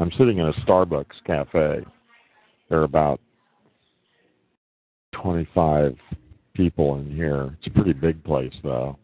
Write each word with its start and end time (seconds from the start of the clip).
I'm 0.00 0.10
sitting 0.18 0.38
in 0.38 0.46
a 0.46 0.52
Starbucks 0.66 1.22
cafe. 1.26 1.84
There 2.68 2.80
are 2.80 2.84
about 2.84 3.20
25 5.12 5.96
people 6.54 6.96
in 6.96 7.10
here. 7.14 7.56
It's 7.58 7.68
a 7.68 7.70
pretty 7.70 7.92
big 7.92 8.22
place, 8.24 8.52
though. 8.62 8.98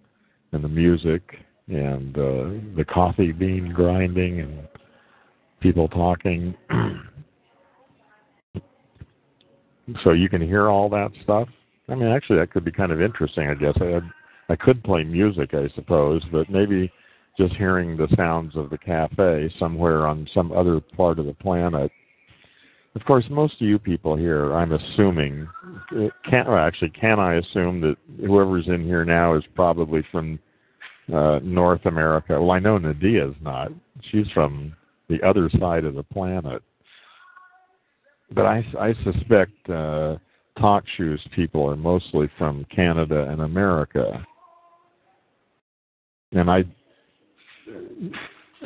And 0.53 0.65
the 0.65 0.69
music 0.69 1.23
and 1.69 2.17
uh, 2.17 2.75
the 2.77 2.85
coffee 2.89 3.33
bean 3.33 3.73
grinding 3.73 4.41
and 4.41 4.69
people 5.61 5.89
talking. 5.89 6.55
so 10.03 10.13
you 10.13 10.29
can 10.29 10.43
hear 10.43 10.69
all 10.69 10.89
that 10.89 11.11
stuff. 11.23 11.49
I 11.89 11.95
mean, 11.95 12.09
actually, 12.09 12.39
that 12.39 12.51
could 12.53 12.65
be 12.65 12.73
kind 12.73 12.93
of 12.93 13.01
interesting. 13.01 13.49
I 13.49 13.55
guess 13.55 13.77
I 13.81 14.01
I 14.53 14.57
could 14.57 14.83
play 14.83 15.05
music, 15.05 15.55
I 15.55 15.69
suppose, 15.77 16.23
but 16.33 16.51
maybe 16.51 16.91
just 17.41 17.57
hearing 17.57 17.97
the 17.97 18.09
sounds 18.17 18.55
of 18.55 18.69
the 18.69 18.77
cafe 18.77 19.51
somewhere 19.59 20.07
on 20.07 20.29
some 20.35 20.53
other 20.53 20.79
part 20.79 21.19
of 21.19 21.25
the 21.25 21.33
planet. 21.33 21.91
Of 22.95 23.05
course, 23.07 23.25
most 23.31 23.55
of 23.55 23.67
you 23.67 23.79
people 23.79 24.15
here, 24.15 24.53
I'm 24.53 24.73
assuming, 24.73 25.49
can 26.29 26.45
well, 26.47 26.59
actually, 26.59 26.91
can 26.91 27.19
I 27.19 27.37
assume 27.37 27.81
that 27.81 27.97
whoever's 28.27 28.67
in 28.69 28.85
here 28.85 29.07
now 29.07 29.37
is 29.37 29.45
probably 29.55 30.05
from 30.13 30.39
uh, 31.15 31.39
North 31.43 31.87
America? 31.87 32.39
Well, 32.39 32.51
I 32.51 32.59
know 32.59 32.77
Nadia's 32.77 33.37
not. 33.41 33.73
She's 34.11 34.27
from 34.35 34.75
the 35.09 35.23
other 35.23 35.49
side 35.59 35.85
of 35.85 35.95
the 35.95 36.03
planet. 36.03 36.63
But 38.35 38.45
I, 38.45 38.65
I 38.79 38.93
suspect 39.03 39.71
uh, 39.71 40.17
talk 40.59 40.85
shoes 40.97 41.23
people 41.35 41.69
are 41.71 41.77
mostly 41.77 42.29
from 42.37 42.67
Canada 42.75 43.29
and 43.31 43.41
America. 43.41 44.25
And 46.33 46.51
I 46.51 46.65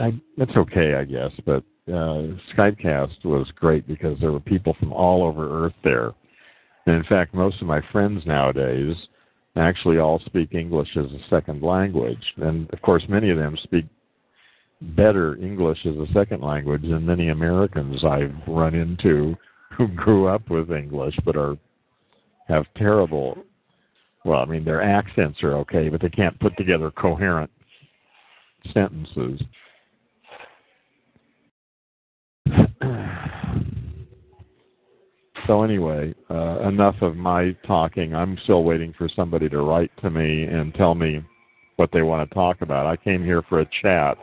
I, 0.01 0.13
it's 0.37 0.57
okay, 0.57 0.95
I 0.95 1.05
guess. 1.05 1.31
But 1.45 1.63
uh, 1.89 2.35
Skypecast 2.57 3.25
was 3.25 3.51
great 3.57 3.87
because 3.87 4.19
there 4.21 4.33
were 4.33 4.41
people 4.41 4.77
from 4.79 4.93
all 4.93 5.25
over 5.25 5.67
Earth 5.67 5.75
there. 5.83 6.13
And 6.87 6.97
in 6.97 7.05
fact, 7.05 7.35
most 7.35 7.61
of 7.61 7.67
my 7.67 7.81
friends 7.93 8.23
nowadays 8.27 8.97
actually 9.57 9.99
all 9.99 10.21
speak 10.27 10.55
English 10.55 10.89
as 10.97 11.07
a 11.07 11.29
second 11.31 11.63
language. 11.63 12.23
And 12.37 12.71
of 12.73 12.83
course, 12.83 13.05
many 13.09 13.31
of 13.31 13.39
them 13.39 13.57
speak 13.63 13.87
better 14.81 15.37
English 15.37 15.79
as 15.87 15.97
a 15.97 16.13
second 16.13 16.43
language 16.43 16.83
than 16.83 17.07
many 17.07 17.29
Americans 17.29 18.05
I've 18.05 18.35
run 18.47 18.75
into 18.75 19.37
who 19.77 19.89
grew 19.89 20.29
up 20.29 20.51
with 20.51 20.71
English 20.71 21.17
but 21.25 21.37
are 21.37 21.57
have 22.49 22.67
terrible 22.77 23.39
well, 24.25 24.41
I 24.41 24.47
mean 24.47 24.65
their 24.65 24.83
accents 24.83 25.43
are 25.43 25.55
okay, 25.59 25.89
but 25.89 26.01
they 26.01 26.09
can't 26.09 26.39
put 26.41 26.57
together 26.57 26.91
coherent 26.91 27.51
sentences. 28.73 29.41
so 35.47 35.63
anyway, 35.63 36.15
uh, 36.31 36.61
enough 36.69 36.97
of 37.03 37.17
my 37.17 37.57
talking. 37.67 38.15
I'm 38.15 38.39
still 38.45 38.65
waiting 38.65 38.95
for 38.97 39.09
somebody 39.15 39.49
to 39.49 39.61
write 39.61 39.91
to 40.03 40.11
me 40.11 40.45
and 40.45 40.75
tell 40.75 40.95
me 40.95 41.23
what 41.77 41.91
they 41.93 42.03
want 42.03 42.29
to 42.29 42.35
talk 42.35 42.63
about. 42.63 42.87
I 42.87 42.97
came 42.97 43.25
here 43.25 43.43
for 43.43 43.61
a 43.61 43.69
chat. 43.83 44.17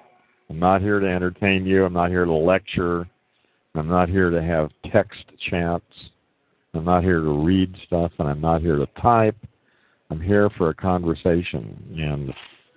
I'm 0.50 0.59
not 0.59 0.81
here 0.81 1.00
to 1.00 1.07
entertain 1.07 1.66
you. 1.66 1.85
I'm 1.85 1.94
not 1.94 2.09
here 2.09 2.25
to 2.25 2.34
lecture. 2.34 3.07
I'm 3.75 3.88
not 3.88 4.09
here 4.09 4.30
to 4.30 4.41
have 4.41 4.69
text 4.91 5.24
chats. 5.50 5.85
I'm 6.74 6.85
not 6.85 7.03
here 7.03 7.19
to 7.19 7.44
read 7.44 7.75
stuff, 7.85 8.12
and 8.19 8.28
I'm 8.28 8.41
not 8.41 8.62
here 8.62 8.78
to 8.78 8.88
type. 9.01 9.38
I'm 10.09 10.22
here 10.22 10.50
for 10.57 10.69
a 10.69 10.74
conversation. 10.74 11.78
And 11.97 12.34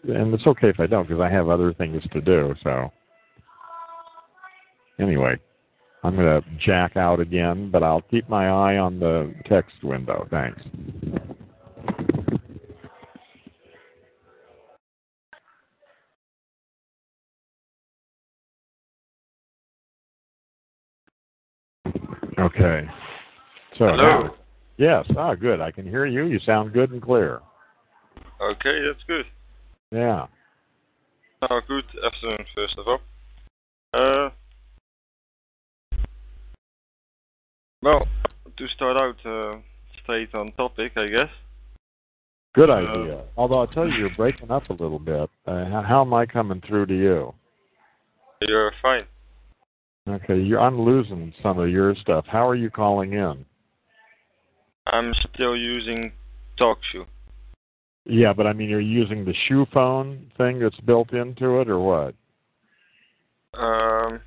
and 0.08 0.34
it's 0.34 0.46
okay 0.46 0.68
if 0.68 0.80
I 0.80 0.86
don't 0.86 1.08
because 1.08 1.20
I 1.20 1.30
have 1.30 1.48
other 1.48 1.72
things 1.72 2.02
to 2.12 2.20
do. 2.20 2.54
So 2.62 2.90
anyway, 5.00 5.36
I'm 6.02 6.16
going 6.16 6.42
to 6.42 6.48
jack 6.64 6.96
out 6.96 7.20
again, 7.20 7.70
but 7.70 7.82
I'll 7.82 8.02
keep 8.02 8.28
my 8.28 8.48
eye 8.48 8.78
on 8.78 9.00
the 9.00 9.34
text 9.46 9.82
window. 9.82 10.26
Thanks. 10.30 10.60
Okay. 22.38 22.82
So 23.78 23.86
Hello. 23.86 24.34
yes. 24.76 25.06
Ah, 25.16 25.34
good. 25.34 25.60
I 25.60 25.70
can 25.70 25.86
hear 25.86 26.06
you. 26.06 26.26
You 26.26 26.38
sound 26.40 26.72
good 26.72 26.90
and 26.90 27.00
clear. 27.00 27.40
Okay, 28.40 28.82
that's 28.86 29.02
good. 29.06 29.24
Yeah. 29.94 30.26
Oh, 31.48 31.60
good 31.68 31.84
afternoon, 32.04 32.44
first 32.52 32.76
of 32.78 32.88
all. 32.88 33.00
Uh, 33.92 34.30
well, 37.80 38.08
to 38.56 38.68
start 38.74 38.96
out 38.96 39.24
uh, 39.24 39.60
straight 40.02 40.34
on 40.34 40.50
topic, 40.52 40.92
I 40.96 41.06
guess. 41.06 41.28
Good 42.56 42.70
Uh, 42.70 42.74
idea. 42.74 43.24
Although 43.36 43.60
I'll 43.60 43.66
tell 43.68 43.88
you, 43.88 43.94
you're 43.94 44.16
breaking 44.16 44.50
up 44.50 44.68
a 44.68 44.72
little 44.72 44.98
bit. 44.98 45.30
Uh, 45.46 45.64
how, 45.66 45.84
how 45.86 46.00
am 46.00 46.12
I 46.12 46.26
coming 46.26 46.60
through 46.66 46.86
to 46.86 46.94
you? 46.96 47.32
You're 48.40 48.72
fine. 48.82 49.04
Okay, 50.08 50.40
you're, 50.40 50.60
I'm 50.60 50.80
losing 50.80 51.32
some 51.40 51.60
of 51.60 51.70
your 51.70 51.94
stuff. 51.94 52.24
How 52.26 52.48
are 52.48 52.56
you 52.56 52.68
calling 52.68 53.12
in? 53.12 53.44
I'm 54.86 55.14
still 55.32 55.56
using 55.56 56.10
TalkShoe. 56.58 57.06
Yeah, 58.06 58.32
but 58.34 58.46
I 58.46 58.52
mean, 58.52 58.68
you're 58.68 58.80
using 58.80 59.24
the 59.24 59.34
shoe 59.48 59.66
phone 59.72 60.30
thing 60.36 60.58
that's 60.58 60.78
built 60.80 61.12
into 61.12 61.60
it, 61.60 61.68
or 61.70 61.78
what? 61.78 62.14
Um, 63.54 64.20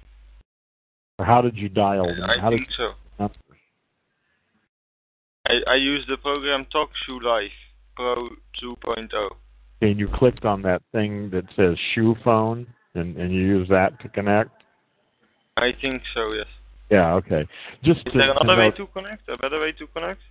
Or 1.19 1.25
how 1.25 1.41
did 1.41 1.55
you 1.57 1.69
dial? 1.69 2.07
I 2.23 2.39
how 2.39 2.49
think 2.49 2.67
did 2.67 2.75
so. 2.75 2.93
I, 5.49 5.59
I 5.71 5.75
use 5.75 6.03
the 6.09 6.17
program 6.17 6.65
TalkShoe 6.73 7.21
Live 7.23 7.51
Pro 7.95 8.29
2.0. 8.61 9.29
and 9.81 9.97
you 9.99 10.09
clicked 10.13 10.43
on 10.43 10.61
that 10.63 10.81
thing 10.91 11.29
that 11.29 11.45
says 11.55 11.77
shoe 11.93 12.15
phone, 12.23 12.67
and 12.95 13.15
and 13.17 13.31
you 13.33 13.41
use 13.41 13.69
that 13.69 13.99
to 14.01 14.09
connect? 14.09 14.51
I 15.55 15.71
think 15.81 16.01
so, 16.13 16.33
yes. 16.33 16.47
Yeah. 16.89 17.13
Okay. 17.15 17.47
Just 17.83 17.99
Is 18.07 18.13
to, 18.13 18.17
there 18.19 18.33
to 18.33 18.39
another 18.41 18.59
way 18.59 18.67
note- 18.69 18.77
to 18.77 18.87
connect? 18.87 19.29
A 19.29 19.37
better 19.37 19.59
way 19.59 19.71
to 19.73 19.87
connect? 19.87 20.21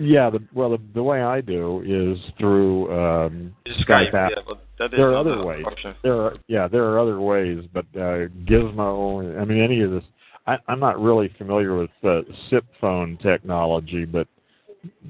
Yeah. 0.00 0.30
The, 0.30 0.40
well, 0.54 0.70
the, 0.70 0.78
the 0.94 1.02
way 1.02 1.22
I 1.22 1.40
do 1.40 1.82
is 1.84 2.18
through 2.38 2.90
um, 2.92 3.54
Skype 3.88 4.12
Skype, 4.12 4.14
app. 4.14 4.30
yeah, 4.36 4.42
but 4.46 4.64
that 4.78 4.86
is 4.86 4.90
there 4.96 5.10
are 5.10 5.16
other 5.16 5.44
ways. 5.44 5.64
option. 5.66 5.94
There 6.02 6.20
are 6.20 6.34
yeah, 6.48 6.68
there 6.68 6.84
are 6.84 6.98
other 6.98 7.20
ways, 7.20 7.64
but 7.72 7.84
uh, 7.94 8.28
Gizmo. 8.48 9.40
I 9.40 9.44
mean, 9.44 9.62
any 9.62 9.82
of 9.82 9.90
this. 9.90 10.04
I, 10.46 10.56
I'm 10.68 10.80
not 10.80 10.98
really 10.98 11.30
familiar 11.36 11.76
with 11.76 11.90
uh, 12.02 12.20
SIP 12.48 12.64
phone 12.80 13.18
technology, 13.22 14.04
but 14.06 14.26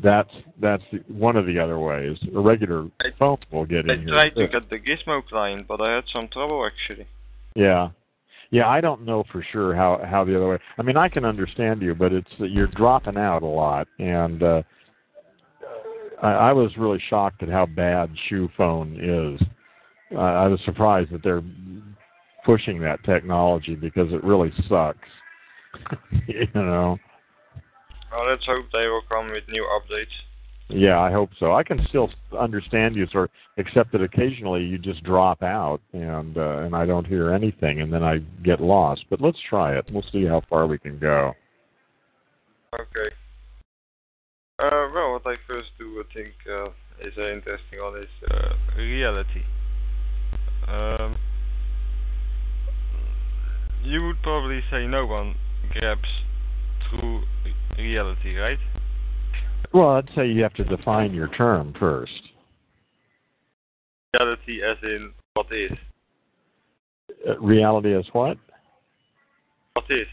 that's 0.03 0.31
that's 0.61 0.83
the, 0.93 0.99
one 1.09 1.37
of 1.37 1.47
the 1.47 1.59
other 1.59 1.79
ways. 1.79 2.19
A 2.35 2.41
regular 2.41 2.89
I- 3.01 3.11
phone 3.19 3.39
will 3.53 3.65
get 3.67 3.89
I 3.89 3.95
in 3.95 4.01
here. 4.01 4.09
tried 4.09 4.31
to 4.31 4.49
get 4.49 4.69
the 4.69 4.79
Gizmo 4.79 5.25
client, 5.27 5.67
but 5.69 5.81
I 5.81 5.95
had 5.95 6.05
some 6.13 6.29
trouble 6.29 6.67
actually. 6.67 7.07
Yeah. 7.55 7.91
Yeah, 8.53 8.67
I 8.67 8.81
don't 8.81 9.05
know 9.05 9.23
for 9.31 9.45
sure 9.53 9.77
how 9.77 10.01
how 10.05 10.25
the 10.25 10.35
other 10.37 10.49
way. 10.49 10.59
I 10.77 10.83
mean, 10.83 10.97
I 10.97 11.09
can 11.09 11.25
understand 11.25 11.83
you, 11.83 11.95
but 11.95 12.13
it's 12.13 12.31
you're 12.39 12.67
dropping 12.67 13.17
out 13.17 13.43
a 13.45 13.47
lot, 13.47 13.87
and 14.01 14.43
uh, 14.43 14.63
I, 16.23 16.29
I 16.33 16.53
was 16.53 16.71
really 16.77 17.03
shocked 17.09 17.43
at 17.43 17.49
how 17.49 17.67
bad 17.67 18.11
Shoe 18.29 18.49
Phone 18.57 18.97
is. 19.01 19.47
Uh, 20.15 20.19
I 20.21 20.47
was 20.49 20.61
surprised 20.65 21.13
that 21.13 21.23
they're 21.23 21.43
pushing 22.45 22.81
that 22.81 23.03
technology 23.05 23.75
because 23.75 24.13
it 24.13 24.25
really 24.25 24.53
sucks. 24.69 25.09
you 26.27 26.49
know. 26.55 26.99
Well, 28.11 28.29
let's 28.29 28.45
hope 28.45 28.67
they 28.73 28.89
will 28.89 29.03
come 29.09 29.31
with 29.31 29.45
new 29.49 29.63
updates. 29.63 30.07
Yeah, 30.69 31.01
I 31.01 31.11
hope 31.11 31.31
so. 31.39 31.53
I 31.53 31.65
can 31.65 31.85
still 31.89 32.11
understand 32.39 32.95
you, 32.95 33.07
sort 33.11 33.25
of, 33.25 33.31
except 33.57 33.91
that 33.93 34.03
occasionally 34.03 34.63
you 34.63 34.79
just 34.79 35.03
drop 35.03 35.43
out 35.43 35.81
and 35.93 36.37
uh, 36.37 36.59
and 36.59 36.77
I 36.77 36.87
don't 36.87 37.07
hear 37.07 37.33
anything, 37.33 37.81
and 37.81 37.93
then 37.93 38.05
I 38.05 38.19
get 38.45 38.61
lost. 38.61 39.05
But 39.11 39.21
let's 39.21 39.39
try 39.49 39.77
it. 39.77 39.87
We'll 39.93 40.05
see 40.13 40.25
how 40.25 40.43
far 40.49 40.69
we 40.69 40.79
can 40.79 40.99
go. 40.99 41.33
Okay. 42.75 43.15
Uh, 44.61 44.89
well, 44.95 45.13
what 45.13 45.23
I 45.25 45.37
first 45.47 45.69
do, 45.79 46.05
I 46.07 46.15
think, 46.15 46.35
uh, 46.47 46.67
is 47.01 47.15
uh, 47.17 47.33
interesting 47.33 47.79
on 47.79 48.03
is 48.03 48.09
uh, 48.31 48.55
reality. 48.77 49.43
Um, 50.69 51.17
you 53.83 54.05
would 54.05 54.23
probably 54.23 54.61
say 54.71 54.87
no 54.87 55.07
one 55.07 55.35
grabs 55.71 56.09
true 56.91 57.23
reality, 57.79 58.37
right? 58.37 58.59
Well, 59.73 59.91
I'd 59.91 60.11
say 60.15 60.27
you 60.27 60.43
have 60.43 60.55
to 60.55 60.65
define 60.65 61.15
your 61.15 61.29
term 61.29 61.75
first. 61.79 62.21
Reality 64.13 64.61
as 64.63 64.77
in 64.83 65.13
what 65.35 65.47
is. 65.53 65.73
Uh, 67.27 67.39
reality 67.39 67.97
is 67.97 68.05
what? 68.13 68.37
What 69.73 69.87
is. 69.89 70.07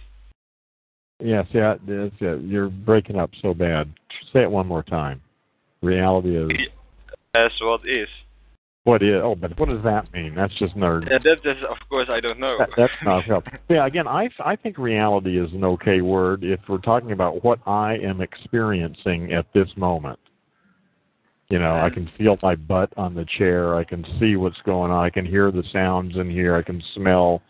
Yes, 1.20 1.48
yeah, 1.52 1.76
it's, 1.88 2.16
yeah, 2.20 2.36
you're 2.36 2.70
breaking 2.70 3.16
up 3.16 3.32
so 3.42 3.54
bad. 3.54 3.92
Say 4.32 4.44
it 4.44 4.52
one 4.52 4.68
more 4.68 4.84
time. 4.84 5.22
Reality 5.82 6.38
is 6.38 6.50
As 7.34 7.52
what 7.62 7.82
is. 7.88 8.08
what 8.84 9.02
is. 9.02 9.20
Oh, 9.24 9.36
but 9.36 9.60
what 9.60 9.70
does 9.70 9.84
that 9.84 10.12
mean? 10.14 10.36
That's 10.36 10.54
just 10.60 10.76
nerd. 10.76 11.10
Yeah, 11.10 11.18
that, 11.24 11.38
that's 11.44 11.60
of 11.70 11.78
course 11.90 12.08
I 12.12 12.20
don't 12.20 12.40
know. 12.40 12.58
That, 12.60 12.70
that's 12.78 12.94
not 13.04 13.24
help. 13.24 13.46
Yeah, 13.68 13.86
again, 13.88 14.08
I 14.08 14.30
I 14.44 14.56
think 14.56 14.78
reality 14.78 15.40
is 15.40 15.52
an 15.54 15.64
okay 15.64 16.02
word 16.02 16.44
if 16.44 16.60
we're 16.70 16.78
talking 16.78 17.12
about 17.12 17.44
what 17.44 17.60
I 17.66 17.98
am 17.98 18.22
experiencing 18.22 19.34
at 19.34 19.46
this 19.54 19.70
moment. 19.76 20.20
You 21.50 21.60
know, 21.60 21.76
I 21.76 21.90
mm-hmm. 21.90 21.94
can 21.94 22.12
feel 22.18 22.38
my 22.44 22.56
butt 22.56 22.92
on 22.98 23.16
the 23.16 23.26
chair. 23.38 23.76
I 23.76 23.84
can 23.84 24.06
see 24.20 24.36
what's 24.36 24.62
going 24.66 24.92
on. 24.92 25.04
I 25.06 25.10
can 25.10 25.26
hear 25.26 25.52
the 25.52 25.64
sounds 25.72 26.16
in 26.16 26.30
here. 26.30 26.56
I 26.56 26.62
can 26.62 26.84
smell 26.94 27.42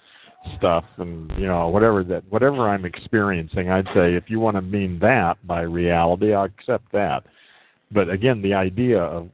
stuff, 0.57 0.85
and 0.97 1.31
you 1.37 1.47
know, 1.47 1.67
whatever 1.69 2.03
that 2.03 2.23
whatever 2.29 2.69
I'm 2.69 2.85
experiencing. 2.85 3.69
I'd 3.69 3.87
say 3.93 4.15
if 4.15 4.29
you 4.29 4.39
want 4.39 4.55
to 4.55 4.61
mean 4.61 4.99
that 4.99 5.35
by 5.45 5.61
reality, 5.61 6.33
I'll 6.33 6.45
accept 6.45 6.91
that. 6.93 7.23
But 7.91 8.09
again, 8.09 8.41
the 8.41 8.53
idea 8.53 8.99
of 8.99 9.29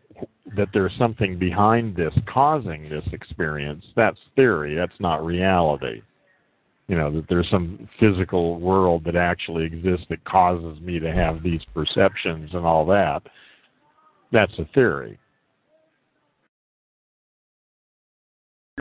that 0.56 0.70
there's 0.74 0.94
something 0.98 1.40
behind 1.40 1.96
this 1.96 2.14
causing 2.28 2.90
this 2.90 3.06
experience, 3.12 3.86
that's 3.96 4.20
theory, 4.36 4.76
that's 4.76 5.00
not 5.00 5.26
reality. 5.26 6.02
You 6.88 6.98
know, 6.98 7.12
that 7.12 7.26
there's 7.30 7.50
some 7.50 7.88
physical 8.00 8.60
world 8.60 9.04
that 9.06 9.16
actually 9.16 9.64
exists 9.64 10.06
that 10.10 10.24
causes 10.26 10.80
me 10.82 11.00
to 11.00 11.12
have 11.12 11.42
these 11.42 11.62
perceptions 11.74 12.52
and 12.54 12.66
all 12.66 12.86
that. 12.88 13.24
That's 14.32 14.54
a 14.60 14.66
theory. 14.74 15.18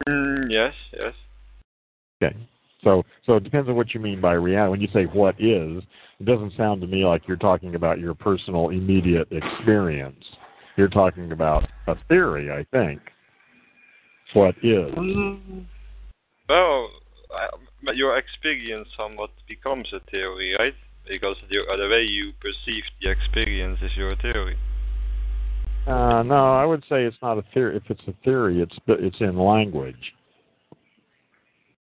Mm, 0.08 0.50
yes, 0.50 0.74
yes. 0.92 1.14
Okay. 2.22 2.36
So 2.84 3.04
so 3.26 3.36
it 3.36 3.44
depends 3.44 3.68
on 3.68 3.76
what 3.76 3.94
you 3.94 4.00
mean 4.00 4.20
by 4.20 4.32
reality. 4.32 4.70
When 4.70 4.80
you 4.80 4.88
say 4.92 5.04
what 5.04 5.36
is, 5.40 5.82
it 6.18 6.24
doesn't 6.24 6.52
sound 6.56 6.80
to 6.80 6.86
me 6.86 7.04
like 7.04 7.26
you're 7.26 7.36
talking 7.36 7.74
about 7.74 7.98
your 7.98 8.14
personal 8.14 8.70
immediate 8.70 9.28
experience. 9.30 10.24
You're 10.76 10.88
talking 10.88 11.32
about 11.32 11.64
a 11.86 11.96
theory, 12.08 12.50
I 12.50 12.64
think. 12.76 13.00
What 14.32 14.54
is? 14.62 14.90
Mm. 14.94 15.66
Well, 16.48 16.88
I, 17.34 17.92
your 17.94 18.16
experience 18.16 18.88
somewhat 18.96 19.30
becomes 19.46 19.88
a 19.92 20.00
theory, 20.10 20.56
right? 20.58 20.74
Because 21.08 21.36
the, 21.50 21.58
the 21.76 21.88
way 21.88 22.02
you 22.02 22.32
perceive 22.40 22.84
the 23.00 23.10
experience 23.10 23.78
is 23.82 23.90
your 23.96 24.16
theory. 24.16 24.56
Uh, 25.86 26.22
no, 26.22 26.54
I 26.54 26.64
would 26.64 26.82
say 26.88 27.04
it's 27.04 27.16
not 27.20 27.38
a 27.38 27.44
theory. 27.52 27.76
If 27.76 27.82
it's 27.90 28.02
a 28.06 28.14
theory, 28.24 28.62
it's 28.62 28.76
it's 28.86 29.20
in 29.20 29.36
language. 29.36 30.14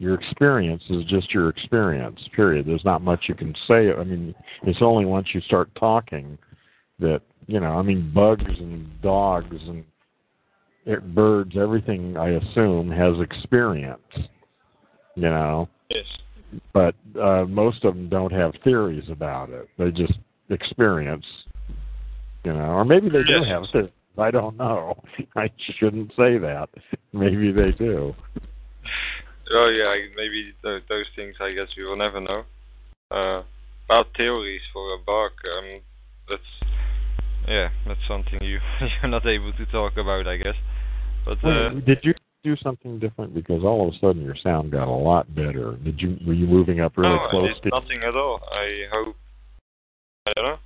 Your 0.04 0.16
experience 0.16 0.84
is 0.90 1.06
just 1.06 1.34
your 1.34 1.48
experience. 1.48 2.20
Period. 2.36 2.66
There's 2.66 2.84
not 2.84 3.02
much 3.02 3.22
you 3.30 3.36
can 3.36 3.56
say. 3.70 3.90
I 3.94 4.04
mean, 4.04 4.36
it's 4.64 4.80
only 4.82 5.06
once 5.06 5.30
you 5.34 5.40
start 5.42 5.70
talking 5.80 6.38
that 7.00 7.22
you 7.48 7.62
know. 7.62 7.80
I 7.80 7.82
mean, 7.84 8.12
bugs 8.14 8.44
and 8.46 9.02
dogs 9.02 9.56
and 9.66 9.86
it, 10.86 11.16
birds, 11.16 11.56
everything 11.58 12.18
I 12.18 12.32
assume 12.32 12.92
has 12.92 13.14
experience. 13.22 14.02
You 15.16 15.30
know. 15.30 15.70
Yes. 15.90 16.06
But 16.74 16.96
uh, 17.18 17.46
most 17.46 17.86
of 17.86 17.96
them 17.96 18.10
don't 18.10 18.34
have 18.34 18.52
theories 18.62 19.10
about 19.10 19.52
it. 19.52 19.70
They 19.78 19.90
just 19.90 20.20
experience 20.50 21.26
you 22.44 22.52
know, 22.52 22.60
or 22.60 22.84
maybe 22.84 23.08
they 23.10 23.24
do 23.24 23.42
have 23.48 23.64
theories. 23.72 23.92
I 24.18 24.32
don't 24.32 24.58
know. 24.58 25.02
I 25.36 25.50
shouldn't 25.80 26.10
say 26.10 26.38
that. 26.40 26.68
Maybe 27.14 27.52
they 27.52 27.72
do. 27.72 28.14
Oh 29.52 29.70
yeah, 29.70 29.94
maybe 30.16 30.54
th- 30.64 30.84
those 30.88 31.06
things 31.16 31.36
I 31.42 31.54
guess 31.54 31.68
we 31.78 31.86
will 31.86 31.98
never 31.98 32.22
know. 32.22 32.44
Uh, 33.12 33.44
about 33.86 34.08
theories 34.16 34.62
for 34.72 34.94
a 34.94 34.98
bug, 34.98 35.32
um, 35.58 35.82
that's 36.30 36.74
yeah, 37.48 37.70
that's 37.86 38.00
something 38.08 38.40
you 38.42 38.60
you're 39.02 39.12
not 39.12 39.26
able 39.26 39.54
to 39.54 39.66
talk 39.68 39.98
about, 39.98 40.28
I 40.28 40.38
guess. 40.38 40.56
But 41.26 41.44
uh, 41.44 41.70
Did 41.86 42.00
you 42.04 42.14
do 42.44 42.56
something 42.58 43.00
different? 43.00 43.34
Because 43.34 43.64
all 43.64 43.88
of 43.88 43.94
a 43.94 43.98
sudden 44.00 44.22
your 44.22 44.36
sound 44.36 44.72
got 44.72 44.88
a 44.88 44.92
lot 44.92 45.34
better. 45.34 45.78
Did 45.84 46.02
you? 46.02 46.18
Were 46.26 46.34
you 46.34 46.48
moving 46.48 46.80
up 46.82 46.98
really 46.98 47.16
no, 47.16 47.28
close 47.30 47.52
it's 47.52 47.60
to? 47.62 47.70
nothing 47.70 48.04
at 48.04 48.16
all. 48.16 48.42
I 48.52 48.84
hope. 48.92 49.16
I 50.28 50.32
don't 50.36 50.46
know. 50.46 50.58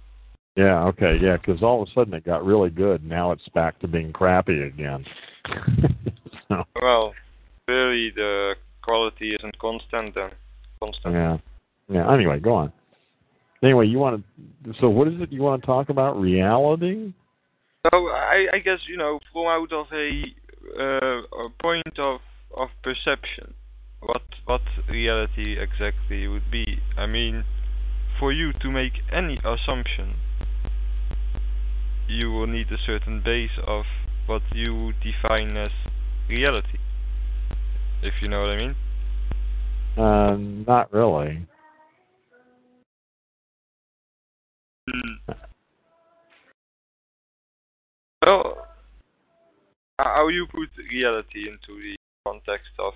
Yeah. 0.55 0.83
Okay. 0.85 1.17
Yeah. 1.21 1.37
Because 1.37 1.61
all 1.61 1.81
of 1.81 1.87
a 1.87 1.91
sudden 1.93 2.13
it 2.13 2.25
got 2.25 2.45
really 2.45 2.69
good. 2.69 3.03
Now 3.03 3.31
it's 3.31 3.47
back 3.49 3.79
to 3.79 3.87
being 3.87 4.11
crappy 4.11 4.63
again. 4.63 5.05
so, 6.47 6.63
Well, 6.81 7.13
really, 7.67 8.11
the 8.11 8.55
quality 8.87 9.35
isn't 9.35 9.59
constant 9.59 10.15
then. 10.15 10.31
Constant. 10.79 11.13
yeah. 11.13 11.37
Yeah. 11.89 12.13
Anyway, 12.13 12.39
go 12.39 12.53
on. 12.55 12.71
Anyway, 13.61 13.87
you 13.87 13.97
want 13.97 14.23
to. 14.63 14.73
So, 14.79 14.89
what 14.89 15.07
is 15.07 15.15
it 15.19 15.31
you 15.31 15.41
want 15.41 15.61
to 15.61 15.65
talk 15.65 15.89
about? 15.89 16.19
Reality? 16.19 17.13
So 17.91 18.07
I, 18.07 18.47
I 18.53 18.59
guess 18.59 18.79
you 18.87 18.97
know, 18.97 19.19
from 19.31 19.47
out 19.47 19.71
of 19.71 19.87
a, 19.93 20.23
uh, 20.79 21.45
a 21.45 21.49
point 21.61 21.99
of 21.99 22.19
of 22.55 22.69
perception, 22.83 23.53
what 24.01 24.21
what 24.45 24.61
reality 24.89 25.57
exactly 25.59 26.27
would 26.27 26.51
be. 26.51 26.79
I 26.97 27.07
mean, 27.07 27.43
for 28.19 28.31
you 28.31 28.51
to 28.61 28.71
make 28.71 28.93
any 29.11 29.39
assumption, 29.43 30.15
you 32.07 32.31
will 32.31 32.47
need 32.47 32.67
a 32.71 32.77
certain 32.85 33.21
base 33.23 33.57
of 33.65 33.85
what 34.27 34.41
you 34.53 34.93
define 35.01 35.55
as 35.57 35.71
reality. 36.29 36.79
If 38.01 38.13
you 38.21 38.27
know 38.27 38.41
what 38.41 38.49
I 38.49 38.57
mean. 38.57 38.75
Uh, 39.97 40.35
not 40.67 40.93
really. 40.93 41.45
Well, 48.25 48.67
how 49.99 50.27
you 50.27 50.47
put 50.51 50.69
reality 50.91 51.47
into 51.49 51.81
the 51.81 51.95
context 52.25 52.69
of. 52.79 52.93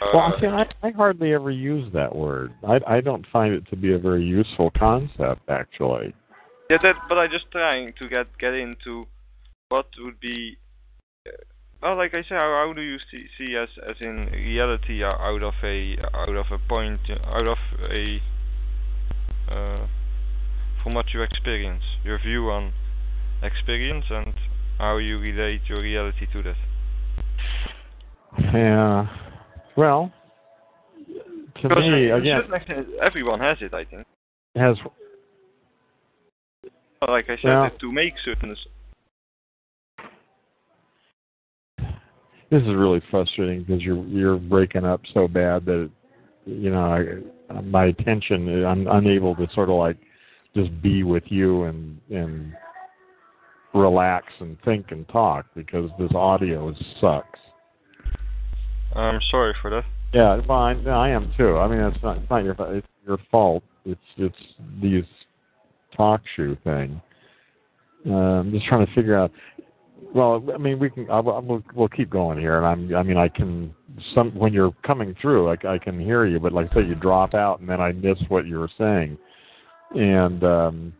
Uh, 0.00 0.06
Well, 0.14 0.34
see, 0.40 0.46
I, 0.46 0.66
I 0.82 0.90
hardly 0.90 1.32
ever 1.34 1.50
use 1.50 1.90
that 1.92 2.14
word. 2.14 2.52
I, 2.66 2.80
I 2.86 3.00
don't 3.00 3.26
find 3.32 3.54
it 3.54 3.66
to 3.70 3.76
be 3.76 3.92
a 3.94 3.98
very 3.98 4.24
useful 4.24 4.70
concept, 4.76 5.48
actually. 5.48 6.14
Yeah, 6.68 6.78
that. 6.82 6.96
But 7.08 7.18
I'm 7.18 7.30
just 7.30 7.50
trying 7.50 7.92
to 7.98 8.08
get 8.08 8.26
get 8.38 8.54
into 8.54 9.06
what 9.68 9.86
would 9.98 10.20
be. 10.20 10.56
Uh, 11.26 11.32
well, 11.82 11.96
like 11.96 12.12
I 12.12 12.22
said, 12.22 12.36
how, 12.36 12.66
how 12.66 12.72
do 12.74 12.82
you 12.82 12.98
see, 13.10 13.26
see 13.38 13.56
as 13.56 13.68
as 13.88 13.96
in 14.00 14.26
reality 14.32 15.02
uh, 15.02 15.08
out 15.08 15.42
of 15.42 15.54
a 15.62 15.96
out 16.14 16.36
of 16.36 16.46
a 16.50 16.58
point 16.68 17.00
uh, 17.08 17.28
out 17.28 17.46
of 17.46 17.58
a 17.90 18.20
uh, 19.50 19.86
from 20.82 20.94
what 20.94 21.06
you 21.12 21.22
experience, 21.22 21.82
your 22.04 22.18
view 22.18 22.50
on 22.50 22.72
experience 23.42 24.04
and 24.10 24.34
how 24.78 24.98
you 24.98 25.18
relate 25.18 25.60
your 25.66 25.80
reality 25.82 26.26
to 26.32 26.42
that. 26.42 26.56
Yeah. 28.54 29.06
Well, 29.76 30.12
to 31.62 31.68
Because 31.68 31.84
me, 31.90 32.10
again, 32.10 32.42
extent, 32.52 32.86
everyone 33.02 33.40
has 33.40 33.58
it, 33.60 33.74
I 33.74 33.84
think. 33.84 34.06
has 34.56 34.76
Like 37.06 37.26
I 37.28 37.36
said, 37.36 37.44
Yeah. 37.44 37.70
to 37.80 37.92
make 37.92 38.14
certain 38.24 38.56
this 42.50 42.62
is 42.62 42.68
really 42.68 43.02
frustrating 43.10 43.64
because 43.64 43.82
you're 43.82 44.04
you're 44.06 44.36
breaking 44.36 44.84
up 44.84 45.00
so 45.14 45.28
bad 45.28 45.64
that 45.66 45.84
it, 45.84 45.90
you 46.46 46.70
know 46.70 47.22
I, 47.50 47.60
my 47.60 47.86
attention 47.86 48.64
I'm 48.64 48.86
unable 48.88 49.34
to 49.36 49.46
sort 49.54 49.68
of 49.68 49.76
like 49.76 49.96
just 50.54 50.70
be 50.82 51.02
with 51.02 51.24
you 51.26 51.64
and 51.64 52.00
and 52.10 52.52
relax 53.72 54.26
and 54.40 54.56
think 54.64 54.86
and 54.90 55.08
talk 55.08 55.46
because 55.54 55.90
this 55.98 56.10
audio 56.14 56.74
sucks. 57.00 57.38
I'm 58.94 59.20
sorry 59.30 59.54
for 59.62 59.70
that. 59.70 59.84
Yeah, 60.12 60.40
well, 60.48 60.58
I, 60.58 60.72
I 60.72 61.10
am 61.10 61.32
too. 61.36 61.56
I 61.56 61.68
mean, 61.68 61.78
it's 61.78 62.02
not 62.02 62.18
it's 62.18 62.30
not 62.30 62.44
your 62.44 62.56
it's 62.74 62.86
your 63.06 63.18
fault. 63.30 63.62
It's 63.84 64.00
it's 64.16 64.36
these 64.82 65.04
talk 65.96 66.20
shoe 66.34 66.56
thing. 66.64 67.00
Uh, 68.06 68.40
I'm 68.40 68.50
just 68.50 68.66
trying 68.66 68.86
to 68.86 68.92
figure 68.94 69.16
out. 69.16 69.30
Well, 70.14 70.44
I 70.52 70.58
mean, 70.58 70.78
we 70.78 70.90
can. 70.90 71.08
I, 71.10 71.18
I, 71.18 71.38
we'll, 71.38 71.62
we'll 71.74 71.88
keep 71.88 72.10
going 72.10 72.38
here, 72.38 72.56
and 72.56 72.66
I'm. 72.66 72.96
I 72.96 73.02
mean, 73.02 73.16
I 73.16 73.28
can. 73.28 73.74
Some 74.14 74.34
when 74.36 74.52
you're 74.52 74.72
coming 74.84 75.14
through, 75.20 75.48
I, 75.48 75.56
I 75.68 75.78
can 75.78 76.00
hear 76.00 76.26
you, 76.26 76.40
but 76.40 76.52
like 76.52 76.70
I 76.72 76.74
say, 76.76 76.86
you 76.86 76.94
drop 76.94 77.34
out, 77.34 77.60
and 77.60 77.68
then 77.68 77.80
I 77.80 77.92
miss 77.92 78.18
what 78.28 78.46
you 78.46 78.58
were 78.58 78.70
saying. 78.76 79.18
And 79.94 80.42
um, 80.44 80.92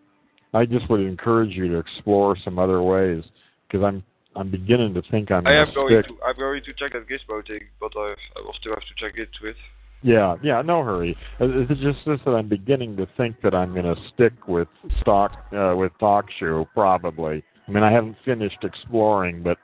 I 0.55 0.65
just 0.65 0.89
would 0.91 1.01
encourage 1.01 1.53
you 1.53 1.69
to 1.69 1.79
explore 1.79 2.37
some 2.45 2.59
other 2.59 2.83
ways 2.83 3.25
because 3.67 3.85
I'm. 3.85 4.03
I'm 4.37 4.49
beginning 4.49 4.95
to 4.95 5.03
think 5.11 5.33
I'm. 5.33 5.45
I 5.45 5.55
am 5.57 5.75
going 5.75 6.01
stick- 6.05 6.17
to 6.17 6.25
I'm 6.25 6.37
going 6.37 6.63
to 6.63 6.73
check 6.75 6.93
that 6.93 7.09
Gizmo 7.09 7.45
thing, 7.45 7.63
but 7.81 7.91
I 7.97 8.15
I 8.37 8.41
will 8.45 8.55
still 8.61 8.73
have 8.73 8.83
to 8.83 8.95
check 8.97 9.19
it 9.19 9.29
it. 9.43 9.57
Yeah, 10.03 10.37
yeah, 10.43 10.63
no 10.63 10.83
hurry. 10.83 11.17
Uh, 11.41 11.67
It's 11.69 11.81
just 11.81 11.99
this 12.07 12.21
that 12.25 12.31
I'm 12.31 12.49
beginning 12.49 12.97
to 12.97 13.09
think 13.17 13.43
that 13.43 13.55
I'm 13.55 13.73
going 13.75 13.93
to 13.93 14.01
stick 14.15 14.33
with 14.49 14.69
stock 15.01 15.33
uh, 15.53 15.75
with 15.77 15.93
TalkShoe 16.01 16.67
probably. 16.75 17.43
I 17.71 17.73
mean, 17.73 17.85
I 17.85 17.93
haven't 17.93 18.17
finished 18.25 18.65
exploring, 18.65 19.45
but 19.45 19.57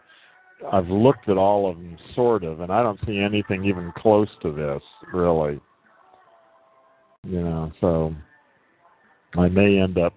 I've 0.72 0.86
looked 0.86 1.28
at 1.28 1.36
all 1.36 1.68
of 1.68 1.76
them 1.76 1.98
sort 2.14 2.44
of, 2.44 2.60
and 2.60 2.70
I 2.70 2.80
don't 2.80 3.00
see 3.04 3.18
anything 3.18 3.64
even 3.64 3.92
close 3.96 4.28
to 4.42 4.52
this 4.52 4.82
really. 5.12 5.60
You 7.24 7.42
know, 7.42 7.72
so 7.80 8.14
I 9.36 9.48
may 9.48 9.80
end 9.80 9.98
up 9.98 10.14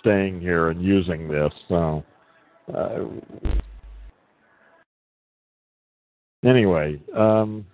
staying 0.00 0.42
here 0.42 0.68
and 0.68 0.82
using 0.82 1.28
this. 1.28 1.50
So 1.68 2.04
uh, 2.76 3.04
anyway. 6.44 7.00
um 7.16 7.64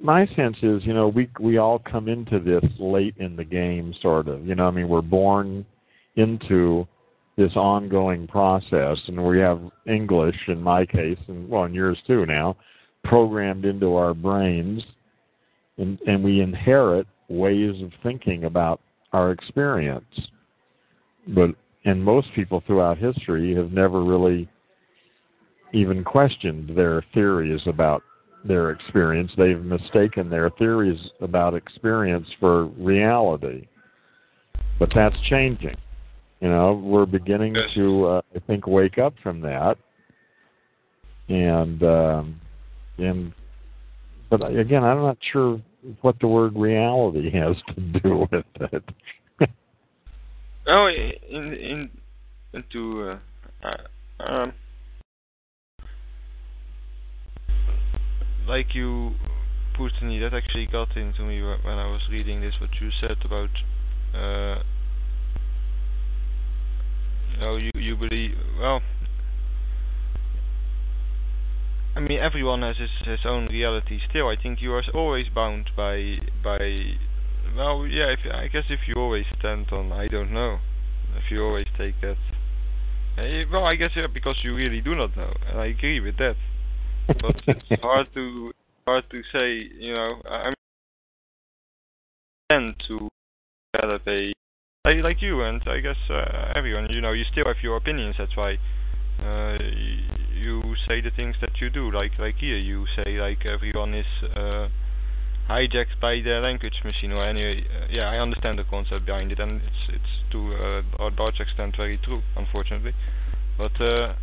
my 0.00 0.26
sense 0.34 0.56
is, 0.62 0.84
you 0.84 0.94
know, 0.94 1.08
we 1.08 1.28
we 1.40 1.58
all 1.58 1.78
come 1.80 2.08
into 2.08 2.38
this 2.40 2.64
late 2.78 3.14
in 3.18 3.36
the 3.36 3.44
game, 3.44 3.94
sort 4.02 4.26
of. 4.26 4.44
You 4.46 4.56
know, 4.56 4.66
I 4.66 4.70
mean, 4.72 4.88
we're 4.88 5.00
born 5.00 5.64
into 6.16 6.86
this 7.36 7.54
ongoing 7.56 8.26
process, 8.26 8.98
and 9.08 9.24
we 9.24 9.38
have 9.38 9.60
English, 9.86 10.36
in 10.48 10.60
my 10.60 10.84
case, 10.84 11.18
and 11.28 11.48
well, 11.48 11.64
in 11.64 11.74
yours 11.74 11.98
too 12.06 12.26
now, 12.26 12.56
programmed 13.04 13.64
into 13.64 13.96
our 13.96 14.14
brains, 14.14 14.82
and 15.78 15.98
and 16.06 16.22
we 16.22 16.40
inherit 16.40 17.06
ways 17.28 17.80
of 17.82 17.90
thinking 18.02 18.44
about 18.44 18.80
our 19.12 19.32
experience. 19.32 20.04
But 21.28 21.50
and 21.84 22.02
most 22.02 22.28
people 22.34 22.62
throughout 22.66 22.98
history 22.98 23.54
have 23.54 23.72
never 23.72 24.04
really 24.04 24.48
even 25.72 26.04
questioned 26.04 26.76
their 26.76 27.04
theories 27.14 27.62
about 27.66 28.02
their 28.44 28.70
experience. 28.70 29.32
They've 29.36 29.62
mistaken 29.62 30.28
their 30.28 30.50
theories 30.50 31.00
about 31.20 31.54
experience 31.54 32.28
for 32.38 32.66
reality. 32.66 33.68
But 34.78 34.90
that's 34.94 35.16
changing. 35.28 35.76
You 36.42 36.48
know, 36.48 36.72
we're 36.72 37.06
beginning 37.06 37.54
to, 37.74 38.06
uh, 38.06 38.22
I 38.34 38.40
think, 38.40 38.66
wake 38.66 38.98
up 38.98 39.14
from 39.22 39.40
that. 39.42 39.76
And, 41.28 41.80
um, 41.84 42.40
and, 42.98 43.32
but 44.28 44.44
again, 44.54 44.82
I'm 44.82 45.02
not 45.02 45.18
sure 45.32 45.62
what 46.00 46.16
the 46.20 46.26
word 46.26 46.56
reality 46.56 47.30
has 47.38 47.54
to 47.74 47.80
do 48.00 48.26
with 48.32 48.44
it. 48.72 48.84
Oh, 50.64 50.86
in 50.86 51.54
in 51.54 51.90
into 52.52 53.02
uh, 53.02 53.18
uh, 53.64 54.22
um, 54.22 54.52
like 58.46 58.72
you 58.72 59.10
put 59.76 59.90
me, 60.02 60.20
that 60.20 60.32
actually 60.34 60.66
got 60.66 60.96
into 60.96 61.22
me 61.22 61.42
when 61.42 61.78
I 61.78 61.90
was 61.90 62.00
reading 62.12 62.40
this. 62.40 62.54
What 62.60 62.70
you 62.80 62.90
said 63.00 63.16
about, 63.24 63.50
uh, 64.14 64.62
you 67.42 67.48
know, 67.48 67.56
you 67.56 67.70
you 67.74 67.96
believe 67.96 68.36
well. 68.60 68.80
I 71.94 72.00
mean, 72.00 72.18
everyone 72.18 72.62
has 72.62 72.76
his 72.76 72.90
his 73.04 73.20
own 73.24 73.46
reality. 73.46 73.98
Still, 74.08 74.28
I 74.28 74.36
think 74.40 74.62
you 74.62 74.72
are 74.74 74.82
always 74.94 75.26
bound 75.34 75.70
by 75.76 76.18
by. 76.42 76.96
Well, 77.56 77.86
yeah. 77.86 78.14
If 78.14 78.20
I 78.32 78.48
guess 78.48 78.64
if 78.70 78.80
you 78.86 78.94
always 78.96 79.26
stand 79.38 79.66
on, 79.72 79.92
I 79.92 80.08
don't 80.08 80.32
know, 80.32 80.58
if 81.16 81.30
you 81.30 81.42
always 81.44 81.66
take 81.76 82.00
that. 82.00 82.16
Eh, 83.18 83.44
well, 83.52 83.64
I 83.64 83.74
guess 83.74 83.90
yeah, 83.94 84.06
because 84.12 84.36
you 84.42 84.54
really 84.54 84.80
do 84.80 84.94
not 84.94 85.16
know, 85.16 85.32
and 85.48 85.60
I 85.60 85.66
agree 85.66 86.00
with 86.00 86.16
that. 86.18 86.36
But 87.08 87.42
it's 87.46 87.82
hard 87.82 88.06
to 88.14 88.52
hard 88.86 89.04
to 89.10 89.22
say. 89.32 89.68
You 89.78 89.94
know, 89.94 90.22
I 90.30 90.52
I 92.50 92.54
tend 92.54 92.74
to 92.88 93.08
develop 93.74 94.02
a 94.06 94.32
like, 94.84 95.02
like 95.04 95.22
you 95.22 95.42
and 95.42 95.62
I 95.66 95.78
guess 95.80 95.96
uh, 96.10 96.52
everyone. 96.56 96.90
You 96.90 97.00
know, 97.00 97.12
you 97.12 97.24
still 97.30 97.44
have 97.46 97.62
your 97.62 97.76
opinions. 97.76 98.16
That's 98.18 98.36
why 98.36 98.58
uh, 99.20 99.58
you 100.34 100.60
say 100.88 101.00
the 101.00 101.10
things 101.14 101.36
that 101.40 101.60
you 101.60 101.70
do. 101.70 101.92
Like 101.92 102.12
like 102.18 102.36
here, 102.38 102.56
you 102.56 102.86
say 102.96 103.20
like 103.20 103.46
everyone 103.46 103.94
is 103.94 104.06
uh, 104.34 104.68
hijacked 105.48 106.00
by 106.00 106.20
the 106.24 106.40
language 106.42 106.80
machine. 106.84 107.12
Or 107.12 107.24
anyway, 107.24 107.64
uh, 107.64 107.86
yeah, 107.90 108.10
I 108.10 108.18
understand 108.18 108.58
the 108.58 108.64
concept 108.64 109.06
behind 109.06 109.30
it, 109.30 109.38
and 109.38 109.62
it's 109.62 109.88
it's 109.88 110.32
to 110.32 110.54
uh, 110.54 110.82
a 110.98 111.10
large 111.16 111.38
extent 111.38 111.76
very 111.76 111.98
true, 111.98 112.22
unfortunately. 112.36 112.92
But 113.56 113.80
uh, 113.80 114.14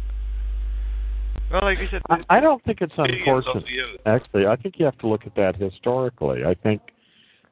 well, 1.52 1.62
like 1.64 1.78
I 1.78 1.90
said, 1.90 2.02
I, 2.10 2.18
I 2.30 2.40
don't 2.42 2.62
think 2.66 2.82
it's 2.82 2.94
unfortunate. 2.98 3.64
Actually, 4.06 4.46
I 4.46 4.58
think 4.58 4.76
you 4.78 4.84
have 4.86 4.98
to 4.98 5.08
look 5.08 5.26
at 5.26 5.36
that 5.36 5.56
historically. 5.56 6.44
I 6.44 6.54
think 6.54 6.82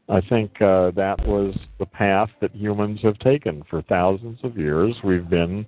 I 0.09 0.21
think 0.21 0.61
uh, 0.61 0.91
that 0.91 1.17
was 1.27 1.55
the 1.79 1.85
path 1.85 2.29
that 2.41 2.55
humans 2.55 2.99
have 3.03 3.19
taken 3.19 3.63
for 3.69 3.81
thousands 3.83 4.39
of 4.43 4.57
years. 4.57 4.95
We've 5.03 5.29
been 5.29 5.65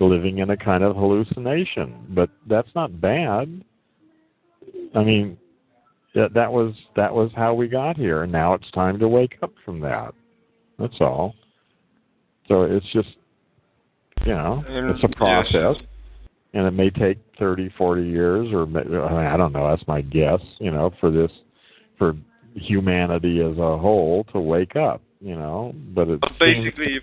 living 0.00 0.38
in 0.38 0.50
a 0.50 0.56
kind 0.56 0.82
of 0.82 0.96
hallucination, 0.96 2.06
but 2.10 2.28
that's 2.48 2.68
not 2.74 3.00
bad. 3.00 3.64
I 4.94 5.04
mean, 5.04 5.38
that 6.14 6.34
that 6.34 6.50
was 6.50 6.74
that 6.96 7.14
was 7.14 7.30
how 7.36 7.54
we 7.54 7.68
got 7.68 7.96
here, 7.96 8.22
and 8.24 8.32
now 8.32 8.54
it's 8.54 8.70
time 8.72 8.98
to 8.98 9.08
wake 9.08 9.36
up 9.42 9.52
from 9.64 9.80
that. 9.80 10.14
That's 10.78 11.00
all. 11.00 11.34
So 12.48 12.62
it's 12.62 12.86
just, 12.92 13.16
you 14.24 14.32
know, 14.32 14.64
it's 14.68 15.04
a 15.04 15.16
process 15.16 15.76
and 16.56 16.66
it 16.66 16.70
may 16.70 16.88
take 16.88 17.18
30, 17.38 17.70
40 17.76 18.02
years, 18.02 18.48
or 18.50 18.62
I, 18.62 18.66
mean, 18.66 19.26
I 19.26 19.36
don't 19.36 19.52
know. 19.52 19.68
That's 19.68 19.86
my 19.86 20.00
guess. 20.00 20.40
You 20.58 20.70
know, 20.70 20.90
for 21.00 21.10
this, 21.10 21.30
for 21.98 22.14
humanity 22.56 23.40
as 23.40 23.56
a 23.58 23.78
whole 23.78 24.24
to 24.32 24.40
wake 24.40 24.76
up. 24.76 25.00
You 25.20 25.34
know, 25.34 25.72
but 25.94 26.08
it 26.08 26.20
But 26.20 26.30
seems- 26.38 26.64
basically, 26.64 26.96
if 26.96 27.02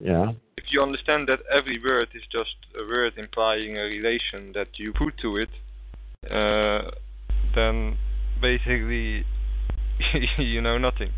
yeah, 0.00 0.32
if 0.56 0.64
you 0.72 0.82
understand 0.82 1.28
that 1.28 1.40
every 1.50 1.78
word 1.82 2.08
is 2.14 2.22
just 2.32 2.56
a 2.76 2.82
word 2.86 3.12
implying 3.16 3.76
a 3.78 3.82
relation 3.82 4.52
that 4.54 4.68
you 4.78 4.92
put 4.92 5.16
to 5.18 5.36
it, 5.36 5.50
uh, 6.30 6.90
then 7.54 7.96
basically 8.40 9.24
you 10.38 10.60
know 10.60 10.78
nothing. 10.78 11.10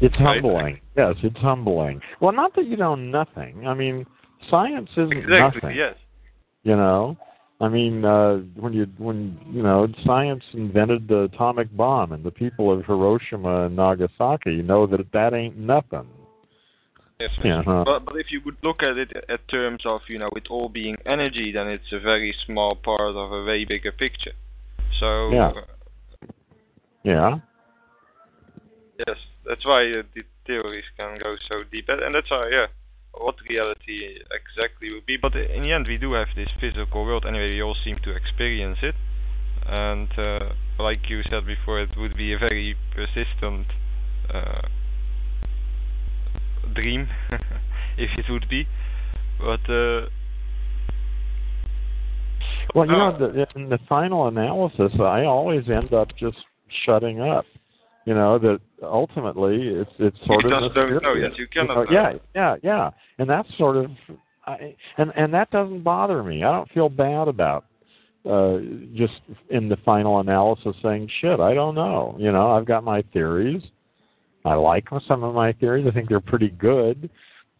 it's 0.00 0.14
Right. 0.18 0.40
humbling. 0.40 0.80
Yes, 0.96 1.16
it's 1.22 1.36
humbling. 1.38 2.00
Well, 2.20 2.32
not 2.32 2.54
that 2.54 2.66
you 2.66 2.76
know 2.76 2.94
nothing. 2.94 3.66
I 3.66 3.74
mean, 3.74 4.06
science 4.48 4.88
isn't 4.92 5.12
Exactly. 5.12 5.60
nothing. 5.62 5.76
Yes. 5.76 5.96
You 6.62 6.76
know, 6.76 7.18
I 7.60 7.68
mean, 7.68 8.04
uh, 8.04 8.38
when 8.58 8.72
you 8.72 8.86
when 8.96 9.38
you 9.50 9.62
know 9.62 9.86
science 10.04 10.42
invented 10.54 11.08
the 11.08 11.24
atomic 11.24 11.74
bomb, 11.76 12.12
and 12.12 12.24
the 12.24 12.30
people 12.30 12.72
of 12.72 12.86
Hiroshima 12.86 13.66
and 13.66 13.76
Nagasaki, 13.76 14.62
know 14.62 14.86
that 14.86 15.12
that 15.12 15.34
ain't 15.34 15.58
nothing. 15.58 16.06
Yes. 17.20 17.30
Yeah. 17.44 17.62
huh. 17.62 17.84
But 17.84 18.06
but 18.06 18.16
if 18.16 18.30
you 18.30 18.40
would 18.46 18.56
look 18.62 18.82
at 18.82 18.96
it 18.96 19.12
at 19.28 19.46
terms 19.48 19.82
of 19.84 20.00
you 20.08 20.18
know 20.18 20.30
it 20.36 20.46
all 20.48 20.70
being 20.70 20.96
energy, 21.04 21.52
then 21.52 21.68
it's 21.68 21.92
a 21.92 22.00
very 22.00 22.34
small 22.46 22.76
part 22.76 23.14
of 23.14 23.30
a 23.30 23.44
way 23.44 23.66
bigger 23.66 23.92
picture. 23.92 24.32
So 24.98 25.30
Yeah. 25.30 25.48
uh, 25.48 26.26
Yeah. 27.02 27.38
yes, 29.06 29.18
that's 29.46 29.66
why 29.66 29.82
uh, 29.90 30.02
the 30.14 30.22
theories 30.46 30.84
can 30.96 31.18
go 31.18 31.36
so 31.46 31.62
deep, 31.70 31.90
and 31.90 32.14
that's 32.14 32.30
why 32.30 32.48
yeah, 32.50 32.66
what 33.14 33.36
reality 33.48 34.18
exactly 34.30 34.92
would 34.92 35.06
be. 35.06 35.16
But 35.16 35.34
in 35.34 35.62
the 35.62 35.72
end, 35.72 35.86
we 35.86 35.98
do 35.98 36.12
have 36.12 36.28
this 36.36 36.48
physical 36.60 37.04
world 37.04 37.24
anyway. 37.26 37.50
We 37.50 37.62
all 37.62 37.76
seem 37.84 37.98
to 38.04 38.10
experience 38.14 38.78
it, 38.82 38.94
and 39.66 40.08
uh, 40.18 40.50
like 40.78 41.08
you 41.08 41.22
said 41.30 41.46
before, 41.46 41.80
it 41.80 41.90
would 41.96 42.16
be 42.16 42.32
a 42.32 42.38
very 42.38 42.76
persistent 42.94 43.66
uh, 44.32 44.62
dream, 46.74 47.08
if 47.98 48.10
it 48.18 48.30
would 48.30 48.48
be. 48.48 48.66
But 49.38 49.68
uh, 49.70 50.08
Well, 52.74 52.86
you 52.86 52.92
know, 52.92 53.08
Uh, 53.08 53.18
the, 53.18 53.46
in 53.56 53.68
the 53.68 53.78
final 53.88 54.28
analysis, 54.28 54.92
I 55.00 55.24
always 55.24 55.68
end 55.68 55.92
up 55.92 56.08
just 56.16 56.38
shutting 56.84 57.20
up. 57.20 57.44
You 58.10 58.16
know 58.16 58.40
that 58.40 58.58
ultimately 58.82 59.68
it's 59.68 59.90
it's 60.00 60.18
sort 60.26 60.42
You 60.42 60.52
of 60.52 60.62
just 60.64 60.74
don't 60.74 61.00
know, 61.00 61.14
yes, 61.14 61.30
you 61.38 61.46
cannot 61.46 61.74
know, 61.76 61.84
know. 61.84 61.90
Yeah, 61.92 62.12
yeah, 62.34 62.56
yeah, 62.60 62.90
and 63.18 63.30
that's 63.30 63.48
sort 63.56 63.76
of, 63.76 63.88
I, 64.46 64.74
and 64.98 65.12
and 65.16 65.32
that 65.32 65.48
doesn't 65.52 65.84
bother 65.84 66.24
me. 66.24 66.42
I 66.42 66.50
don't 66.50 66.68
feel 66.72 66.88
bad 66.88 67.28
about 67.28 67.66
uh 68.28 68.58
just 68.96 69.12
in 69.50 69.68
the 69.68 69.76
final 69.84 70.18
analysis 70.18 70.74
saying 70.82 71.08
shit. 71.20 71.38
I 71.38 71.54
don't 71.54 71.76
know. 71.76 72.16
You 72.18 72.32
know, 72.32 72.50
I've 72.50 72.66
got 72.66 72.82
my 72.82 73.04
theories. 73.12 73.62
I 74.44 74.54
like 74.54 74.88
some 75.06 75.22
of 75.22 75.32
my 75.32 75.52
theories. 75.52 75.86
I 75.88 75.92
think 75.92 76.08
they're 76.08 76.18
pretty 76.18 76.50
good, 76.50 77.08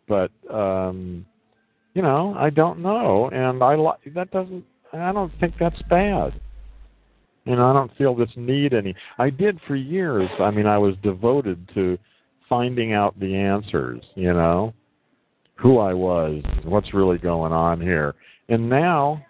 but 0.09 0.33
um 0.52 1.25
you 1.95 2.02
know, 2.02 2.35
I 2.37 2.50
don't 2.50 2.80
know, 2.80 3.30
and 3.33 3.62
I 3.62 3.76
like 3.76 4.00
that 4.16 4.33
doesn't. 4.33 4.64
I 4.92 5.12
don't 5.12 5.33
think 5.38 5.54
that's 5.61 5.80
bad. 5.83 6.33
You 7.44 7.56
know, 7.56 7.70
I 7.70 7.73
don't 7.73 7.94
feel 7.97 8.14
this 8.14 8.30
need 8.37 8.75
any. 8.75 8.94
I 9.18 9.30
did 9.30 9.59
for 9.66 9.75
years. 9.75 10.28
I 10.40 10.50
mean, 10.50 10.66
I 10.66 10.78
was 10.78 10.94
devoted 11.02 11.68
to 11.75 11.99
finding 12.49 12.92
out 12.92 13.18
the 13.18 13.35
answers. 13.35 14.02
You 14.14 14.35
know, 14.35 14.75
who 15.56 15.78
I 15.78 15.94
was, 15.94 16.42
what's 16.64 16.92
really 16.94 17.18
going 17.18 17.52
on 17.52 17.80
here, 17.80 18.14
and 18.49 18.68
now 18.68 19.25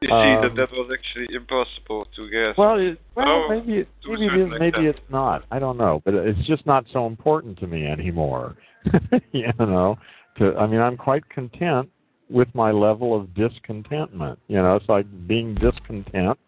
You 0.00 0.08
see 0.08 0.12
um, 0.12 0.42
that 0.42 0.56
that 0.56 0.72
was 0.72 0.90
actually 0.92 1.34
impossible 1.34 2.06
to 2.16 2.30
guess. 2.30 2.56
Well, 2.58 2.78
it, 2.78 3.00
well, 3.16 3.26
oh, 3.26 3.48
maybe 3.48 3.78
it, 3.78 3.88
maybe 4.06 4.26
it 4.26 4.40
is, 4.40 4.48
maybe 4.58 4.86
it's 4.86 4.98
not. 5.10 5.44
I 5.50 5.58
don't 5.58 5.76
know, 5.76 6.02
but 6.04 6.14
it's 6.14 6.46
just 6.46 6.66
not 6.66 6.84
so 6.92 7.06
important 7.06 7.58
to 7.60 7.66
me 7.66 7.86
anymore. 7.86 8.56
you 9.32 9.50
know, 9.58 9.96
to 10.38 10.54
I 10.56 10.66
mean, 10.66 10.80
I'm 10.80 10.96
quite 10.96 11.28
content 11.30 11.88
with 12.30 12.48
my 12.54 12.70
level 12.70 13.18
of 13.18 13.34
discontentment. 13.34 14.38
You 14.48 14.56
know, 14.56 14.76
it's 14.76 14.88
like 14.88 15.06
being 15.26 15.54
discontent 15.54 16.38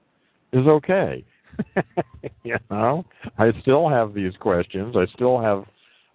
is 0.57 0.67
okay. 0.67 1.25
you 2.45 2.57
know, 2.71 3.05
I 3.39 3.53
still 3.63 3.89
have 3.89 4.15
these 4.15 4.33
questions. 4.41 4.95
I 4.97 5.07
still 5.15 5.41
have 5.41 5.65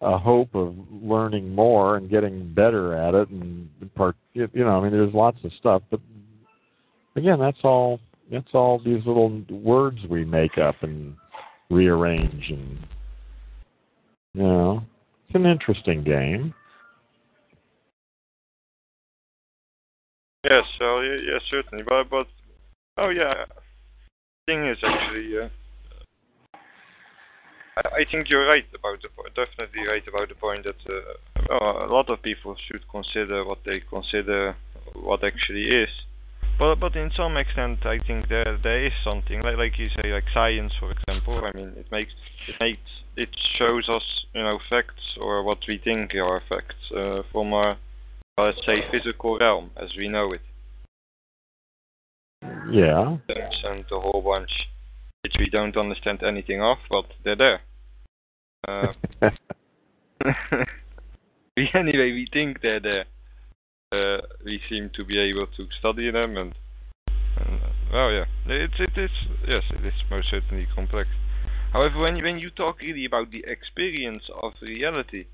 a 0.02 0.18
hope 0.18 0.54
of 0.56 0.76
learning 0.92 1.54
more 1.54 1.98
and 1.98 2.10
getting 2.10 2.52
better 2.54 2.96
at 2.96 3.14
it 3.14 3.30
and 3.30 3.70
part 3.94 4.16
you 4.34 4.48
know 4.56 4.80
i 4.80 4.82
mean 4.82 4.92
there's 4.92 5.14
lots 5.14 5.38
of 5.44 5.52
stuff 5.60 5.84
but 5.92 6.00
again 7.16 7.38
that's 7.38 7.60
all 7.64 8.00
that's 8.32 8.50
all 8.54 8.80
these 8.84 9.06
little 9.06 9.44
words 9.52 10.00
we 10.10 10.26
make 10.26 10.58
up 10.58 10.74
and 10.82 11.16
rearrange 11.70 12.50
and 12.50 12.80
you 14.34 14.42
know 14.42 14.82
it's 15.28 15.36
an 15.38 15.46
interesting 15.46 16.04
game. 16.04 16.54
Yes 20.44 20.64
so 20.78 21.00
yeah, 21.00 21.40
certainly. 21.50 21.86
But 21.88 22.10
but 22.10 22.28
oh 22.98 23.10
yeah 23.10 23.46
thing 24.46 24.66
is 24.68 24.78
actually 24.84 25.38
uh, 25.38 25.50
I 27.78 28.04
think 28.10 28.30
you're 28.30 28.48
right 28.48 28.66
about 28.76 29.02
the 29.02 29.10
point. 29.10 29.34
Definitely 29.36 29.88
right 29.88 30.04
about 30.08 30.30
the 30.30 30.36
point 30.36 30.66
that 30.66 30.76
uh, 30.90 31.86
a 31.86 31.92
lot 31.92 32.10
of 32.10 32.22
people 32.22 32.56
should 32.68 32.84
consider 32.90 33.46
what 33.46 33.60
they 33.66 33.80
consider 33.90 34.56
what 34.94 35.24
actually 35.24 35.68
is. 35.70 35.90
But 36.60 36.76
but 36.76 36.96
in 36.96 37.12
some 37.16 37.38
extent, 37.38 37.86
I 37.86 37.98
think 38.06 38.28
there 38.28 38.58
there 38.62 38.86
is 38.86 38.94
something 39.04 39.42
like 39.42 39.58
like 39.58 39.80
you 39.80 39.90
say, 39.90 40.12
like 40.12 40.26
science, 40.34 40.74
for 40.80 40.92
example. 40.92 41.42
I 41.44 41.58
mean, 41.58 41.74
it 41.78 41.88
makes 41.92 42.12
it 42.48 42.56
makes 42.60 42.90
it 43.16 43.30
shows 43.58 43.88
us 43.90 44.04
you 44.34 44.44
know 44.44 44.60
facts 44.70 45.18
or 45.20 45.44
what 45.44 45.60
we 45.68 45.78
think 45.78 46.14
are 46.16 46.42
facts 46.50 46.76
uh, 46.96 47.22
from 47.32 47.54
our 47.54 47.78
let's 48.38 48.66
say 48.66 48.84
physical 48.92 49.38
realm 49.40 49.72
as 49.78 49.90
we 49.98 50.08
know 50.08 50.34
it. 50.34 50.42
Yeah. 52.72 53.18
And 53.64 53.86
a 53.92 54.00
whole 54.00 54.22
bunch 54.22 54.52
which 55.24 55.36
we 55.38 55.50
don't 55.50 55.78
understand 55.78 56.24
anything 56.24 56.62
of, 56.62 56.78
but 56.90 57.06
they're 57.24 57.36
there. 57.36 57.62
Uh, 58.68 58.94
we 61.58 61.70
anyway 61.74 62.12
we 62.12 62.28
think 62.32 62.62
that 62.62 62.86
uh, 62.86 63.96
uh, 63.96 64.22
we 64.46 64.60
seem 64.70 64.90
to 64.96 65.04
be 65.04 65.18
able 65.18 65.48
to 65.48 65.68
study 65.80 66.12
them 66.12 66.38
and, 66.38 66.54
and 67.38 67.60
well 67.92 68.12
yeah 68.12 68.26
it's 68.46 68.76
it 68.78 69.02
is 69.02 69.10
yes 69.48 69.64
it 69.72 69.84
is 69.84 69.94
most 70.10 70.30
certainly 70.30 70.68
complex. 70.76 71.10
However, 71.74 72.00
when 72.00 72.22
when 72.22 72.38
you 72.38 72.50
talk 72.52 72.82
really 72.82 73.06
about 73.06 73.32
the 73.32 73.44
experience 73.48 74.24
of 74.44 74.54
reality, 74.62 75.26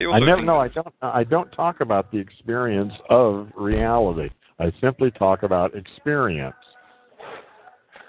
I 0.00 0.18
never 0.18 0.42
no 0.42 0.58
I 0.58 0.68
don't 0.68 0.94
I 1.00 1.24
don't 1.24 1.50
talk 1.52 1.80
about 1.80 2.10
the 2.12 2.18
experience 2.18 2.92
of 3.08 3.48
reality. 3.56 4.28
I 4.58 4.72
simply 4.80 5.10
talk 5.10 5.42
about 5.42 5.74
experience. 5.74 6.54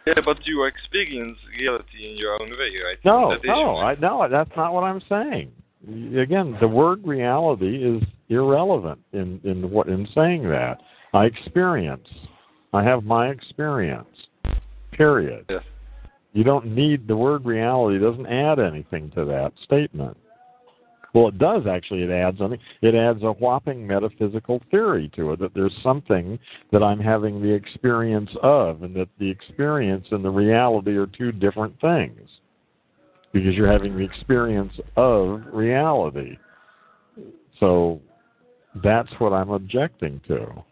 Yeah, 0.06 0.22
but 0.24 0.38
you 0.46 0.66
experience 0.66 1.38
reality 1.58 2.10
in 2.10 2.18
your 2.18 2.42
own 2.42 2.50
way, 2.52 2.72
right? 2.86 2.98
No, 3.04 3.36
no, 3.44 3.78
I, 3.78 3.96
no, 3.96 4.28
that's 4.30 4.52
not 4.56 4.74
what 4.74 4.84
I'm 4.84 5.02
saying. 5.10 5.52
Again, 6.18 6.58
the 6.62 6.68
word 6.68 7.06
reality 7.06 7.84
is 7.84 8.04
irrelevant 8.30 9.00
in 9.14 9.40
in 9.44 9.70
what 9.70 9.88
in 9.88 10.08
saying 10.14 10.44
that. 10.50 10.80
I 11.14 11.26
experience. 11.26 12.08
I 12.74 12.84
have 12.84 13.04
my 13.04 13.30
experience. 13.30 14.08
Period. 14.92 15.46
Yes. 15.50 15.64
You 16.34 16.44
don't 16.44 16.68
need 16.68 17.08
the 17.08 17.16
word 17.16 17.46
reality 17.46 18.00
doesn't 18.00 18.28
add 18.28 18.60
anything 18.60 19.10
to 19.12 19.26
that 19.26 19.54
statement. 19.64 20.18
Well, 21.18 21.30
it 21.30 21.40
does 21.40 21.66
actually. 21.66 22.04
It 22.04 22.12
adds 22.12 22.38
something. 22.38 22.60
It 22.84 22.94
adds 22.94 23.24
a 23.24 23.32
whopping 23.32 23.88
metaphysical 23.88 24.62
theory 24.70 25.10
to 25.16 25.32
it 25.32 25.40
that 25.40 25.56
there's 25.56 25.76
something 25.82 26.38
that 26.72 26.84
I'm 26.84 27.00
having 27.00 27.42
the 27.42 27.52
experience 27.52 28.30
of, 28.44 28.84
and 28.84 28.96
that 28.96 29.10
the 29.18 29.28
experience 29.28 30.06
and 30.12 30.24
the 30.24 30.30
reality 30.30 30.96
are 30.96 31.08
two 31.08 31.32
different 31.32 31.74
things. 31.82 32.20
Because 33.34 33.56
you're 33.56 33.72
having 33.72 33.98
the 33.98 34.04
experience 34.04 34.74
of 34.96 35.42
reality. 35.52 36.38
So 37.60 38.00
that's 38.84 39.10
what 39.18 39.34
I'm 39.34 39.50
objecting 39.50 40.22
to. 40.28 40.64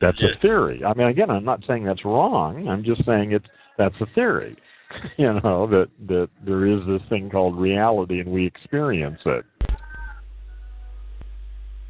That's 0.00 0.20
a 0.20 0.36
theory. 0.42 0.82
I 0.84 0.94
mean, 0.94 1.06
again, 1.06 1.30
I'm 1.30 1.44
not 1.44 1.62
saying 1.64 1.84
that's 1.84 2.04
wrong. 2.04 2.66
I'm 2.66 2.82
just 2.82 3.06
saying 3.06 3.30
it's 3.30 3.46
that's 3.78 3.94
a 4.00 4.06
theory. 4.16 4.56
you 5.16 5.32
know 5.32 5.66
that 5.66 5.88
that 6.06 6.28
there 6.44 6.66
is 6.66 6.80
this 6.86 7.02
thing 7.08 7.30
called 7.30 7.58
reality 7.58 8.20
and 8.20 8.30
we 8.30 8.46
experience 8.46 9.20
it 9.26 9.44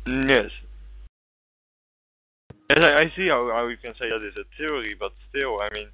yes 0.07 0.51
yes 2.69 2.79
I, 2.79 3.03
I 3.03 3.12
see 3.17 3.29
how, 3.29 3.51
how 3.53 3.67
you 3.69 3.77
can 3.77 3.95
say 3.95 4.09
that 4.09 4.27
is 4.27 4.35
a 4.37 4.45
theory 4.57 4.97
but 4.99 5.12
still 5.31 5.61
i 5.61 5.69
mean 5.73 5.88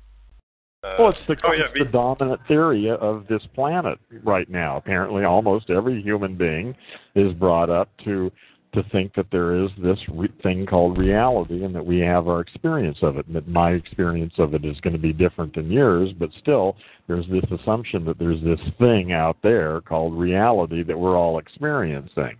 uh, 0.83 0.97
well, 0.99 1.09
it's 1.11 1.19
the, 1.29 1.37
oh, 1.45 1.53
yeah, 1.53 1.65
it's 1.75 1.79
the 1.79 1.93
dominant 1.93 2.41
theory 2.49 2.91
of 2.91 3.27
this 3.29 3.43
planet 3.55 3.99
right 4.25 4.49
now. 4.49 4.79
Apparently, 4.79 5.25
almost 5.25 5.69
every 5.69 6.01
human 6.01 6.37
being 6.37 6.75
is 7.15 7.35
brought 7.35 7.69
up 7.69 7.91
to 8.05 8.33
to 8.73 8.83
think 8.91 9.15
that 9.15 9.27
there 9.33 9.57
is 9.57 9.71
this 9.83 9.99
re- 10.09 10.33
thing 10.43 10.65
called 10.65 10.97
reality 10.97 11.65
and 11.65 11.75
that 11.75 11.85
we 11.85 11.99
have 11.99 12.29
our 12.29 12.41
experience 12.41 12.99
of 13.03 13.17
it 13.17 13.27
and 13.27 13.35
that 13.35 13.49
my 13.49 13.73
experience 13.73 14.35
of 14.39 14.55
it 14.55 14.65
is 14.65 14.79
going 14.81 14.93
to 14.93 14.99
be 14.99 15.13
different 15.13 15.55
than 15.55 15.71
yours 15.71 16.11
but 16.19 16.31
still 16.41 16.77
there's 17.09 17.27
this 17.29 17.45
assumption 17.61 18.05
that 18.05 18.19
there's 18.19 18.43
this 18.43 18.61
thing 18.79 19.13
out 19.13 19.37
there 19.43 19.81
called 19.81 20.15
reality 20.15 20.83
that 20.83 20.99
we're 20.99 21.17
all 21.17 21.39
experiencing. 21.39 22.37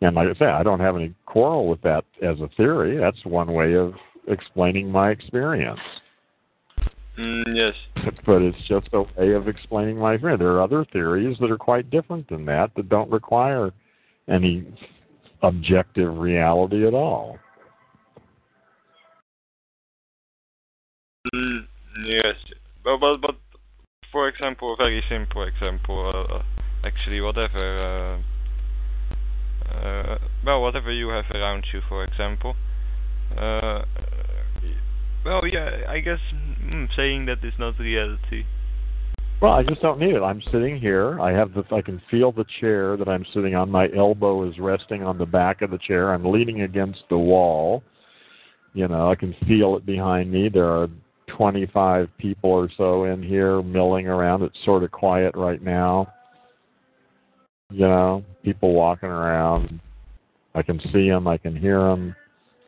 And 0.00 0.16
like 0.16 0.28
i 0.28 0.38
say 0.38 0.46
i 0.46 0.62
don't 0.62 0.80
have 0.80 0.96
any 0.96 1.14
quarrel 1.26 1.68
with 1.68 1.80
that 1.82 2.04
as 2.22 2.40
a 2.40 2.48
theory. 2.56 2.96
That's 2.98 3.24
one 3.24 3.52
way 3.52 3.74
of 3.74 3.94
explaining 4.26 4.90
my 4.90 5.10
experience. 5.10 5.80
Mm, 7.18 7.44
yes. 7.54 7.74
But 8.26 8.42
it's 8.42 8.68
just 8.68 8.88
a 8.92 9.02
way 9.02 9.34
of 9.34 9.48
explaining 9.48 9.98
my 9.98 10.14
experience. 10.14 10.40
There 10.40 10.52
are 10.52 10.62
other 10.62 10.84
theories 10.92 11.36
that 11.40 11.50
are 11.50 11.58
quite 11.58 11.90
different 11.90 12.28
than 12.28 12.44
that 12.46 12.74
that 12.76 12.88
don't 12.88 13.10
require 13.10 13.72
any 14.28 14.66
objective 15.42 16.16
reality 16.16 16.86
at 16.86 16.94
all. 16.94 17.38
Mm, 21.34 21.66
yes, 22.06 22.36
but, 22.82 22.98
but 22.98 23.20
but 23.20 23.36
for 24.10 24.28
example, 24.28 24.72
a 24.74 24.76
very 24.76 25.02
simple 25.08 25.42
example, 25.42 26.10
uh, 26.14 26.34
uh 26.36 26.42
actually, 26.84 27.20
whatever, 27.20 28.22
uh, 29.70 29.72
uh, 29.72 30.18
well, 30.44 30.62
whatever 30.62 30.90
you 30.90 31.08
have 31.08 31.26
around 31.34 31.66
you, 31.72 31.80
for 31.88 32.04
example. 32.04 32.56
Uh, 33.36 33.82
well, 35.24 35.42
yeah, 35.46 35.84
I 35.88 36.00
guess 36.00 36.18
mm, 36.64 36.88
saying 36.96 37.26
that 37.26 37.44
is 37.44 37.52
not 37.58 37.78
reality. 37.78 38.44
Well, 39.40 39.52
I 39.52 39.62
just 39.62 39.80
don't 39.80 39.98
need 39.98 40.14
it. 40.14 40.22
I'm 40.22 40.42
sitting 40.52 40.78
here. 40.78 41.18
I 41.18 41.32
have 41.32 41.54
the. 41.54 41.64
I 41.74 41.80
can 41.80 42.00
feel 42.10 42.30
the 42.30 42.44
chair 42.60 42.98
that 42.98 43.08
I'm 43.08 43.24
sitting 43.32 43.54
on. 43.54 43.70
My 43.70 43.88
elbow 43.96 44.46
is 44.46 44.58
resting 44.58 45.02
on 45.02 45.16
the 45.16 45.24
back 45.24 45.62
of 45.62 45.70
the 45.70 45.78
chair. 45.78 46.12
I'm 46.12 46.30
leaning 46.30 46.62
against 46.62 47.00
the 47.08 47.16
wall. 47.16 47.82
You 48.74 48.86
know, 48.86 49.10
I 49.10 49.14
can 49.14 49.34
feel 49.48 49.76
it 49.76 49.86
behind 49.86 50.30
me. 50.30 50.50
There 50.50 50.68
are 50.68 50.88
25 51.36 52.08
people 52.18 52.50
or 52.50 52.68
so 52.76 53.04
in 53.04 53.22
here 53.22 53.62
milling 53.62 54.08
around. 54.08 54.42
It's 54.42 54.62
sort 54.64 54.84
of 54.84 54.90
quiet 54.90 55.34
right 55.34 55.62
now. 55.62 56.12
You 57.70 57.86
know, 57.86 58.24
people 58.44 58.74
walking 58.74 59.08
around. 59.08 59.80
I 60.54 60.60
can 60.62 60.80
see 60.92 61.08
them. 61.08 61.26
I 61.26 61.38
can 61.38 61.56
hear 61.56 61.80
them. 61.80 62.14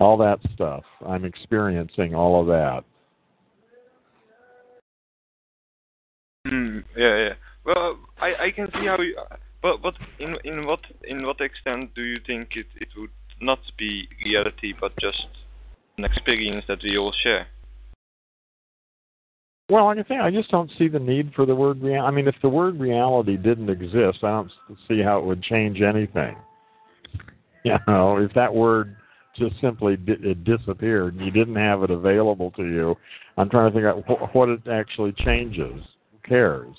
All 0.00 0.16
that 0.16 0.38
stuff. 0.54 0.84
I'm 1.06 1.26
experiencing 1.26 2.14
all 2.14 2.40
of 2.40 2.46
that. 2.46 2.82
Yeah, 6.96 7.16
yeah. 7.18 7.34
Well, 7.64 7.98
I 8.20 8.46
I 8.46 8.50
can 8.50 8.68
see 8.72 8.86
how 8.86 9.00
you. 9.00 9.16
But 9.62 9.80
but 9.82 9.94
in 10.18 10.36
in 10.44 10.66
what 10.66 10.80
in 11.04 11.24
what 11.26 11.40
extent 11.40 11.94
do 11.94 12.02
you 12.02 12.18
think 12.26 12.50
it 12.56 12.66
it 12.76 12.88
would 12.96 13.10
not 13.40 13.60
be 13.78 14.08
reality 14.24 14.72
but 14.78 14.92
just 15.00 15.26
an 15.98 16.04
experience 16.04 16.64
that 16.68 16.78
we 16.82 16.96
all 16.98 17.12
share? 17.22 17.46
Well, 19.70 19.86
like 19.86 19.98
I 19.98 20.08
say, 20.08 20.16
I 20.16 20.30
just 20.30 20.50
don't 20.50 20.70
see 20.76 20.88
the 20.88 20.98
need 20.98 21.32
for 21.34 21.46
the 21.46 21.54
word 21.54 21.80
reality. 21.80 22.06
I 22.06 22.10
mean, 22.10 22.28
if 22.28 22.34
the 22.42 22.48
word 22.48 22.78
reality 22.78 23.36
didn't 23.36 23.70
exist, 23.70 24.18
I 24.22 24.30
don't 24.30 24.50
see 24.88 25.00
how 25.00 25.18
it 25.18 25.24
would 25.24 25.42
change 25.42 25.80
anything. 25.80 26.36
You 27.64 27.78
know, 27.86 28.16
if 28.16 28.34
that 28.34 28.52
word 28.52 28.96
just 29.36 29.54
simply 29.60 29.96
di- 29.96 30.16
it 30.20 30.42
disappeared 30.42 31.14
and 31.14 31.24
you 31.24 31.30
didn't 31.30 31.54
have 31.54 31.84
it 31.84 31.92
available 31.92 32.50
to 32.56 32.64
you, 32.64 32.96
I'm 33.36 33.48
trying 33.48 33.70
to 33.70 33.72
figure 33.72 33.88
out 33.88 34.02
wh- 34.04 34.34
what 34.34 34.48
it 34.48 34.62
actually 34.68 35.12
changes 35.24 35.80
cares? 36.24 36.74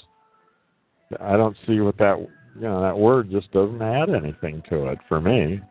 I 1.19 1.37
don't 1.37 1.57
see 1.67 1.79
what 1.79 1.97
that 1.97 2.17
you 2.55 2.61
know 2.61 2.81
that 2.81 2.97
word 2.97 3.29
just 3.31 3.51
doesn't 3.51 3.81
add 3.81 4.09
anything 4.09 4.63
to 4.69 4.87
it 4.87 4.99
for 5.07 5.19
me. 5.19 5.61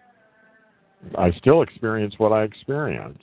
I 1.16 1.32
still 1.32 1.62
experience 1.62 2.14
what 2.18 2.32
I 2.32 2.42
experience. 2.44 3.22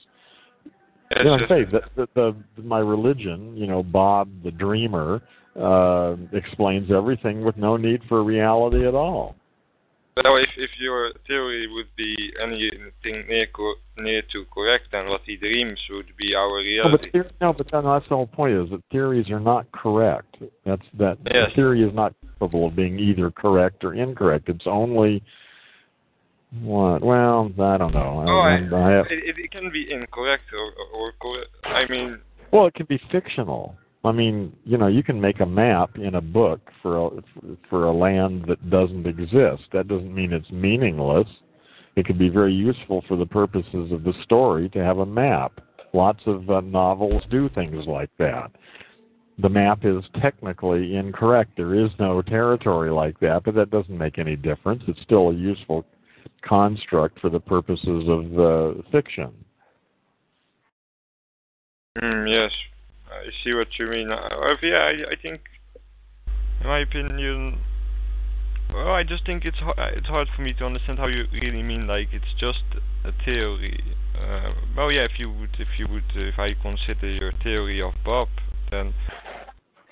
you 1.16 1.24
know, 1.24 1.38
say 1.48 1.64
that 1.72 1.84
the, 1.96 2.08
the, 2.14 2.36
the 2.58 2.64
my 2.64 2.80
religion, 2.80 3.56
you 3.56 3.68
know, 3.68 3.84
Bob 3.84 4.30
the 4.44 4.52
Dreamer, 4.52 5.22
uh, 5.60 6.16
explains 6.34 6.92
everything 6.92 7.44
with 7.44 7.58
no 7.58 7.78
need 7.78 8.02
for 8.10 8.24
reality 8.24 8.88
at 8.88 8.96
all. 8.96 9.36
So 10.24 10.36
if 10.36 10.50
if 10.58 10.72
your 10.80 11.12
theory 11.28 11.68
would 11.72 11.88
be 11.96 12.34
anything 12.42 13.28
near 13.28 13.48
co- 13.48 13.76
near 13.98 14.22
to 14.32 14.46
correct, 14.54 14.88
then 14.92 15.08
what 15.08 15.22
he 15.26 15.38
dreams 15.38 15.80
would 15.92 16.12
be 16.18 16.36
our 16.36 16.58
reality. 16.58 17.10
No, 17.14 17.24
but, 17.24 17.32
no, 17.42 17.54
but 17.54 17.68
then 17.72 17.84
that's 17.86 18.08
the 18.10 18.16
whole 18.16 18.28
point 18.28 18.56
is 18.56 18.70
that 18.72 18.82
theories 18.92 19.30
are 19.30 19.40
not 19.40 19.72
correct. 19.72 20.38
That's 20.66 20.86
that 20.98 21.18
yes. 21.32 21.52
theory 21.56 21.84
is 21.84 21.94
not 21.94 22.14
capable 22.22 22.68
of 22.68 22.76
being 22.76 23.00
either 23.00 23.32
correct 23.32 23.84
or 23.84 23.94
incorrect. 23.94 24.50
It's 24.50 24.66
only 24.66 25.24
what? 26.62 27.04
Well, 27.04 27.52
I 27.62 27.78
don't 27.78 27.94
know. 27.94 28.26
Oh, 28.28 28.40
I, 28.40 28.56
I 28.56 28.92
have, 28.92 29.06
it, 29.10 29.38
it 29.38 29.52
can 29.52 29.72
be 29.72 29.92
incorrect 29.92 30.46
or, 30.54 30.74
or 31.00 31.14
correct. 31.22 31.50
I 31.64 31.92
mean. 31.92 32.20
Well, 32.52 32.66
it 32.66 32.74
can 32.74 32.88
be 32.88 33.00
fictional. 33.12 33.76
I 34.06 34.12
mean, 34.14 34.56
you 34.64 34.78
know, 34.78 34.88
you 34.88 35.04
can 35.04 35.20
make 35.20 35.42
a 35.42 35.46
map 35.46 35.98
in 35.98 36.16
a 36.16 36.22
book 36.22 36.62
for 36.82 37.08
a, 37.08 37.10
for 37.70 37.86
a 37.86 37.94
land 37.94 38.46
that 38.48 38.70
doesn't 38.70 39.06
exist. 39.06 39.64
That 39.74 39.88
doesn't 39.88 40.14
mean 40.14 40.32
it's 40.32 40.50
meaningless. 40.52 41.28
It 41.96 42.06
can 42.06 42.18
be 42.18 42.30
very 42.30 42.54
useful 42.54 43.04
for 43.08 43.18
the 43.18 43.26
purposes 43.26 43.92
of 43.92 44.04
the 44.04 44.14
story 44.24 44.70
to 44.70 44.80
have 44.80 45.00
a 45.00 45.06
map. 45.06 45.60
Lots 45.92 46.22
of 46.28 46.50
uh, 46.50 46.62
novels 46.62 47.24
do 47.30 47.50
things 47.50 47.86
like 47.88 48.10
that. 48.20 48.52
The 49.40 49.50
map 49.50 49.80
is 49.84 50.04
technically 50.22 50.96
incorrect. 50.96 51.52
There 51.58 51.74
is 51.74 51.90
no 52.00 52.22
territory 52.22 52.92
like 52.92 53.20
that, 53.20 53.44
but 53.44 53.56
that 53.56 53.72
doesn't 53.72 53.98
make 53.98 54.18
any 54.18 54.36
difference. 54.36 54.84
It's 54.88 55.02
still 55.02 55.30
a 55.30 55.34
useful 55.34 55.86
construct 56.42 57.20
for 57.20 57.30
the 57.30 57.40
purposes 57.40 58.08
of 58.08 58.32
the 58.32 58.84
fiction. 58.92 59.32
Mm, 62.02 62.30
yes, 62.30 62.52
I 63.12 63.30
see 63.44 63.54
what 63.54 63.68
you 63.78 63.88
mean. 63.88 64.12
Uh, 64.12 64.30
yeah, 64.62 64.78
I, 64.78 65.12
I 65.12 65.16
think, 65.22 65.42
in 66.62 66.68
my 66.68 66.80
opinion, 66.80 67.60
well, 68.74 68.92
I 68.92 69.04
just 69.04 69.26
think 69.26 69.46
it's 69.46 69.58
it's 69.96 70.08
hard 70.08 70.28
for 70.36 70.44
me 70.44 70.54
to 70.54 70.66
understand 70.66 71.00
how 71.00 71.08
you 71.08 71.26
really 71.34 71.64
mean. 71.64 71.88
Like 71.88 72.10
it's 72.12 72.34
just 72.40 72.64
a 73.04 73.12
theory. 73.26 73.84
Uh, 74.16 74.52
well, 74.78 74.92
yeah, 74.92 75.06
if 75.06 75.18
you 75.18 75.32
would, 75.32 75.56
if 75.60 75.68
you 75.78 75.88
would, 75.90 76.04
if 76.16 76.38
I 76.38 76.54
consider 76.62 77.10
your 77.10 77.32
theory 77.44 77.82
of 77.82 77.94
Bob, 78.06 78.28
then 78.70 78.94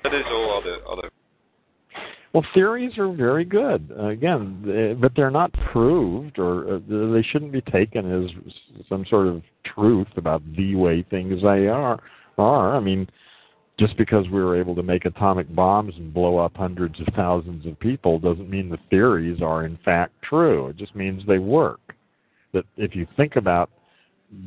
that 0.04 0.14
is 0.14 0.26
all 0.30 0.62
other 0.62 0.78
other. 0.88 1.10
Well, 2.34 2.46
theories 2.54 2.98
are 3.00 3.12
very 3.12 3.46
good. 3.46 3.92
Uh, 3.98 4.10
again, 4.10 4.98
but 5.02 5.14
they're 5.16 5.32
not 5.32 5.52
proved, 5.72 6.38
or 6.38 6.76
uh, 6.76 6.80
they 6.88 7.24
shouldn't 7.24 7.52
be 7.52 7.62
taken 7.62 8.24
as 8.24 8.30
some 8.88 9.06
sort 9.10 9.28
of 9.28 9.42
truth 9.74 10.10
about 10.18 10.44
the 10.56 10.76
way 10.76 11.04
things 11.10 11.42
they 11.42 11.68
are 11.68 12.00
are. 12.38 12.76
I 12.76 12.80
mean, 12.80 13.08
just 13.80 13.96
because 13.98 14.26
we 14.26 14.44
were 14.44 14.60
able 14.60 14.76
to 14.76 14.84
make 14.84 15.06
atomic 15.06 15.54
bombs 15.54 15.94
and 15.98 16.14
blow 16.14 16.38
up 16.38 16.56
hundreds 16.56 17.00
of 17.00 17.08
thousands 17.16 17.66
of 17.66 17.80
people 17.80 18.20
doesn't 18.20 18.50
mean 18.50 18.70
the 18.70 18.80
theories 18.90 19.42
are 19.42 19.66
in 19.66 19.78
fact 19.86 20.14
true. 20.24 20.68
It 20.68 20.78
just 20.78 20.96
means 20.96 21.24
they 21.28 21.40
work. 21.40 21.80
That 22.54 22.66
if 22.78 22.96
you 22.96 23.06
think 23.16 23.36
about 23.36 23.70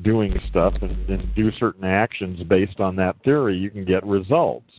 doing 0.02 0.38
stuff 0.48 0.74
and, 0.82 1.08
and 1.08 1.34
do 1.34 1.50
certain 1.58 1.84
actions 1.84 2.42
based 2.48 2.80
on 2.80 2.96
that 2.96 3.16
theory, 3.24 3.56
you 3.56 3.70
can 3.70 3.84
get 3.84 4.04
results. 4.04 4.70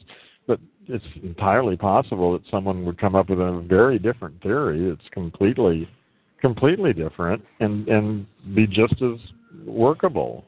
But 0.47 0.60
it's 0.88 1.06
entirely 1.24 1.78
possible 1.78 2.34
that 2.34 2.41
someone 2.52 2.84
would 2.86 3.00
come 3.00 3.15
up 3.15 3.30
with 3.30 3.39
a 3.39 3.65
very 3.67 4.00
different 4.00 4.41
theory 4.41 4.89
that's 4.89 5.10
completely 5.12 5.88
completely 6.41 6.91
different 6.91 7.43
and 7.60 7.88
and 7.88 8.26
be 8.56 8.65
just 8.65 8.95
as 9.02 9.19
workable 9.63 10.43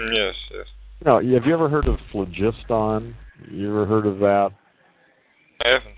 Yes, 0.00 0.34
yes. 0.52 0.66
No, 1.04 1.16
have 1.16 1.46
you 1.46 1.54
ever 1.54 1.68
heard 1.68 1.86
of 1.86 1.98
phlogiston? 2.12 3.14
You 3.50 3.70
ever 3.70 3.86
heard 3.86 4.06
of 4.06 4.18
that? 4.18 4.50
I 5.64 5.68
haven't. 5.68 5.94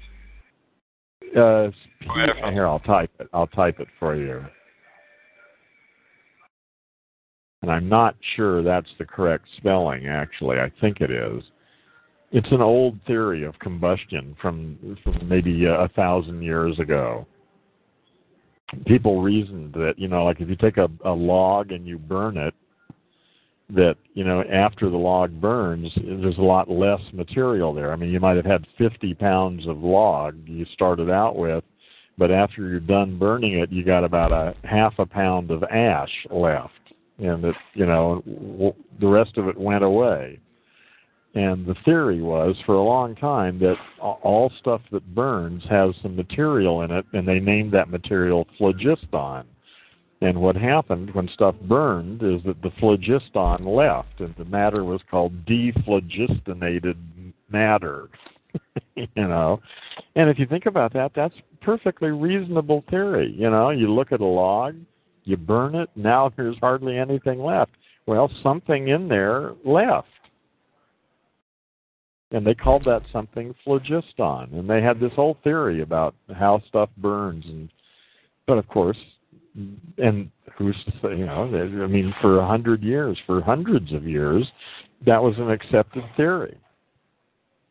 Uh, 1.36 1.70
I 2.12 2.26
haven't. 2.26 2.52
Here, 2.52 2.66
I'll 2.66 2.80
type 2.80 3.10
it. 3.18 3.28
I'll 3.32 3.46
type 3.46 3.80
it 3.80 3.88
for 3.98 4.16
you. 4.16 4.44
And 7.62 7.70
I'm 7.70 7.88
not 7.88 8.16
sure 8.36 8.62
that's 8.62 8.88
the 8.98 9.04
correct 9.04 9.44
spelling. 9.58 10.08
Actually, 10.08 10.58
I 10.58 10.72
think 10.80 11.00
it 11.00 11.10
is. 11.10 11.42
It's 12.32 12.50
an 12.52 12.62
old 12.62 12.98
theory 13.06 13.44
of 13.44 13.58
combustion 13.58 14.36
from, 14.40 14.96
from 15.02 15.28
maybe 15.28 15.64
a, 15.64 15.82
a 15.82 15.88
thousand 15.88 16.42
years 16.42 16.78
ago. 16.78 17.26
People 18.86 19.20
reasoned 19.20 19.72
that 19.74 19.94
you 19.98 20.08
know, 20.08 20.24
like 20.24 20.40
if 20.40 20.48
you 20.48 20.56
take 20.56 20.76
a, 20.76 20.88
a 21.04 21.10
log 21.10 21.72
and 21.72 21.86
you 21.86 21.98
burn 21.98 22.36
it, 22.36 22.54
that 23.74 23.96
you 24.14 24.24
know 24.24 24.42
after 24.44 24.90
the 24.90 24.96
log 24.96 25.40
burns 25.40 25.92
there's 25.96 26.38
a 26.38 26.42
lot 26.42 26.70
less 26.70 27.00
material 27.12 27.72
there. 27.72 27.92
I 27.92 27.96
mean 27.96 28.10
you 28.10 28.20
might 28.20 28.36
have 28.36 28.46
had 28.46 28.66
50 28.78 29.14
pounds 29.14 29.66
of 29.66 29.78
log 29.78 30.36
you 30.46 30.66
started 30.72 31.10
out 31.10 31.36
with 31.36 31.64
but 32.18 32.30
after 32.30 32.68
you're 32.68 32.80
done 32.80 33.18
burning 33.18 33.58
it 33.58 33.70
you 33.70 33.84
got 33.84 34.04
about 34.04 34.32
a 34.32 34.54
half 34.66 34.94
a 34.98 35.06
pound 35.06 35.50
of 35.50 35.62
ash 35.64 36.26
left. 36.30 36.72
And 37.18 37.44
it 37.44 37.56
you 37.74 37.86
know 37.86 38.74
the 39.00 39.08
rest 39.08 39.36
of 39.36 39.48
it 39.48 39.58
went 39.58 39.84
away. 39.84 40.38
And 41.34 41.64
the 41.64 41.76
theory 41.84 42.20
was 42.20 42.56
for 42.66 42.74
a 42.74 42.82
long 42.82 43.14
time 43.14 43.60
that 43.60 43.76
all 44.00 44.50
stuff 44.58 44.80
that 44.90 45.14
burns 45.14 45.62
has 45.70 45.94
some 46.02 46.16
material 46.16 46.82
in 46.82 46.90
it 46.90 47.06
and 47.12 47.26
they 47.26 47.38
named 47.38 47.72
that 47.72 47.88
material 47.88 48.48
phlogiston 48.58 49.44
and 50.22 50.40
what 50.40 50.54
happened 50.54 51.14
when 51.14 51.28
stuff 51.28 51.54
burned 51.62 52.22
is 52.22 52.42
that 52.44 52.60
the 52.62 52.70
phlogiston 52.78 53.64
left, 53.64 54.20
and 54.20 54.34
the 54.36 54.44
matter 54.44 54.84
was 54.84 55.00
called 55.10 55.46
dephlogistonated 55.46 56.96
matter. 57.50 58.08
you 58.96 59.06
know, 59.16 59.60
and 60.16 60.28
if 60.28 60.38
you 60.38 60.46
think 60.46 60.66
about 60.66 60.92
that, 60.92 61.12
that's 61.14 61.34
perfectly 61.62 62.10
reasonable 62.10 62.84
theory. 62.90 63.34
You 63.36 63.48
know, 63.48 63.70
you 63.70 63.90
look 63.92 64.12
at 64.12 64.20
a 64.20 64.26
log, 64.26 64.76
you 65.24 65.36
burn 65.36 65.74
it, 65.74 65.88
now 65.96 66.30
there's 66.36 66.58
hardly 66.60 66.98
anything 66.98 67.38
left. 67.38 67.72
Well, 68.06 68.30
something 68.42 68.88
in 68.88 69.08
there 69.08 69.54
left. 69.64 70.08
And 72.32 72.46
they 72.46 72.54
called 72.54 72.84
that 72.84 73.02
something 73.12 73.54
phlogiston. 73.64 74.50
And 74.52 74.68
they 74.68 74.82
had 74.82 75.00
this 75.00 75.12
whole 75.14 75.38
theory 75.42 75.82
about 75.82 76.14
how 76.34 76.62
stuff 76.68 76.90
burns 76.98 77.44
and 77.46 77.70
but 78.46 78.58
of 78.58 78.66
course 78.66 78.96
and 79.98 80.30
who's 80.56 80.76
to 80.84 80.92
say, 81.02 81.16
you 81.16 81.26
know, 81.26 81.44
I 81.44 81.86
mean, 81.86 82.14
for 82.20 82.38
a 82.38 82.46
hundred 82.46 82.82
years, 82.82 83.18
for 83.26 83.40
hundreds 83.40 83.92
of 83.92 84.04
years, 84.04 84.46
that 85.06 85.22
was 85.22 85.34
an 85.38 85.50
accepted 85.50 86.04
theory. 86.16 86.56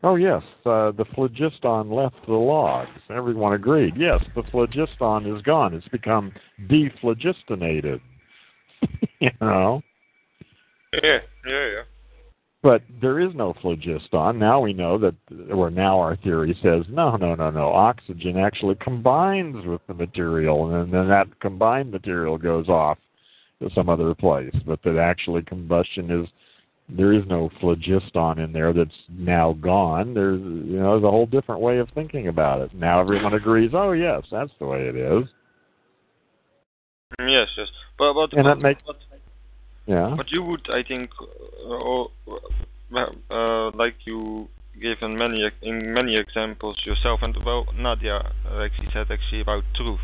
Oh 0.01 0.15
yes, 0.15 0.41
uh, 0.65 0.91
the 0.91 1.05
phlogiston 1.13 1.91
left 1.91 2.15
the 2.25 2.33
logs. 2.33 2.89
Everyone 3.09 3.53
agreed. 3.53 3.95
Yes, 3.97 4.23
the 4.33 4.43
phlogiston 4.43 5.25
is 5.35 5.41
gone. 5.41 5.73
It's 5.73 5.87
become 5.89 6.31
dephlogistonated. 6.69 7.99
you 9.19 9.29
know. 9.41 9.81
Yeah, 10.93 11.19
yeah, 11.45 11.65
yeah. 11.65 11.83
But 12.61 12.81
there 13.01 13.21
is 13.21 13.33
no 13.35 13.53
phlogiston. 13.61 14.37
Now 14.37 14.59
we 14.59 14.73
know 14.73 14.97
that, 14.97 15.15
or 15.49 15.69
now 15.69 15.97
our 15.99 16.17
theory 16.17 16.57
says, 16.61 16.83
no, 16.89 17.15
no, 17.15 17.33
no, 17.33 17.49
no. 17.49 17.69
Oxygen 17.69 18.37
actually 18.37 18.75
combines 18.81 19.65
with 19.65 19.79
the 19.87 19.93
material, 19.93 20.75
and 20.75 20.93
then 20.93 21.07
that 21.07 21.39
combined 21.39 21.89
material 21.89 22.37
goes 22.37 22.67
off 22.67 22.97
to 23.61 23.69
some 23.73 23.87
other 23.87 24.13
place. 24.13 24.53
But 24.65 24.81
that 24.83 24.97
actually 24.97 25.41
combustion 25.43 26.11
is, 26.11 26.27
there 26.89 27.13
is 27.13 27.23
no 27.27 27.49
phlogiston 27.61 28.39
in 28.39 28.51
there 28.51 28.73
that's 28.73 28.91
now 29.09 29.53
gone. 29.53 30.13
There's, 30.13 30.41
you 30.41 30.79
know, 30.79 30.91
there's 30.91 31.07
a 31.07 31.11
whole 31.11 31.27
different 31.27 31.61
way 31.61 31.77
of 31.77 31.87
thinking 31.95 32.27
about 32.27 32.59
it. 32.59 32.73
Now 32.73 32.99
everyone 32.99 33.35
agrees, 33.35 33.71
oh 33.73 33.93
yes, 33.93 34.23
that's 34.29 34.51
the 34.59 34.65
way 34.65 34.87
it 34.87 34.95
is. 34.97 35.23
Mm, 37.21 37.31
yes, 37.31 37.47
yes. 37.57 37.67
But, 37.97 38.13
but, 38.13 38.33
and 38.33 38.43
but, 38.43 38.55
that 38.55 38.59
makes, 38.59 38.81
but, 38.85 38.97
yeah. 39.89 40.13
But 40.15 40.31
you 40.31 40.43
would, 40.43 40.69
I 40.69 40.83
think, 40.83 41.09
uh, 41.67 42.03
uh, 43.31 43.71
like 43.71 43.95
you 44.05 44.47
gave 44.79 44.97
in 45.01 45.17
many 45.17 45.49
in 45.63 45.93
many 45.93 46.15
examples 46.15 46.77
yourself, 46.85 47.21
and 47.23 47.35
well, 47.43 47.65
Nadia 47.75 48.31
actually 48.45 48.89
said 48.93 49.07
actually 49.09 49.41
about 49.41 49.63
truth. 49.75 49.99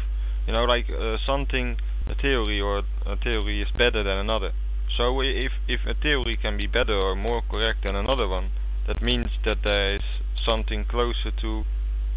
You 0.48 0.54
know, 0.54 0.64
like 0.66 0.88
uh, 0.90 1.18
something, 1.26 1.78
a 2.08 2.16
theory 2.16 2.60
or 2.60 2.82
a 3.06 3.16
theory 3.16 3.62
is 3.62 3.70
better 3.78 4.04
than 4.04 4.18
another. 4.18 4.54
So 4.98 5.22
if 5.22 5.52
if 5.68 5.82
a 5.86 5.94
theory 5.94 6.36
can 6.42 6.58
be 6.58 6.66
better 6.66 6.98
or 6.98 7.16
more 7.16 7.44
correct 7.52 7.84
than 7.84 7.96
another 7.96 8.28
one, 8.28 8.52
that 8.88 9.04
means 9.04 9.28
that 9.46 9.58
there 9.64 9.96
is 9.98 10.04
something 10.44 10.86
closer 10.86 11.30
to 11.42 11.64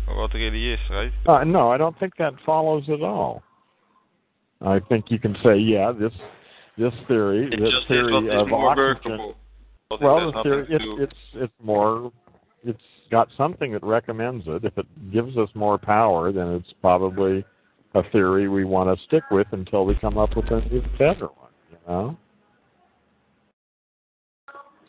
what 0.07 0.33
really 0.33 0.73
is, 0.73 0.81
right? 0.89 1.13
Uh, 1.27 1.45
no, 1.45 1.71
I 1.71 1.77
don't 1.77 1.99
think 1.99 2.17
that 2.17 2.33
follows 2.47 2.85
at 2.89 3.03
all. 3.03 3.43
I 4.63 4.81
think 4.81 5.11
you 5.11 5.19
can 5.19 5.37
say, 5.45 5.59
yeah, 5.59 5.93
this 5.93 6.15
this 6.79 6.95
theory, 7.09 7.49
it 7.53 7.61
this 7.61 7.75
theory 7.89 8.29
of 8.31 8.53
oxygen. 8.53 9.35
Well, 10.01 10.33
the 10.33 10.43
theory, 10.43 10.67
it's, 10.71 10.85
it's 10.99 11.21
it's 11.35 11.53
more, 11.63 12.13
it's 12.63 12.79
got 13.11 13.29
something 13.37 13.73
that 13.73 13.83
recommends 13.83 14.45
it. 14.47 14.65
If 14.65 14.77
it 14.79 14.87
gives 15.13 15.37
us 15.37 15.49
more 15.55 15.79
power, 15.79 16.31
then 16.31 16.49
it's 16.49 16.73
probably 16.81 17.45
a 17.95 18.03
theory 18.11 18.49
we 18.49 18.65
want 18.65 18.97
to 18.97 19.05
stick 19.07 19.25
with 19.31 19.47
until 19.53 19.85
we 19.85 19.95
come 19.97 20.19
up 20.19 20.37
with 20.37 20.47
a 20.47 20.61
better 20.99 21.27
one. 21.27 21.51
You 21.71 21.79
know. 21.89 22.17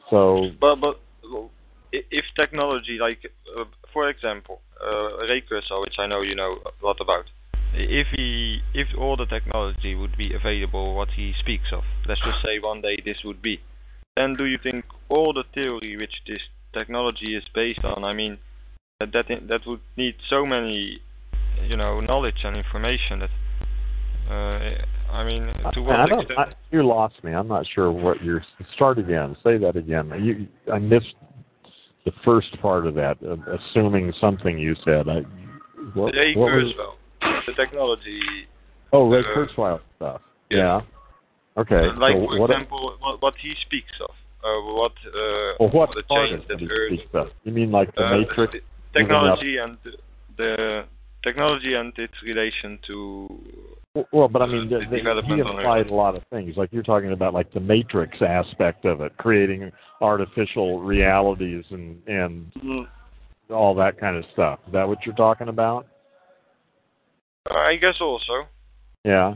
So, 0.10 0.50
but 0.60 0.76
but 0.76 1.00
if 1.92 2.26
technology, 2.36 2.98
like 3.00 3.20
uh, 3.58 3.64
for 3.94 4.10
example, 4.10 4.62
uh, 4.82 5.18
which 5.82 5.96
I 5.98 6.08
know 6.08 6.22
you 6.22 6.36
know 6.36 6.60
a 6.66 6.86
lot 6.86 6.98
about, 7.00 7.26
if 7.74 8.08
he 8.16 8.62
if 8.74 8.88
all 8.98 9.16
the 9.16 9.26
technology 9.26 9.96
would 9.96 10.18
be 10.18 10.34
available, 10.34 10.96
what 10.96 11.10
he 11.16 11.34
speaks 11.40 11.72
of, 11.72 11.84
let's 12.08 12.22
just 12.22 12.42
say 12.44 12.60
one 12.60 12.82
day 12.82 12.98
this 13.04 13.18
would 13.24 13.42
be, 13.42 13.60
then 14.16 14.36
do 14.36 14.46
you 14.46 14.58
think 14.62 14.86
all 15.10 15.34
the 15.34 15.44
theory 15.54 15.96
which 15.98 16.22
this 16.28 16.42
technology 16.74 17.36
is 17.36 17.44
based 17.54 17.84
on, 17.84 18.04
I 18.04 18.14
mean, 18.14 18.38
that 19.00 19.10
that, 19.14 19.26
that 19.48 19.62
would 19.66 19.82
need 19.98 20.16
so 20.30 20.46
many, 20.46 21.00
you 21.68 21.78
know, 21.78 22.00
knowledge 22.00 22.44
and 22.44 22.56
information 22.56 23.20
that. 23.20 23.30
Uh, 24.30 25.12
I 25.12 25.24
mean, 25.24 25.48
to 25.74 25.82
what 25.82 25.96
I 25.96 26.04
extent? 26.04 26.38
I, 26.38 26.46
you 26.70 26.86
lost 26.86 27.24
me. 27.24 27.34
I'm 27.34 27.48
not 27.48 27.66
sure 27.74 27.92
what 27.92 28.24
you're. 28.24 28.44
Start 28.76 29.00
again. 29.00 29.36
Say 29.44 29.58
that 29.58 29.76
again. 29.76 30.12
You, 30.24 30.48
I 30.72 30.78
missed 30.78 31.16
the 32.06 32.12
first 32.24 32.56
part 32.62 32.86
of 32.86 32.94
that. 32.94 33.18
Uh, 33.28 33.38
assuming 33.58 34.14
something 34.22 34.60
you 34.60 34.76
said. 34.86 35.10
I. 35.10 35.22
What, 35.96 36.14
what 36.14 36.36
was- 36.36 36.74
Kurzweil, 36.76 36.94
the 37.46 37.54
technology. 37.54 38.22
oh, 38.94 39.10
Ray 39.10 39.20
uh, 39.20 39.36
Kurzweil 39.36 39.80
stuff. 39.98 40.22
yeah. 40.50 40.58
Yeah. 40.58 40.82
Okay. 41.58 41.88
Like 41.98 42.16
so 42.16 42.28
for 42.28 42.40
what? 42.40 42.50
example, 42.52 42.96
what, 43.00 43.22
what 43.22 43.34
he 43.42 43.54
speaks 43.66 43.92
of, 44.02 44.12
uh, 44.44 44.74
what 44.74 44.94
uh, 45.08 45.56
well, 45.60 45.70
what 45.70 45.90
the 45.94 46.04
change 46.10 46.48
that 46.48 46.62
Earth, 46.72 46.94
is 46.94 47.00
stuff? 47.10 47.28
You 47.44 47.52
mean 47.52 47.72
like 47.72 47.94
the 47.96 48.04
uh, 48.04 48.18
Matrix? 48.18 48.54
the 48.54 49.00
technology 49.00 49.58
and 49.58 49.78
the, 50.38 50.86
technology 51.24 51.74
and 51.74 51.92
its 51.98 52.14
relation 52.24 52.80
to 52.88 53.42
Well, 54.14 54.30
but 54.30 54.42
I 54.42 54.46
mean, 54.46 54.70
the, 54.70 54.80
the 54.90 55.22
he 55.26 55.40
implied 55.40 55.88
a 55.88 55.94
lot 55.94 56.16
of 56.16 56.24
things. 56.30 56.56
Like 56.56 56.70
you're 56.72 56.84
talking 56.84 57.12
about, 57.12 57.34
like 57.34 57.52
the 57.52 57.60
Matrix 57.60 58.18
aspect 58.22 58.86
of 58.86 59.02
it, 59.02 59.18
creating 59.18 59.70
artificial 60.00 60.80
realities 60.82 61.66
and 61.72 62.02
and 62.08 62.52
all 63.50 63.76
that 63.76 64.00
kind 64.00 64.16
of 64.16 64.24
stuff. 64.32 64.60
Is 64.68 64.74
that 64.74 64.88
what 64.88 65.00
you're 65.06 65.16
talking 65.16 65.50
about? 65.50 65.88
I 67.48 67.76
guess 67.76 67.96
also. 68.02 68.48
Yeah. 69.04 69.36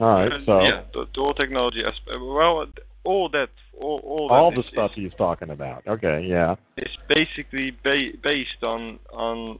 All 0.00 0.08
right. 0.08 0.32
Uh, 0.32 0.38
So 0.44 0.60
yeah, 0.62 0.82
the, 0.92 1.06
the 1.14 1.20
whole 1.20 1.34
technology 1.34 1.80
aspect. 1.84 2.08
Well, 2.20 2.66
all 3.04 3.28
that, 3.30 3.48
all, 3.80 4.00
all, 4.04 4.28
all 4.30 4.50
that 4.50 4.56
the 4.56 4.62
is- 4.66 4.72
stuff 4.72 4.90
he's 4.94 5.12
talking 5.16 5.50
about. 5.50 5.86
Okay. 5.86 6.24
Yeah. 6.28 6.56
It's 6.76 6.96
basically 7.08 7.70
ba- 7.84 8.16
based 8.22 8.62
on 8.62 8.98
on 9.12 9.58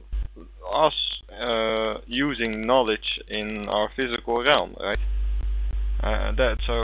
us 0.73 0.93
uh, 1.41 1.99
using 2.05 2.65
knowledge 2.67 3.19
in 3.29 3.67
our 3.69 3.89
physical 3.95 4.43
realm, 4.43 4.75
right? 4.79 4.99
Uh, 6.03 6.31
that 6.35 6.57
so, 6.67 6.83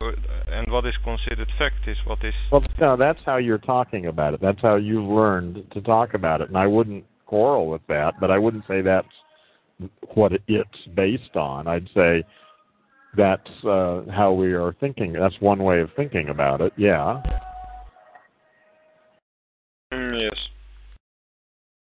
and 0.52 0.72
what 0.72 0.86
is 0.88 0.96
considered 1.04 1.48
fact 1.60 1.88
is 1.88 1.98
what 2.06 2.18
is 2.26 2.34
Well, 2.52 2.64
no, 2.80 2.98
that's 2.98 3.20
how 3.24 3.38
you're 3.38 3.60
talking 3.60 4.08
about 4.08 4.34
it. 4.34 4.42
That's 4.42 4.60
how 4.62 4.76
you've 4.78 5.08
learned 5.08 5.64
to 5.74 5.82
talk 5.82 6.16
about 6.16 6.42
it, 6.42 6.48
and 6.48 6.58
I 6.58 6.66
wouldn't 6.66 7.04
quarrel 7.28 7.68
with 7.70 7.82
that. 7.90 8.16
But 8.20 8.32
I 8.32 8.40
wouldn't 8.40 8.66
say 8.68 8.82
that's 8.82 9.08
what 10.14 10.32
it's 10.48 10.88
based 10.96 11.36
on. 11.36 11.68
I'd 11.68 11.90
say 11.94 12.24
that's 13.16 13.50
uh, 13.66 14.02
how 14.12 14.34
we 14.34 14.54
are 14.54 14.74
thinking. 14.80 15.14
That's 15.14 15.36
one 15.40 15.64
way 15.64 15.82
of 15.82 15.90
thinking 15.96 16.30
about 16.30 16.62
it. 16.62 16.74
Yeah. 16.78 17.22
Mm, 19.94 20.22
yes. 20.22 20.40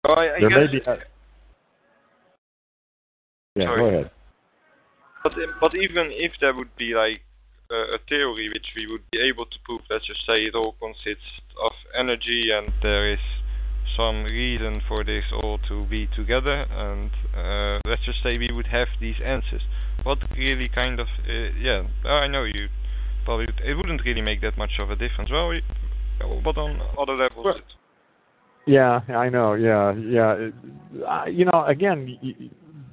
Oh, 0.07 0.13
I, 0.13 0.35
I 0.35 0.39
there 0.39 0.49
may 0.49 0.67
be. 0.71 0.77
A, 0.85 0.97
yeah. 3.55 3.65
Sorry. 3.65 3.79
Go 3.79 3.87
ahead. 3.87 4.11
but 5.23 5.33
but 5.59 5.75
even 5.75 6.09
if 6.11 6.31
there 6.39 6.53
would 6.53 6.73
be 6.77 6.93
like 6.93 7.21
uh, 7.71 7.95
a 7.95 7.97
theory 8.07 8.49
which 8.53 8.67
we 8.75 8.87
would 8.87 9.03
be 9.11 9.19
able 9.19 9.45
to 9.45 9.57
prove, 9.65 9.81
let's 9.89 10.07
just 10.07 10.25
say 10.25 10.45
it 10.45 10.55
all 10.55 10.75
consists 10.79 11.41
of 11.63 11.71
energy 11.97 12.51
and 12.53 12.71
there 12.81 13.11
is 13.11 13.19
some 13.95 14.23
reason 14.23 14.81
for 14.87 15.03
this 15.03 15.23
all 15.43 15.59
to 15.67 15.85
be 15.85 16.07
together, 16.15 16.65
and 16.69 17.11
uh, 17.35 17.79
let's 17.89 18.03
just 18.05 18.21
say 18.23 18.37
we 18.37 18.49
would 18.51 18.67
have 18.67 18.87
these 18.99 19.15
answers. 19.23 19.61
What 20.03 20.19
really 20.37 20.69
kind 20.69 20.99
of 20.99 21.07
uh, 21.27 21.57
yeah? 21.59 21.83
I 22.05 22.27
know 22.27 22.43
you 22.43 22.67
probably 23.25 23.47
it 23.63 23.73
wouldn't 23.75 24.01
really 24.05 24.21
make 24.21 24.41
that 24.41 24.57
much 24.57 24.71
of 24.79 24.89
a 24.91 24.95
difference. 24.95 25.31
Well, 25.31 25.49
we, 25.49 25.61
but 26.43 26.57
on 26.57 26.81
other 26.99 27.13
levels, 27.15 27.45
Well- 27.45 27.55
it, 27.55 27.63
Yeah, 28.65 28.99
I 29.09 29.29
know. 29.29 29.53
Yeah, 29.53 29.93
yeah. 29.93 30.33
It, 30.33 30.53
uh, 31.07 31.25
you 31.25 31.45
know, 31.45 31.63
again, 31.65 32.05
y 32.21 32.33
y- 32.39 32.49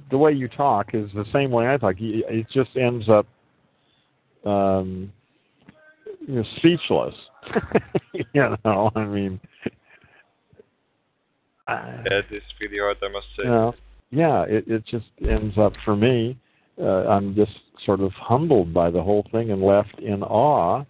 the 0.09 0.17
way 0.17 0.31
you 0.31 0.47
talk 0.47 0.91
is 0.93 1.09
the 1.13 1.25
same 1.33 1.51
way 1.51 1.67
I 1.67 1.77
talk. 1.77 1.95
Y- 1.99 2.23
It 2.29 2.47
just 2.53 2.75
ends 2.77 3.09
up 3.09 3.25
um, 4.45 5.11
you 6.27 6.35
know, 6.35 6.43
speechless. 6.57 7.15
you 8.13 8.57
know, 8.63 8.91
I 8.95 9.05
mean, 9.05 9.39
I, 11.67 12.03
yeah, 12.05 12.19
it 12.19 12.35
is 12.35 12.43
pretty 12.57 12.77
hard, 12.79 12.97
I 13.01 13.09
must 13.09 13.27
say. 13.35 13.43
you 13.43 13.49
know, 13.49 13.73
yeah. 14.11 14.43
It 14.43 14.67
it 14.67 14.85
just 14.85 15.05
ends 15.27 15.57
up 15.57 15.73
for 15.83 15.95
me. 15.95 16.37
Uh, 16.79 17.07
I'm 17.07 17.35
just 17.35 17.53
sort 17.85 18.01
of 18.01 18.11
humbled 18.13 18.73
by 18.73 18.91
the 18.91 19.01
whole 19.01 19.25
thing 19.31 19.51
and 19.51 19.61
left 19.61 19.99
in 19.99 20.23
awe. 20.23 20.83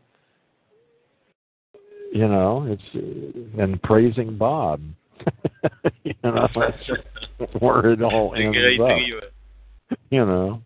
You 2.12 2.28
know, 2.28 2.66
it's 2.68 2.82
uh, 2.96 3.62
and 3.62 3.82
praising 3.84 4.38
Bob. 4.38 4.82
you 6.04 6.14
know, 6.24 6.48
that's 6.56 7.54
where 7.60 7.92
it 7.92 8.02
all 8.02 8.34
ends 8.36 8.58
up. 8.82 9.98
You 10.10 10.26
know, 10.26 10.62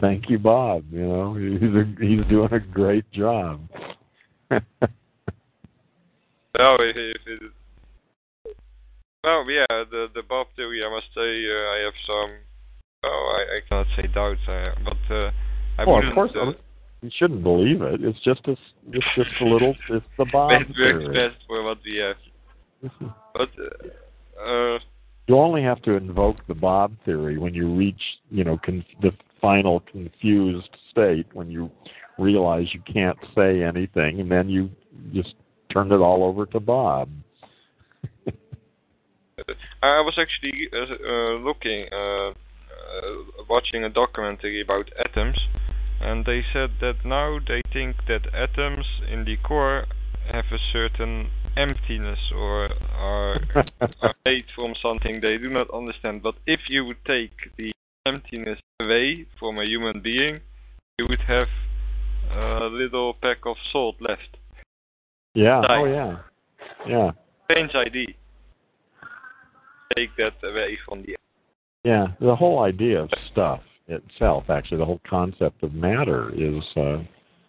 thank 0.00 0.28
you, 0.28 0.38
Bob. 0.38 0.84
You 0.90 1.06
know, 1.06 1.34
he's 1.34 1.62
a, 1.62 1.84
he's 2.00 2.26
doing 2.28 2.52
a 2.52 2.60
great 2.60 3.10
job. 3.12 3.60
If 6.52 7.26
it, 7.26 7.52
well, 9.24 9.50
yeah, 9.50 9.66
the 9.90 10.08
the 10.14 10.22
Bob 10.28 10.48
theory, 10.56 10.82
I 10.84 10.90
must 10.90 11.06
say, 11.14 11.20
uh, 11.20 11.76
I 11.76 11.78
have 11.84 11.94
some. 12.06 12.30
Oh, 13.02 13.38
I, 13.38 13.56
I 13.56 13.60
cannot 13.68 13.86
say 13.96 14.08
doubts, 14.12 14.40
uh, 14.46 14.70
but 14.84 15.14
uh, 15.14 15.30
I 15.78 15.84
well, 15.86 16.06
of 16.06 16.14
course, 16.14 16.30
uh, 16.36 16.52
you 17.02 17.10
shouldn't 17.18 17.42
believe 17.42 17.80
it. 17.80 18.02
It's 18.02 18.20
just 18.20 18.46
a, 18.46 18.56
it's 18.92 19.06
just 19.16 19.30
a 19.40 19.44
little, 19.44 19.74
it's 19.90 20.04
the 20.18 20.26
Bob 20.30 20.52
it 20.52 20.68
works 20.68 20.76
theory. 20.76 21.14
best 21.14 21.36
for 21.46 21.62
what 21.62 21.78
we 21.84 21.96
have. 21.96 22.16
But 23.32 23.48
uh, 23.58 24.42
uh, 24.42 24.78
You 25.28 25.38
only 25.38 25.62
have 25.62 25.80
to 25.82 25.92
invoke 25.92 26.46
the 26.46 26.54
Bob 26.54 26.92
theory 27.04 27.38
when 27.38 27.54
you 27.54 27.74
reach, 27.74 28.02
you 28.30 28.44
know, 28.44 28.58
con- 28.64 28.84
the 29.00 29.12
final 29.40 29.80
confused 29.80 30.68
state 30.90 31.26
when 31.32 31.50
you 31.50 31.70
realize 32.18 32.66
you 32.74 32.82
can't 32.92 33.18
say 33.34 33.62
anything, 33.62 34.20
and 34.20 34.30
then 34.30 34.48
you 34.50 34.70
just 35.14 35.34
turn 35.72 35.90
it 35.92 35.96
all 35.98 36.24
over 36.24 36.44
to 36.46 36.60
Bob. 36.60 37.08
I 39.82 40.00
was 40.00 40.18
actually 40.18 40.68
uh, 40.72 40.76
uh, 40.76 41.38
looking, 41.38 41.86
uh, 41.92 42.30
uh, 42.30 42.32
watching 43.48 43.84
a 43.84 43.88
documentary 43.88 44.62
about 44.62 44.90
atoms, 44.98 45.38
and 46.00 46.24
they 46.24 46.42
said 46.52 46.70
that 46.80 47.04
now 47.04 47.38
they 47.46 47.62
think 47.72 47.96
that 48.08 48.32
atoms 48.34 48.86
in 49.10 49.24
the 49.24 49.36
core 49.36 49.86
have 50.32 50.44
a 50.52 50.58
certain 50.72 51.30
emptiness 51.56 52.18
or 52.34 52.70
are, 52.96 53.40
are 54.02 54.14
made 54.24 54.44
from 54.54 54.74
something 54.80 55.20
they 55.20 55.38
do 55.38 55.50
not 55.50 55.68
understand. 55.72 56.22
But 56.22 56.36
if 56.46 56.60
you 56.68 56.84
would 56.84 57.04
take 57.06 57.32
the 57.56 57.72
emptiness 58.06 58.58
away 58.80 59.26
from 59.38 59.58
a 59.58 59.64
human 59.64 60.00
being, 60.00 60.40
you 60.98 61.06
would 61.08 61.20
have 61.26 61.48
a 62.30 62.66
little 62.66 63.14
pack 63.14 63.38
of 63.46 63.56
salt 63.72 63.96
left. 64.00 64.36
yeah. 65.34 65.60
Right. 65.62 65.80
Oh, 65.80 65.84
yeah. 65.84 66.16
Yeah. 66.86 67.10
Strange 67.44 67.74
idea. 67.74 68.14
Take 69.96 70.16
that 70.16 70.34
away 70.42 70.78
from 70.86 71.02
the 71.02 71.16
Yeah. 71.84 72.08
The 72.20 72.36
whole 72.36 72.60
idea 72.60 73.02
of 73.02 73.10
stuff 73.30 73.60
itself, 73.88 74.44
actually, 74.48 74.78
the 74.78 74.84
whole 74.84 75.00
concept 75.08 75.62
of 75.62 75.74
matter 75.74 76.30
is 76.34 76.62
uh, 76.76 76.98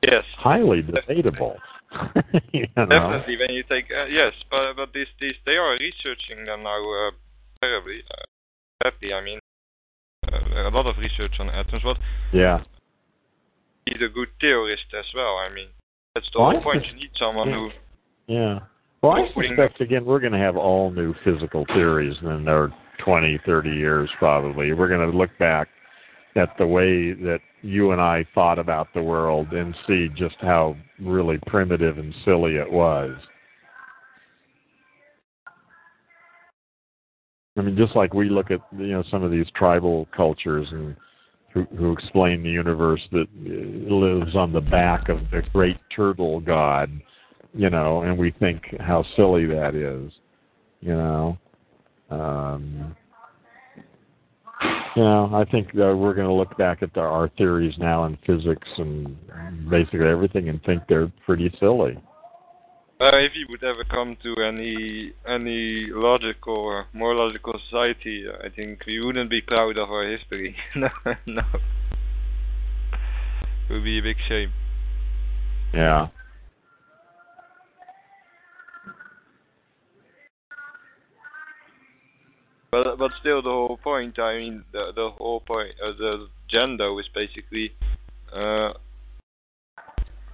yes. 0.02 0.24
highly 0.38 0.82
debatable. 0.82 1.58
you 2.52 2.66
know? 2.76 2.86
Definitely, 2.86 3.38
when 3.38 3.52
you 3.52 3.64
take 3.64 3.86
uh, 3.92 4.06
yes, 4.06 4.34
but 4.50 4.74
but 4.76 4.94
this 4.94 5.08
this 5.20 5.34
they 5.46 5.58
are 5.58 5.78
researching 5.78 6.46
them 6.46 6.64
now 6.64 6.80
uh, 6.80 7.12
terribly. 7.62 8.02
Uh, 8.10 8.24
sadly, 8.84 9.14
I 9.14 9.22
mean, 9.22 9.40
uh, 10.32 10.70
a 10.70 10.72
lot 10.72 10.88
of 10.88 10.98
research 10.98 11.36
on 11.40 11.50
atoms. 11.50 11.84
But 11.84 11.98
Yeah. 12.32 12.64
he's 13.86 14.02
a 14.02 14.08
good 14.08 14.30
theorist 14.40 14.86
as 14.98 15.06
well. 15.14 15.38
I 15.38 15.54
mean, 15.54 15.68
that's 16.16 16.30
the 16.32 16.40
Well, 16.40 16.52
whole 16.52 16.60
I 16.62 16.64
point. 16.64 16.88
You 16.88 16.94
need 16.94 17.12
someone 17.20 17.50
yeah. 17.50 17.56
who 17.56 17.72
Yeah. 18.28 18.60
Well, 19.02 19.14
I 19.14 19.28
suspect, 19.34 19.82
again, 19.82 20.06
we're 20.06 20.20
going 20.20 20.34
to 20.34 20.38
have 20.38 20.56
all 20.56 20.92
new 20.92 21.16
physical 21.24 21.66
theories 21.74 22.16
in 22.22 22.28
another 22.28 22.72
20, 23.04 23.40
30 23.46 23.70
years, 23.70 24.10
probably. 24.20 24.74
We're 24.74 24.90
going 24.90 25.12
to 25.12 25.18
look 25.18 25.32
back 25.40 25.70
at 26.36 26.50
the 26.60 26.68
way 26.68 27.14
that 27.14 27.40
you 27.64 27.92
and 27.92 28.02
I 28.02 28.26
thought 28.36 28.60
about 28.60 28.88
the 28.94 29.02
world 29.02 29.54
and 29.54 29.76
see 29.88 30.08
just 30.16 30.36
how 30.40 30.76
really 31.00 31.40
primitive 31.48 31.98
and 31.98 32.14
silly 32.24 32.58
it 32.58 32.72
was. 32.72 33.12
I 37.58 37.62
mean, 37.62 37.76
just 37.76 37.96
like 37.96 38.14
we 38.14 38.30
look 38.30 38.50
at 38.50 38.62
you 38.78 38.94
know 38.94 39.04
some 39.12 39.24
of 39.24 39.32
these 39.32 39.46
tribal 39.56 40.08
cultures 40.16 40.68
and 40.72 40.96
who, 41.54 41.64
who 41.78 41.92
explain 41.92 42.44
the 42.44 42.50
universe 42.50 43.02
that 43.12 43.28
lives 43.44 44.36
on 44.36 44.54
the 44.54 44.62
back 44.62 45.10
of 45.10 45.20
the 45.32 45.42
great 45.52 45.78
turtle 45.94 46.40
god, 46.40 46.90
you 47.54 47.70
know, 47.70 48.02
and 48.02 48.18
we 48.18 48.32
think 48.32 48.62
how 48.80 49.04
silly 49.16 49.46
that 49.48 49.76
is, 49.76 50.12
you 50.80 50.94
know. 50.94 51.38
Um, 52.10 52.96
you 54.96 55.04
know, 55.04 55.30
I 55.34 55.46
think 55.50 55.70
uh, 55.70 55.96
we're 55.96 56.14
going 56.14 56.28
to 56.28 56.34
look 56.34 56.58
back 56.58 56.84
at 56.84 56.94
the, 56.94 57.00
our 57.00 57.30
theories 57.38 57.74
now 57.78 58.06
in 58.06 58.18
physics 58.28 58.68
and 58.78 59.18
basically 59.70 60.08
everything 60.08 60.50
and 60.50 60.62
think 60.64 60.84
they're 60.88 61.12
pretty 61.26 61.54
silly. 61.60 61.98
Uh, 63.00 63.18
if 63.18 63.32
you 63.34 63.48
would 63.50 63.64
ever 63.64 63.84
come 63.86 64.16
to 64.22 64.44
any 64.44 65.12
any 65.28 65.88
logical 65.90 66.54
or 66.54 66.86
more 66.94 67.16
logical 67.16 67.60
society, 67.68 68.26
I 68.30 68.50
think 68.50 68.86
we 68.86 69.04
wouldn't 69.04 69.30
be 69.30 69.42
proud 69.42 69.78
of 69.78 69.90
our 69.90 70.06
history. 70.06 70.56
no, 70.76 70.90
no, 71.26 71.42
it 73.70 73.74
would 73.74 73.84
be 73.84 73.98
a 73.98 74.04
big 74.04 74.18
shame. 74.30 74.54
Yeah. 75.74 76.10
But 82.72 82.98
but 82.98 83.12
still, 83.20 83.42
the 83.42 83.50
whole 83.50 83.80
point. 83.84 84.18
I 84.18 84.38
mean, 84.38 84.64
the 84.72 84.92
the 84.96 85.10
whole 85.18 85.42
point. 85.42 85.72
Uh, 85.84 85.92
the 85.98 86.28
agenda 86.48 86.96
is 86.98 87.08
basically. 87.14 87.74
Uh, 88.34 88.74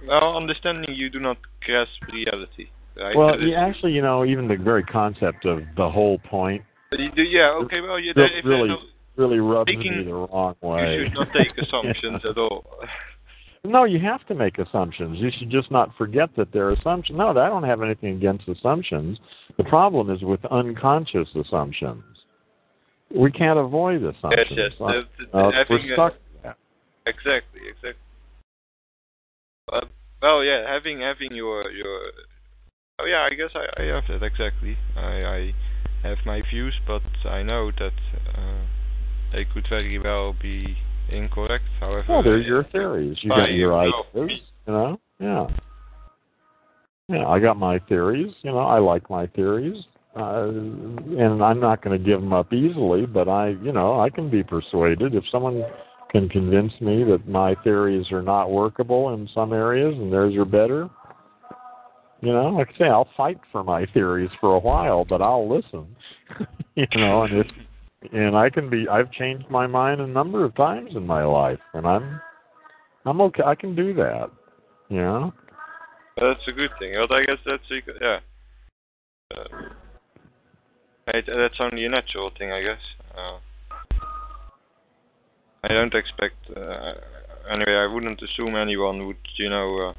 well, 0.06 0.36
understanding 0.36 0.94
you 0.94 1.10
do 1.10 1.18
not 1.18 1.38
grasp 1.62 1.90
reality. 2.12 2.68
Right? 2.96 3.16
Well, 3.16 3.40
yeah, 3.40 3.66
actually, 3.66 3.92
you 3.92 4.02
know, 4.02 4.24
even 4.24 4.46
the 4.46 4.56
very 4.56 4.84
concept 4.84 5.44
of 5.44 5.62
the 5.76 5.90
whole 5.90 6.18
point. 6.18 6.62
Do, 6.92 7.22
yeah. 7.22 7.50
Okay. 7.64 7.80
Well, 7.80 7.98
yeah. 7.98 8.12
Really, 8.14 8.40
really, 8.44 8.68
no, 8.68 8.78
really 9.16 9.38
rubs 9.40 9.74
me 9.74 10.04
the 10.04 10.14
wrong 10.14 10.54
way. 10.62 10.94
You 10.94 11.04
should 11.06 11.14
not 11.14 11.28
take 11.32 11.58
assumptions 11.66 12.22
at 12.28 12.38
all. 12.38 12.64
No, 13.64 13.84
you 13.84 13.98
have 13.98 14.24
to 14.28 14.34
make 14.34 14.58
assumptions. 14.58 15.18
You 15.18 15.30
should 15.36 15.50
just 15.50 15.70
not 15.70 15.90
forget 15.98 16.30
that 16.36 16.52
they're 16.52 16.70
assumptions. 16.70 17.18
No, 17.18 17.30
I 17.30 17.48
don't 17.48 17.64
have 17.64 17.82
anything 17.82 18.16
against 18.16 18.48
assumptions. 18.48 19.18
The 19.56 19.64
problem 19.64 20.10
is 20.10 20.22
with 20.22 20.42
unconscious 20.46 21.28
assumptions. 21.34 22.02
We 23.14 23.30
can't 23.30 23.58
avoid 23.58 24.02
assumptions. 24.02 24.48
Yes, 24.50 24.72
yes. 24.80 25.04
Uh, 25.32 25.36
uh, 25.36 25.64
we're 25.70 25.80
stuck. 25.94 26.14
Uh, 26.44 26.52
exactly, 27.06 27.60
exactly. 27.68 27.94
Uh, 29.72 29.80
well, 30.22 30.44
yeah, 30.44 30.70
having 30.70 31.00
having 31.00 31.34
your 31.34 31.70
your. 31.70 32.00
Oh 33.00 33.06
yeah, 33.06 33.26
I 33.30 33.34
guess 33.34 33.50
I, 33.54 33.82
I 33.82 33.86
have 33.86 34.04
that 34.08 34.24
exactly. 34.24 34.76
I 34.96 35.52
I 36.02 36.08
have 36.08 36.18
my 36.26 36.42
views, 36.50 36.74
but 36.86 37.02
I 37.24 37.42
know 37.42 37.70
that 37.78 37.92
uh, 38.36 38.60
they 39.32 39.44
could 39.44 39.66
very 39.68 39.98
well 39.98 40.34
be 40.40 40.76
incorrect. 41.10 41.64
However, 41.80 42.04
well, 42.08 42.22
they're 42.22 42.38
your 42.38 42.64
theories. 42.64 43.18
You 43.22 43.30
got 43.30 43.52
your 43.52 43.78
ideas, 43.78 44.40
you 44.66 44.72
know. 44.72 45.00
Yeah. 45.18 45.46
Yeah, 47.08 47.26
I 47.26 47.38
got 47.38 47.56
my 47.56 47.78
theories. 47.78 48.34
You 48.42 48.50
know, 48.50 48.58
I 48.58 48.78
like 48.78 49.08
my 49.08 49.26
theories, 49.28 49.82
uh, 50.16 50.48
and 50.48 51.42
I'm 51.42 51.60
not 51.60 51.82
going 51.82 51.98
to 51.98 52.04
give 52.04 52.20
them 52.20 52.32
up 52.32 52.52
easily. 52.52 53.06
But 53.06 53.28
I, 53.28 53.48
you 53.62 53.72
know, 53.72 54.00
I 54.00 54.10
can 54.10 54.30
be 54.30 54.42
persuaded 54.42 55.14
if 55.14 55.24
someone 55.30 55.64
can 56.10 56.28
convince 56.28 56.72
me 56.80 57.04
that 57.04 57.28
my 57.28 57.54
theories 57.62 58.10
are 58.10 58.22
not 58.22 58.50
workable 58.50 59.14
in 59.14 59.28
some 59.34 59.52
areas 59.52 59.94
and 59.94 60.12
theirs 60.12 60.34
are 60.36 60.44
better. 60.44 60.88
You 62.20 62.32
know, 62.32 62.48
like 62.48 62.70
I 62.74 62.78
say, 62.78 62.84
I'll 62.86 63.08
fight 63.16 63.38
for 63.52 63.62
my 63.62 63.86
theories 63.94 64.30
for 64.40 64.56
a 64.56 64.58
while, 64.58 65.04
but 65.04 65.22
I'll 65.22 65.48
listen. 65.48 65.86
you 66.74 66.86
know, 66.96 67.22
and 67.22 67.38
if 67.38 67.46
and 68.12 68.36
I 68.36 68.48
can 68.48 68.70
be 68.70 68.88
I've 68.88 69.10
changed 69.12 69.50
my 69.50 69.66
mind 69.66 70.00
a 70.00 70.06
number 70.06 70.44
of 70.44 70.54
times 70.54 70.90
in 70.94 71.04
my 71.04 71.24
life 71.24 71.58
and 71.74 71.84
I'm 71.86 72.20
I'm 73.04 73.20
okay 73.22 73.42
I 73.44 73.54
can 73.54 73.74
do 73.74 73.92
that. 73.94 74.30
You 74.88 74.98
know? 74.98 75.34
That's 76.16 76.40
a 76.48 76.52
good 76.52 76.70
thing. 76.78 76.96
I 76.96 77.24
guess 77.26 77.38
that's 77.44 77.62
a, 77.70 77.92
yeah. 78.00 78.18
Uh, 79.36 79.68
that's 81.12 81.60
only 81.60 81.84
a 81.84 81.88
natural 81.88 82.30
thing, 82.36 82.52
I 82.52 82.62
guess. 82.62 82.80
Uh, 83.16 83.38
I 85.64 85.68
don't 85.68 85.94
expect. 85.94 86.36
Uh, 86.54 86.94
anyway, 87.50 87.74
I 87.74 87.92
wouldn't 87.92 88.20
assume 88.22 88.56
anyone 88.56 89.06
would, 89.06 89.16
you 89.36 89.48
know, 89.48 89.88
uh, 89.88 89.92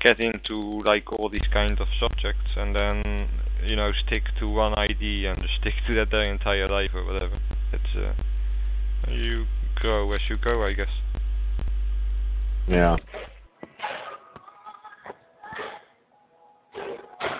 get 0.00 0.20
into 0.20 0.82
like 0.84 1.12
all 1.12 1.28
these 1.28 1.46
kind 1.52 1.78
of 1.80 1.86
subjects 2.00 2.50
and 2.56 2.74
then 2.74 3.28
you 3.64 3.76
know 3.76 3.90
stick 4.06 4.22
to 4.40 4.48
one 4.48 4.74
ID 4.74 5.26
and 5.26 5.38
stick 5.60 5.74
to 5.86 5.94
that 5.94 6.10
their 6.10 6.24
entire 6.32 6.68
life 6.68 6.90
or 6.94 7.04
whatever. 7.04 7.38
It's 7.72 7.96
uh, 7.96 9.10
you 9.10 9.46
grow 9.76 10.12
as 10.12 10.20
you 10.28 10.36
go, 10.42 10.64
I 10.64 10.72
guess. 10.72 10.88
Yeah. 12.68 12.96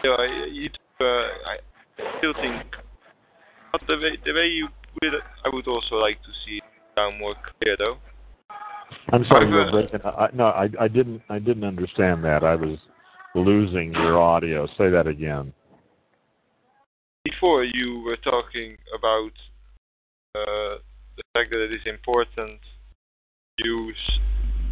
Yeah, 0.05 0.17
I, 0.19 0.49
you, 0.51 0.69
uh, 1.01 1.05
I 1.05 1.57
still 2.19 2.35
think, 2.35 2.63
but 3.73 3.81
the 3.87 3.97
way 3.97 4.19
the 4.25 4.33
way 4.33 4.47
you 4.47 4.69
put 5.01 5.15
it, 5.15 5.23
I 5.45 5.49
would 5.53 5.67
also 5.67 5.97
like 5.97 6.21
to 6.23 6.33
see 6.45 6.57
it 6.59 6.65
down 6.97 7.19
more 7.19 7.35
clear 7.35 7.77
though. 7.79 7.99
I'm 9.13 9.25
sorry, 9.25 9.71
breaking. 9.71 10.01
I, 10.05 10.29
no, 10.33 10.47
I, 10.47 10.69
I 10.81 10.89
didn't. 10.89 11.23
I 11.29 11.39
didn't 11.39 11.65
understand 11.65 12.25
that. 12.25 12.45
I 12.45 12.55
was 12.55 12.79
losing 13.35 13.93
your 13.93 14.21
audio. 14.21 14.67
Say 14.79 14.91
that 14.91 15.07
again. 15.07 15.53
Before 17.25 17.65
you 17.65 18.03
were 18.05 18.17
talking 18.17 18.77
about 18.97 19.33
uh, 20.35 20.79
the 21.17 21.23
fact 21.35 21.51
that 21.51 21.65
it 21.65 21.73
is 21.73 21.81
important 21.87 22.61
to 23.59 23.65
use 23.65 24.21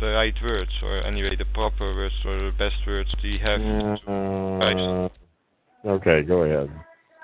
the 0.00 0.06
right 0.06 0.34
words, 0.42 0.70
or 0.82 1.02
anyway, 1.06 1.36
the 1.36 1.44
proper 1.52 1.94
words 1.94 2.14
or 2.24 2.50
the 2.50 2.52
best 2.58 2.76
words 2.86 3.10
Do 3.20 3.28
you 3.28 3.38
have. 3.38 3.60
Uh, 4.08 5.08
okay, 5.88 6.22
go 6.22 6.42
ahead. 6.42 6.70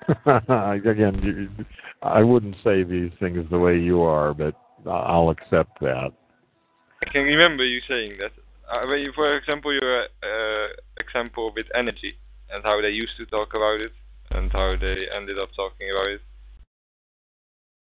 Again, 0.27 1.67
I 2.03 2.23
wouldn't 2.23 2.57
say 2.63 2.83
these 2.83 3.11
things 3.19 3.45
the 3.51 3.59
way 3.59 3.79
you 3.79 4.03
are, 4.03 4.35
but 4.35 4.55
I'll 4.89 5.31
accept 5.31 5.81
that. 5.81 6.13
I 7.07 7.11
can 7.11 7.23
remember 7.23 7.65
you 7.65 7.81
saying 7.89 8.19
that. 8.19 8.33
Uh, 8.71 8.85
for 9.15 9.37
example, 9.37 9.73
your 9.73 10.03
uh, 10.03 10.69
example 10.99 11.53
with 11.55 11.67
energy 11.75 12.15
and 12.51 12.65
how 12.65 12.81
they 12.81 12.89
used 12.89 13.17
to 13.17 13.27
talk 13.27 13.55
about 13.55 13.81
it 13.81 13.93
and 14.31 14.51
how 14.53 14.75
they 14.81 15.07
ended 15.15 15.39
up 15.39 15.49
talking 15.55 15.89
about 15.91 16.11
it. 16.11 16.21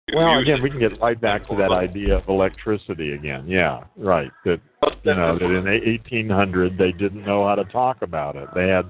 You 0.09 0.17
well, 0.17 0.39
again, 0.39 0.61
we 0.61 0.69
can 0.69 0.79
get 0.79 0.99
right 0.99 1.19
back 1.19 1.47
to 1.47 1.55
that 1.55 1.71
idea 1.71 2.17
of 2.17 2.27
electricity 2.27 3.13
again. 3.13 3.47
Yeah, 3.47 3.85
right. 3.95 4.31
That 4.43 4.59
you 5.03 5.13
know 5.13 5.39
that 5.39 5.45
in 5.45 5.63
1800 5.63 6.77
they 6.77 6.91
didn't 6.91 7.25
know 7.25 7.47
how 7.47 7.55
to 7.55 7.63
talk 7.65 8.01
about 8.01 8.35
it. 8.35 8.49
They 8.53 8.67
had 8.67 8.89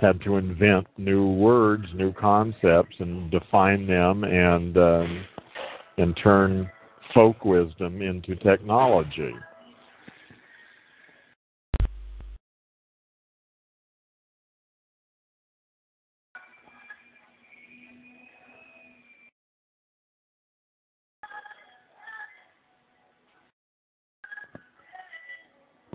had 0.00 0.20
to 0.22 0.36
invent 0.36 0.86
new 0.96 1.28
words, 1.34 1.84
new 1.94 2.12
concepts, 2.12 2.96
and 2.98 3.30
define 3.30 3.86
them, 3.86 4.24
and 4.24 4.76
um, 4.76 5.24
and 5.98 6.18
turn 6.22 6.70
folk 7.14 7.44
wisdom 7.44 8.00
into 8.00 8.34
technology. 8.36 9.34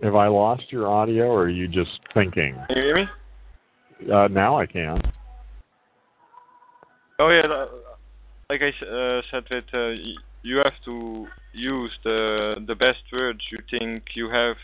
Have 0.04 0.16
I 0.16 0.28
lost 0.28 0.64
your 0.70 0.88
audio, 0.88 1.28
or 1.28 1.44
are 1.44 1.50
you 1.50 1.68
just 1.68 2.00
thinking? 2.14 2.56
Can 2.68 2.78
you 2.78 2.84
hear 2.84 2.96
me? 2.96 3.06
Uh, 4.12 4.28
now 4.28 4.58
I 4.60 4.66
can. 4.66 5.02
Oh 7.20 7.30
yeah, 7.30 7.66
like 8.50 8.62
I 8.62 8.86
uh, 8.86 9.22
said, 9.32 9.44
that 9.50 9.74
uh, 9.74 9.96
you 10.44 10.58
have 10.58 10.74
to 10.86 11.28
use 11.54 11.92
the 12.04 12.56
the 12.68 12.76
best 12.76 13.00
words 13.12 13.40
you 13.52 13.60
think 13.72 14.04
you 14.16 14.30
have, 14.30 14.58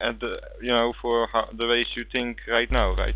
and 0.00 0.22
you 0.60 0.68
know 0.68 0.92
for 1.00 1.28
how, 1.32 1.46
the 1.56 1.66
ways 1.66 1.86
you 1.96 2.04
think 2.12 2.38
right 2.48 2.70
now, 2.70 2.94
right? 2.94 3.14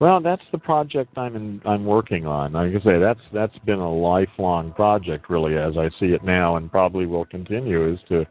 Well, 0.00 0.20
that's 0.20 0.42
the 0.50 0.58
project 0.58 1.16
I'm 1.16 1.36
in, 1.36 1.60
I'm 1.64 1.84
working 1.84 2.26
on. 2.26 2.54
Like 2.54 2.72
I 2.80 2.84
say, 2.84 2.98
that's 2.98 3.20
that's 3.32 3.58
been 3.66 3.78
a 3.78 3.92
lifelong 3.92 4.72
project, 4.72 5.28
really, 5.30 5.56
as 5.56 5.76
I 5.76 5.90
see 6.00 6.06
it 6.06 6.24
now, 6.24 6.56
and 6.56 6.70
probably 6.70 7.06
will 7.06 7.24
continue. 7.26 7.92
Is 7.92 8.00
to 8.08 8.24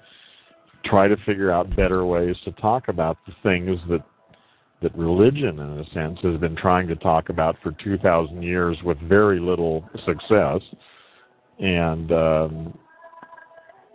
try 0.84 1.08
to 1.08 1.16
figure 1.26 1.52
out 1.52 1.74
better 1.76 2.06
ways 2.06 2.36
to 2.46 2.52
talk 2.54 2.88
about 2.88 3.18
the 3.28 3.34
things 3.44 3.80
that 3.90 4.04
that 4.82 4.96
religion, 4.98 5.60
in 5.60 5.80
a 5.80 5.86
sense, 5.94 6.20
has 6.24 6.40
been 6.40 6.56
trying 6.56 6.88
to 6.88 6.96
talk 6.96 7.30
about 7.30 7.56
for 7.62 7.72
2,000 7.84 8.42
years 8.42 8.78
with 8.84 9.00
very 9.02 9.40
little 9.40 9.88
success, 10.06 10.62
and 11.60 12.12
um, 12.12 12.78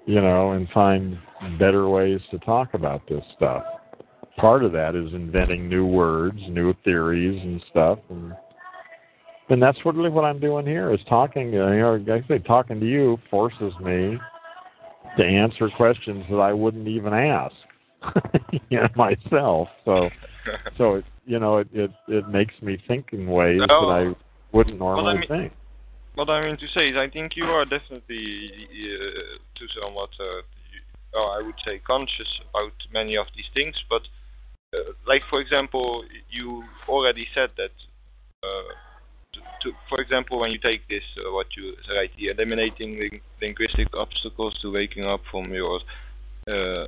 you 0.06 0.20
know, 0.20 0.52
and 0.52 0.68
find 0.70 1.18
better 1.58 1.88
ways 1.88 2.20
to 2.30 2.38
talk 2.38 2.74
about 2.74 3.02
this 3.08 3.24
stuff. 3.36 3.64
Part 4.36 4.64
of 4.64 4.72
that 4.72 4.94
is 4.94 5.12
inventing 5.12 5.68
new 5.68 5.86
words, 5.86 6.38
new 6.48 6.74
theories, 6.84 7.40
and 7.42 7.62
stuff, 7.70 7.98
and 8.10 8.32
and 9.48 9.62
that's 9.62 9.78
really 9.84 10.10
what 10.10 10.24
I'm 10.24 10.40
doing 10.40 10.66
here 10.66 10.92
is 10.92 11.00
talking. 11.08 11.52
You 11.52 11.60
know, 11.60 12.04
I 12.08 12.28
say 12.28 12.38
talking 12.38 12.80
to 12.80 12.86
you 12.86 13.18
forces 13.30 13.72
me 13.80 14.18
to 15.16 15.24
answer 15.24 15.68
questions 15.76 16.24
that 16.30 16.38
I 16.38 16.52
wouldn't 16.52 16.88
even 16.88 17.12
ask. 17.12 17.54
you 18.70 18.78
know, 18.80 18.88
myself. 18.96 19.68
So 19.84 20.10
so 20.78 20.94
it 20.96 21.04
you 21.26 21.38
know 21.38 21.58
it 21.58 21.68
it 21.72 21.90
it 22.08 22.28
makes 22.28 22.54
me 22.62 22.78
think 22.88 23.12
in 23.12 23.26
ways 23.26 23.60
Oh. 23.70 23.88
that 23.88 23.92
I 23.92 24.14
wouldn't 24.52 24.78
normally 24.78 25.04
Well, 25.04 25.16
I 25.16 25.18
mean- 25.18 25.28
think. 25.28 25.52
what 26.14 26.30
I 26.30 26.40
mean 26.46 26.56
to 26.58 26.68
say 26.68 26.88
is, 26.90 26.96
I 26.96 27.08
think 27.10 27.36
you 27.36 27.44
are 27.44 27.64
definitely 27.64 28.50
uh, 28.72 29.36
to 29.58 29.64
somewhat, 29.80 30.10
uh, 30.18 30.40
oh, 31.14 31.36
I 31.38 31.42
would 31.44 31.56
say, 31.64 31.78
conscious 31.80 32.30
about 32.50 32.72
many 32.92 33.16
of 33.16 33.26
these 33.36 33.50
things. 33.52 33.74
But, 33.90 34.02
uh, 34.74 34.92
like 35.06 35.22
for 35.28 35.40
example, 35.40 36.04
you 36.30 36.64
already 36.88 37.26
said 37.34 37.50
that. 37.56 37.72
Uh, 38.42 38.72
to, 39.34 39.40
to, 39.62 39.76
for 39.90 40.00
example, 40.00 40.38
when 40.40 40.50
you 40.50 40.58
take 40.58 40.86
this, 40.88 41.02
uh, 41.18 41.30
what 41.32 41.48
you 41.56 41.74
write 41.94 42.10
here, 42.16 42.32
eliminating 42.32 42.98
ling- 42.98 43.20
linguistic 43.42 43.88
obstacles 43.94 44.56
to 44.62 44.72
waking 44.72 45.04
up 45.04 45.20
from 45.30 45.52
your 45.52 45.80
uh, 46.48 46.86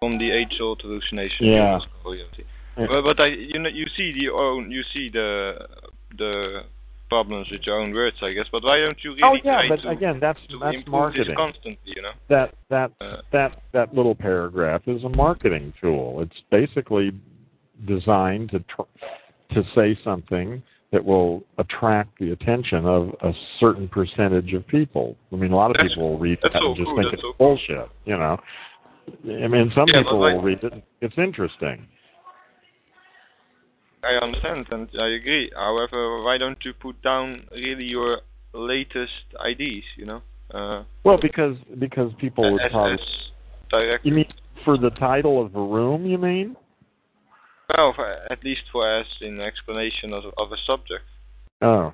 from 0.00 0.18
the 0.18 0.30
age-old 0.30 0.80
hallucination. 0.82 1.46
Yeah. 1.46 1.78
Yeah. 2.78 2.86
But, 2.88 3.02
but 3.02 3.20
I, 3.20 3.26
you 3.26 3.58
know, 3.58 3.70
you 3.70 3.86
see 3.96 4.12
the 4.18 4.30
own, 4.30 4.70
you 4.70 4.82
see 4.92 5.10
the 5.10 5.54
the 6.18 6.60
problems 7.08 7.48
with 7.50 7.62
your 7.64 7.80
own 7.80 7.92
words, 7.94 8.16
I 8.22 8.32
guess. 8.32 8.46
But 8.50 8.64
why 8.64 8.80
don't 8.80 8.98
you 9.02 9.10
really 9.10 9.22
oh 9.24 9.34
yeah, 9.36 9.42
try 9.42 9.68
but 9.68 9.82
to, 9.82 9.88
again, 9.90 10.18
that's 10.20 10.38
that's 10.60 10.76
marketing. 10.86 11.28
this 11.28 11.36
constantly? 11.36 11.78
You 11.84 12.02
know. 12.02 12.10
that 12.28 12.54
that 12.68 12.90
Uh, 13.00 13.22
that 13.32 13.62
that 13.72 13.94
little 13.94 14.14
paragraph 14.14 14.82
is 14.86 15.04
a 15.04 15.08
marketing 15.08 15.72
tool. 15.80 16.20
It's 16.20 16.42
basically 16.50 17.12
designed 17.86 18.50
to 18.50 18.60
tr- 18.60 19.54
to 19.54 19.62
say 19.74 19.98
something 20.04 20.62
that 20.92 21.04
will 21.04 21.42
attract 21.58 22.18
the 22.18 22.32
attention 22.32 22.86
of 22.86 23.08
a 23.22 23.32
certain 23.58 23.88
percentage 23.88 24.52
of 24.52 24.66
people. 24.66 25.16
I 25.32 25.36
mean, 25.36 25.52
a 25.52 25.56
lot 25.56 25.70
of 25.70 25.76
people 25.80 26.10
will 26.10 26.18
read 26.18 26.38
that 26.42 26.54
and 26.54 26.76
just 26.76 26.86
cool, 26.86 26.96
think 26.96 27.12
it's 27.12 27.22
so 27.22 27.32
cool. 27.36 27.56
bullshit. 27.56 27.88
You 28.04 28.16
know, 28.16 28.38
I 29.08 29.48
mean, 29.48 29.70
some 29.74 29.88
Yeah, 29.88 30.02
people 30.02 30.20
like- 30.20 30.34
will 30.34 30.42
read 30.42 30.64
it. 30.64 30.82
It's 31.00 31.16
interesting. 31.18 31.88
I 34.02 34.14
understand 34.22 34.66
and 34.70 34.88
I 35.00 35.08
agree. 35.08 35.50
However, 35.54 36.22
why 36.22 36.38
don't 36.38 36.64
you 36.64 36.72
put 36.72 37.00
down 37.02 37.48
really 37.52 37.84
your 37.84 38.20
latest 38.52 39.24
ideas? 39.40 39.84
You 39.96 40.06
know. 40.06 40.22
Uh, 40.54 40.84
Well, 41.02 41.18
because 41.20 41.56
because 41.78 42.12
people 42.18 42.52
would 42.52 42.62
probably. 42.70 42.98
You 44.04 44.12
mean 44.12 44.32
for 44.64 44.78
the 44.78 44.90
title 44.90 45.44
of 45.44 45.56
a 45.56 45.60
room? 45.60 46.06
You 46.06 46.18
mean? 46.18 46.56
Well, 47.76 47.92
for, 47.94 48.06
at 48.30 48.44
least 48.44 48.62
for 48.70 48.88
us 49.00 49.06
in 49.20 49.40
explanation 49.40 50.12
of, 50.12 50.24
of 50.38 50.52
a 50.52 50.56
subject. 50.66 51.04
Oh. 51.62 51.92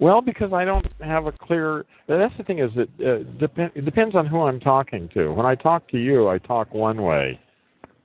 Well, 0.00 0.20
because 0.20 0.52
I 0.52 0.64
don't 0.64 0.86
have 1.02 1.26
a 1.26 1.32
clear. 1.32 1.84
That's 2.06 2.36
the 2.36 2.44
thing 2.44 2.60
is 2.60 2.70
that 2.76 2.88
uh, 3.00 3.68
it 3.74 3.84
depends 3.84 4.14
on 4.14 4.26
who 4.26 4.42
I'm 4.42 4.60
talking 4.60 5.08
to. 5.14 5.32
When 5.32 5.44
I 5.44 5.56
talk 5.56 5.88
to 5.90 5.98
you, 5.98 6.28
I 6.28 6.38
talk 6.38 6.72
one 6.72 7.02
way. 7.02 7.38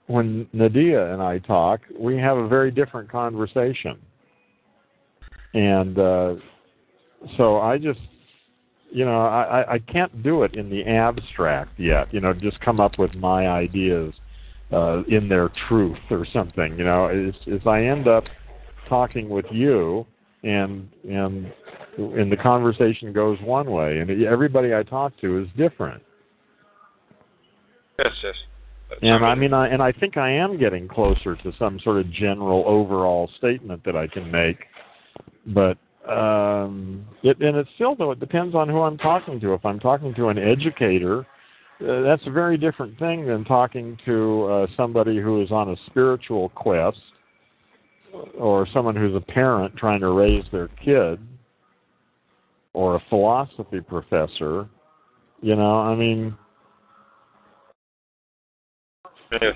When 0.07 0.47
Nadia 0.53 1.13
and 1.13 1.21
I 1.21 1.37
talk, 1.39 1.81
we 1.97 2.17
have 2.17 2.37
a 2.37 2.47
very 2.47 2.71
different 2.71 3.11
conversation. 3.11 3.99
And 5.53 5.97
uh, 5.99 6.35
so 7.37 7.59
I 7.59 7.77
just, 7.77 7.99
you 8.91 9.05
know, 9.05 9.21
I, 9.21 9.73
I- 9.75 9.79
can't 9.79 10.23
do 10.23 10.43
it 10.43 10.55
in 10.55 10.69
the 10.69 10.83
abstract 10.83 11.79
yet. 11.79 12.11
You 12.13 12.21
know, 12.21 12.33
just 12.33 12.59
come 12.61 12.79
up 12.79 12.97
with 12.97 13.13
my 13.15 13.47
ideas 13.47 14.13
uh, 14.71 15.03
in 15.07 15.29
their 15.29 15.51
truth 15.67 15.97
or 16.09 16.25
something. 16.33 16.75
You 16.77 16.85
know, 16.85 17.07
is 17.09 17.35
is 17.45 17.61
I 17.67 17.83
end 17.83 18.07
up 18.07 18.23
talking 18.89 19.29
with 19.29 19.45
you 19.51 20.05
and 20.43 20.89
and 21.07 21.51
and 21.97 22.31
the 22.31 22.37
conversation 22.37 23.13
goes 23.13 23.37
one 23.41 23.69
way 23.69 23.99
and 23.99 24.23
everybody 24.23 24.73
I 24.73 24.83
talk 24.83 25.13
to 25.21 25.41
is 25.41 25.47
different. 25.57 26.01
Yes, 27.99 28.13
yes. 28.23 28.35
That's 28.89 29.01
And 29.03 29.25
I 29.25 29.35
mean 29.35 29.53
I 29.53 29.67
and 29.67 29.81
I 29.81 29.91
think 29.91 30.17
I 30.17 30.31
am 30.31 30.57
getting 30.57 30.87
closer 30.87 31.35
to 31.35 31.51
some 31.59 31.79
sort 31.83 31.97
of 31.97 32.11
general 32.11 32.63
overall 32.65 33.29
statement 33.37 33.83
that 33.85 33.95
I 33.95 34.07
can 34.07 34.29
make. 34.31 34.57
But 35.47 35.77
um 36.09 37.05
it 37.21 37.39
and 37.41 37.57
it 37.57 37.67
still 37.75 37.95
though 37.95 38.11
it 38.11 38.19
depends 38.19 38.55
on 38.55 38.69
who 38.69 38.81
I'm 38.81 38.97
talking 38.97 39.39
to. 39.41 39.53
If 39.53 39.65
I'm 39.65 39.79
talking 39.79 40.13
to 40.15 40.29
an 40.29 40.37
educator, 40.37 41.19
uh, 41.81 42.01
that's 42.01 42.25
a 42.25 42.31
very 42.31 42.57
different 42.57 42.97
thing 42.97 43.27
than 43.27 43.45
talking 43.45 43.97
to 44.05 44.43
uh, 44.45 44.67
somebody 44.75 45.19
who 45.19 45.41
is 45.41 45.51
on 45.51 45.69
a 45.69 45.75
spiritual 45.87 46.49
quest 46.49 46.99
or 48.37 48.67
someone 48.73 48.95
who's 48.95 49.15
a 49.15 49.21
parent 49.21 49.75
trying 49.75 49.99
to 49.99 50.11
raise 50.11 50.45
their 50.51 50.67
kid 50.83 51.19
or 52.73 52.95
a 52.95 53.03
philosophy 53.09 53.81
professor. 53.81 54.67
You 55.41 55.55
know, 55.55 55.79
I 55.79 55.95
mean, 55.95 56.37
Yes. 59.41 59.55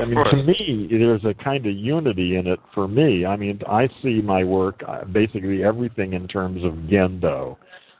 I 0.00 0.04
mean, 0.04 0.24
to 0.24 0.36
me, 0.36 0.86
there's 0.90 1.24
a 1.24 1.34
kind 1.34 1.66
of 1.66 1.74
unity 1.74 2.36
in 2.36 2.46
it 2.46 2.60
for 2.74 2.86
me. 2.86 3.26
I 3.26 3.36
mean, 3.36 3.60
I 3.68 3.88
see 4.02 4.22
my 4.22 4.44
work 4.44 4.82
uh, 4.86 5.04
basically 5.04 5.64
everything 5.64 6.12
in 6.12 6.28
terms 6.28 6.64
of 6.64 6.74
gendo, 6.88 7.56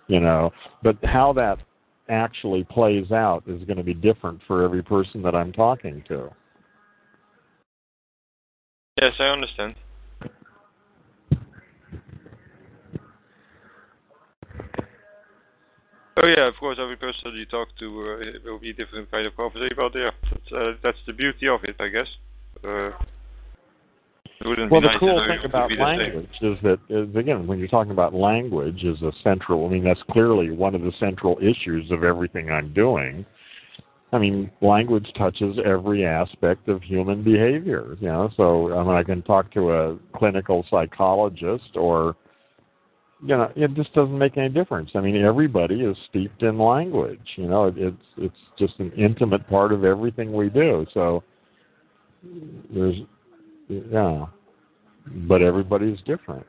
you 0.07 0.21
know, 0.21 0.53
but 0.85 0.97
how 1.03 1.33
that 1.33 1.59
actually 2.09 2.63
plays 2.65 3.11
out 3.11 3.43
is 3.49 3.65
going 3.65 3.77
to 3.77 3.83
be 3.83 3.95
different 3.95 4.41
for 4.47 4.63
every 4.63 4.83
person 4.83 5.21
that 5.23 5.35
I'm 5.35 5.53
talking 5.53 6.05
to. 6.09 6.31
Yes, 9.01 9.13
I 9.19 9.25
understand. 9.25 9.75
Oh 16.23 16.27
yeah, 16.27 16.47
of 16.47 16.55
course. 16.57 16.79
Every 16.81 16.97
person 16.97 17.33
you 17.35 17.47
talk 17.47 17.69
to 17.79 17.87
uh, 17.87 18.37
it 18.37 18.45
will 18.45 18.59
be 18.59 18.71
a 18.71 18.75
different 18.75 19.11
kind 19.11 19.27
of 19.27 19.37
conversation. 19.37 19.77
But 19.77 19.93
yeah, 19.95 20.11
that's, 20.31 20.53
uh, 20.53 20.73
that's 20.83 20.99
the 21.07 21.13
beauty 21.13 21.49
of 21.49 21.61
it, 21.65 21.77
I 21.81 21.89
guess. 21.89 22.09
Uh, 22.63 22.91
Well, 24.43 24.81
the 24.81 24.81
nice 24.81 24.97
cool 24.99 25.21
thing 25.27 25.39
about 25.45 25.69
be 25.69 25.77
the 25.77 25.85
same. 25.85 25.99
language 25.99 26.31
is 26.41 26.59
that, 26.63 26.79
is, 26.89 27.15
again, 27.15 27.47
when 27.47 27.59
you're 27.59 27.69
talking 27.69 27.93
about 27.93 28.15
language 28.15 28.85
as 28.85 29.01
a 29.03 29.13
central, 29.23 29.67
I 29.67 29.69
mean, 29.69 29.85
that's 29.85 30.03
clearly 30.11 30.51
one 30.51 30.75
of 30.75 30.81
the 30.81 30.93
central 30.99 31.39
issues 31.43 31.91
of 31.91 32.05
everything 32.05 32.51
I'm 32.51 32.73
doing. 32.73 33.27
I 34.13 34.19
mean, 34.19 34.51
language 34.61 35.09
touches 35.17 35.59
every 35.65 36.07
aspect 36.07 36.69
of 36.69 36.83
human 36.83 37.23
behavior, 37.23 37.97
you 38.01 38.09
know. 38.09 38.31
So, 38.37 38.75
I 38.75 38.83
mean, 38.83 38.95
I 38.95 39.03
can 39.03 39.23
talk 39.23 39.53
to 39.53 39.73
a 39.73 39.99
clinical 40.17 40.65
psychologist 40.71 41.77
or, 41.77 42.17
you 43.23 43.37
know, 43.37 43.53
it 43.55 43.75
just 43.75 43.93
doesn't 43.93 44.17
make 44.17 44.37
any 44.37 44.49
difference. 44.49 44.91
I 44.95 45.01
mean, 45.01 45.17
everybody 45.17 45.83
is 45.83 45.97
steeped 46.09 46.43
in 46.43 46.59
language, 46.59 47.21
you 47.37 47.49
know. 47.49 47.67
It, 47.67 47.75
it's 47.77 47.97
it's 48.17 48.37
just 48.59 48.79
an 48.79 48.93
intimate 48.93 49.47
part 49.49 49.73
of 49.73 49.85
everything 49.85 50.33
we 50.33 50.49
do. 50.49 50.87
So, 50.95 51.23
there's, 52.73 52.97
yeah, 53.69 54.27
but 55.29 55.43
everybody's 55.43 55.99
different. 56.07 56.47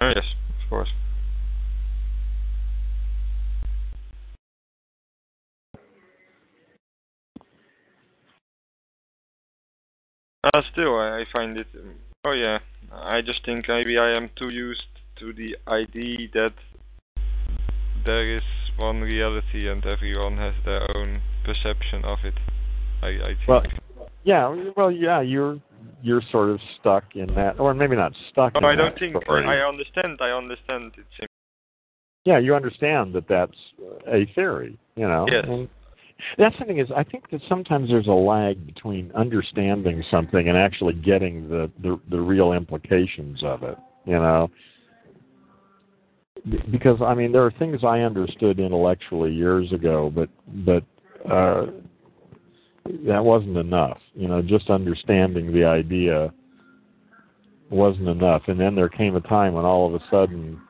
Oh 0.00 0.08
yes, 0.14 0.24
of 0.48 0.70
course. 0.70 0.88
Uh, 10.44 10.62
still, 10.72 10.98
I, 10.98 11.20
I 11.20 11.24
find 11.32 11.56
it. 11.58 11.66
Oh 12.24 12.32
yeah, 12.32 12.58
I 12.92 13.20
just 13.20 13.44
think 13.44 13.66
maybe 13.68 13.98
I 13.98 14.16
am 14.16 14.30
too 14.38 14.50
used 14.50 14.84
to 15.18 15.32
the 15.32 15.56
idea 15.66 16.28
that 16.34 16.52
there 18.04 18.36
is 18.36 18.44
one 18.76 19.00
reality 19.00 19.68
and 19.68 19.84
everyone 19.84 20.36
has 20.36 20.54
their 20.64 20.86
own 20.96 21.20
perception 21.44 22.04
of 22.04 22.18
it. 22.22 22.34
I, 23.02 23.08
I 23.08 23.34
think. 23.34 23.48
Well, 23.48 23.62
yeah, 24.22 24.70
well, 24.76 24.92
yeah, 24.92 25.20
you're 25.20 25.58
you're 26.00 26.22
sort 26.30 26.50
of 26.50 26.60
stuck 26.78 27.02
in 27.16 27.34
that, 27.34 27.58
or 27.58 27.74
maybe 27.74 27.96
not 27.96 28.12
stuck. 28.30 28.52
Oh, 28.54 28.66
I 28.66 28.76
don't 28.76 28.96
think 28.96 29.16
story. 29.24 29.44
I 29.44 29.66
understand. 29.66 30.18
I 30.20 30.30
understand. 30.30 30.92
It's 30.96 31.28
Yeah, 32.24 32.38
you 32.38 32.54
understand 32.54 33.16
that 33.16 33.26
that's 33.28 33.58
a 34.06 34.26
theory, 34.36 34.78
you 34.94 35.08
know. 35.08 35.26
Yes. 35.28 35.44
And 35.48 35.68
that's 36.38 36.58
the 36.58 36.64
thing 36.64 36.78
is, 36.78 36.88
I 36.94 37.04
think 37.04 37.30
that 37.30 37.40
sometimes 37.48 37.88
there's 37.88 38.06
a 38.06 38.12
lag 38.12 38.64
between 38.66 39.12
understanding 39.12 40.02
something 40.10 40.48
and 40.48 40.56
actually 40.56 40.94
getting 40.94 41.48
the 41.48 41.70
the, 41.82 42.00
the 42.10 42.20
real 42.20 42.52
implications 42.52 43.42
of 43.42 43.62
it, 43.62 43.78
you 44.04 44.14
know. 44.14 44.50
Because 46.70 47.00
I 47.00 47.14
mean, 47.14 47.32
there 47.32 47.44
are 47.44 47.52
things 47.52 47.84
I 47.84 48.00
understood 48.00 48.58
intellectually 48.58 49.32
years 49.32 49.72
ago, 49.72 50.12
but 50.14 50.28
but 50.64 50.84
uh, 51.30 51.66
that 53.06 53.24
wasn't 53.24 53.56
enough. 53.56 53.98
You 54.14 54.28
know, 54.28 54.42
just 54.42 54.70
understanding 54.70 55.52
the 55.52 55.64
idea 55.64 56.32
wasn't 57.70 58.08
enough. 58.08 58.42
And 58.48 58.60
then 58.60 58.74
there 58.74 58.88
came 58.88 59.16
a 59.16 59.20
time 59.20 59.54
when 59.54 59.64
all 59.64 59.86
of 59.86 59.94
a 59.94 60.04
sudden 60.10 60.60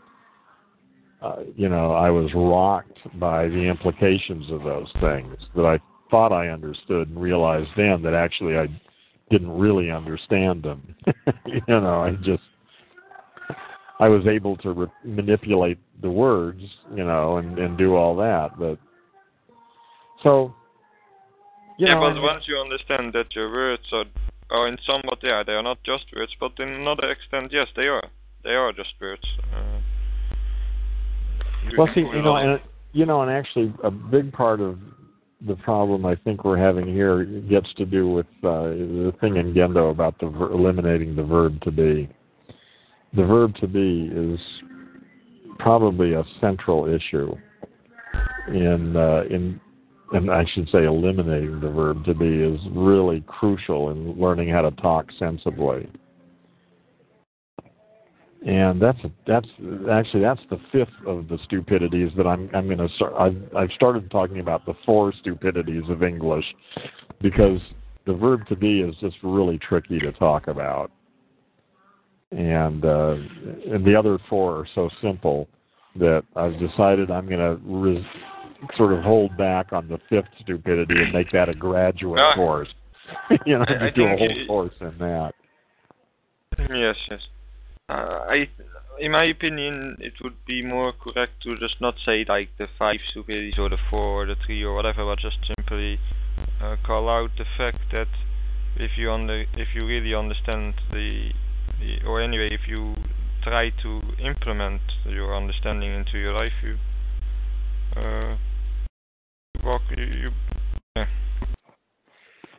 uh, 1.22 1.36
you 1.56 1.68
know, 1.68 1.92
I 1.92 2.10
was 2.10 2.30
rocked 2.34 2.98
by 3.20 3.48
the 3.48 3.60
implications 3.60 4.50
of 4.50 4.62
those 4.62 4.92
things 5.00 5.36
that 5.54 5.64
I 5.64 5.78
thought 6.10 6.32
I 6.32 6.48
understood 6.48 7.08
and 7.08 7.20
realized 7.20 7.70
then 7.76 8.02
that 8.02 8.14
actually 8.14 8.58
I 8.58 8.66
didn't 9.30 9.56
really 9.56 9.90
understand 9.90 10.62
them. 10.62 10.94
you 11.46 11.62
know, 11.68 12.02
I 12.02 12.12
just 12.22 12.42
I 14.00 14.08
was 14.08 14.26
able 14.26 14.56
to 14.58 14.72
re- 14.72 14.86
manipulate 15.04 15.78
the 16.02 16.10
words, 16.10 16.60
you 16.94 17.04
know, 17.04 17.36
and 17.36 17.58
and 17.58 17.78
do 17.78 17.94
all 17.94 18.16
that, 18.16 18.58
but 18.58 18.78
So, 20.22 20.54
you 21.78 21.86
yeah, 21.86 21.94
know, 21.94 22.00
but 22.00 22.18
I 22.18 22.22
once 22.22 22.44
you 22.46 22.58
understand 22.58 23.12
that 23.14 23.34
your 23.34 23.50
words 23.50 23.82
are, 23.92 24.04
are 24.50 24.68
in 24.68 24.78
somewhat, 24.86 25.18
yeah, 25.22 25.42
they 25.44 25.52
are 25.52 25.62
not 25.62 25.78
just 25.84 26.04
words, 26.14 26.32
but 26.38 26.52
in 26.58 26.68
another 26.68 27.10
extent, 27.10 27.52
yes, 27.52 27.68
they 27.74 27.86
are. 27.86 28.08
They 28.44 28.54
are 28.54 28.72
just 28.72 28.94
words. 29.00 29.22
Uh, 29.54 29.71
Well, 31.76 31.88
see, 31.94 32.00
you 32.00 32.22
know, 32.22 32.36
and 32.36 32.60
you 32.92 33.06
know, 33.06 33.22
and 33.22 33.30
actually, 33.30 33.72
a 33.82 33.90
big 33.90 34.32
part 34.32 34.60
of 34.60 34.78
the 35.46 35.56
problem 35.56 36.06
I 36.06 36.14
think 36.14 36.44
we're 36.44 36.58
having 36.58 36.86
here 36.86 37.24
gets 37.24 37.72
to 37.74 37.84
do 37.84 38.10
with 38.10 38.26
uh, 38.44 38.62
the 38.62 39.12
thing 39.20 39.36
in 39.36 39.54
Gendo 39.54 39.90
about 39.90 40.18
the 40.20 40.28
ver- 40.28 40.52
eliminating 40.52 41.16
the 41.16 41.24
verb 41.24 41.60
to 41.62 41.70
be. 41.70 42.08
The 43.14 43.24
verb 43.24 43.54
to 43.56 43.66
be 43.66 44.10
is 44.12 44.40
probably 45.58 46.14
a 46.14 46.24
central 46.40 46.86
issue 46.86 47.34
in 48.48 48.96
uh, 48.96 49.22
in 49.30 49.60
and 50.12 50.30
I 50.30 50.44
should 50.52 50.68
say 50.68 50.84
eliminating 50.84 51.60
the 51.60 51.70
verb 51.70 52.04
to 52.04 52.14
be 52.14 52.42
is 52.42 52.60
really 52.72 53.22
crucial 53.26 53.90
in 53.90 54.12
learning 54.20 54.50
how 54.50 54.62
to 54.62 54.70
talk 54.72 55.06
sensibly. 55.18 55.88
And 58.44 58.82
that's 58.82 58.98
that's 59.24 59.46
actually 59.90 60.22
that's 60.22 60.40
the 60.50 60.58
fifth 60.72 60.88
of 61.06 61.28
the 61.28 61.38
stupidities 61.44 62.10
that 62.16 62.26
I'm 62.26 62.50
I'm 62.52 62.66
going 62.66 62.78
to 62.78 62.88
start. 62.96 63.12
I've 63.16 63.40
I've 63.56 63.70
started 63.72 64.10
talking 64.10 64.40
about 64.40 64.66
the 64.66 64.74
four 64.84 65.12
stupidities 65.20 65.84
of 65.88 66.02
English 66.02 66.44
because 67.20 67.60
the 68.04 68.14
verb 68.14 68.44
to 68.48 68.56
be 68.56 68.80
is 68.80 68.96
just 68.96 69.16
really 69.22 69.58
tricky 69.58 70.00
to 70.00 70.10
talk 70.12 70.48
about, 70.48 70.90
and 72.32 72.84
uh, 72.84 73.14
and 73.70 73.84
the 73.84 73.94
other 73.96 74.18
four 74.28 74.56
are 74.58 74.66
so 74.74 74.90
simple 75.00 75.46
that 75.94 76.24
I've 76.34 76.58
decided 76.58 77.12
I'm 77.12 77.28
going 77.28 77.38
to 77.38 77.60
res- 77.64 78.04
sort 78.76 78.92
of 78.92 79.04
hold 79.04 79.36
back 79.36 79.72
on 79.72 79.86
the 79.86 79.98
fifth 80.08 80.28
stupidity 80.40 81.00
and 81.00 81.12
make 81.12 81.30
that 81.30 81.48
a 81.48 81.54
graduate 81.54 82.20
Ah. 82.20 82.34
course. 82.34 82.68
you 83.46 83.56
know, 83.56 83.64
I- 83.68 83.74
I 83.74 83.78
just 83.86 83.94
do 83.96 84.04
a 84.04 84.16
whole 84.16 84.30
you- 84.32 84.46
course 84.46 84.74
in 84.80 84.98
that. 84.98 85.32
Yes, 86.58 86.96
yes. 87.08 87.20
I, 87.92 88.48
in 88.98 89.12
my 89.12 89.24
opinion, 89.24 89.96
it 90.00 90.14
would 90.22 90.44
be 90.46 90.64
more 90.64 90.92
correct 90.92 91.42
to 91.42 91.58
just 91.58 91.80
not 91.80 91.94
say 92.04 92.24
like 92.28 92.50
the 92.58 92.66
five 92.78 93.00
stupidities 93.10 93.54
or 93.58 93.68
the 93.68 93.78
four 93.90 94.22
or 94.22 94.26
the 94.26 94.36
three 94.46 94.62
or 94.62 94.74
whatever, 94.74 95.04
but 95.04 95.18
just 95.18 95.38
simply 95.56 95.98
uh, 96.60 96.76
call 96.84 97.08
out 97.08 97.30
the 97.38 97.44
fact 97.56 97.78
that 97.92 98.08
if 98.76 98.92
you 98.96 99.10
under, 99.10 99.44
if 99.54 99.68
you 99.74 99.86
really 99.86 100.14
understand 100.14 100.74
the, 100.92 101.30
the, 101.80 102.06
or 102.06 102.22
anyway, 102.22 102.48
if 102.50 102.68
you 102.68 102.94
try 103.42 103.70
to 103.82 104.00
implement 104.24 104.80
your 105.04 105.36
understanding 105.36 105.92
into 105.92 106.18
your 106.18 106.32
life, 106.32 106.52
you, 106.62 106.76
uh, 108.00 108.36
walk, 109.64 109.82
you, 109.96 110.04
you 110.04 110.30
yeah. 110.96 111.06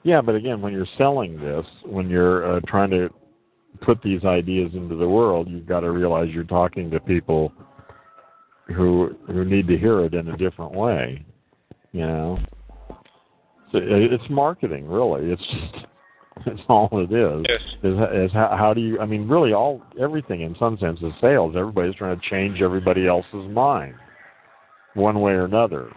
Yeah, 0.04 0.22
but 0.22 0.36
again, 0.36 0.62
when 0.62 0.74
you're 0.74 0.86
selling 0.98 1.40
this, 1.40 1.66
when 1.86 2.10
you're 2.10 2.58
uh, 2.58 2.60
trying 2.68 2.90
to 2.92 3.10
put 3.82 4.02
these 4.02 4.24
ideas 4.24 4.72
into 4.74 4.96
the 4.96 5.08
world, 5.08 5.48
you've 5.50 5.68
got 5.68 5.82
to 5.82 5.92
realize 5.92 6.30
you're 6.30 6.44
talking 6.44 6.90
to 6.92 7.00
people 7.00 7.54
who 8.68 9.16
who 9.28 9.44
need 9.44 9.68
to 9.68 9.78
hear 9.78 10.02
it 10.06 10.14
in 10.14 10.30
a 10.30 10.38
different 10.38 10.74
way. 10.74 11.26
You 11.92 12.02
know, 12.02 12.40
so 13.72 13.80
it's 13.82 14.24
marketing, 14.30 14.88
really. 14.88 15.32
It's 15.32 15.42
just 15.42 15.86
it's 16.48 16.62
all 16.68 16.90
it 16.94 17.12
is. 17.12 17.46
Yes. 17.48 17.62
Is, 17.84 18.30
is 18.30 18.34
how, 18.34 18.56
how 18.58 18.74
do 18.74 18.82
you? 18.82 19.00
I 19.00 19.06
mean, 19.06 19.28
really, 19.28 19.54
all 19.54 19.82
everything 20.00 20.42
in 20.42 20.56
some 20.60 20.78
sense 20.78 21.00
is 21.02 21.12
sales. 21.22 21.56
Everybody's 21.58 21.96
trying 21.96 22.20
to 22.20 22.30
change 22.30 22.62
everybody 22.62 23.08
else's 23.08 23.50
mind, 23.52 23.96
one 24.94 25.22
way 25.22 25.34
or 25.34 25.46
another. 25.46 25.90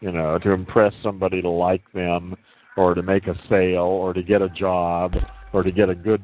You 0.00 0.12
know, 0.12 0.38
to 0.38 0.50
impress 0.50 0.92
somebody 1.02 1.40
to 1.42 1.48
like 1.48 1.82
them, 1.92 2.34
or 2.76 2.94
to 2.94 3.02
make 3.02 3.26
a 3.26 3.34
sale, 3.48 3.82
or 3.82 4.12
to 4.12 4.22
get 4.22 4.42
a 4.42 4.48
job, 4.48 5.14
or 5.52 5.62
to 5.62 5.70
get 5.70 5.88
a 5.88 5.94
good 5.94 6.22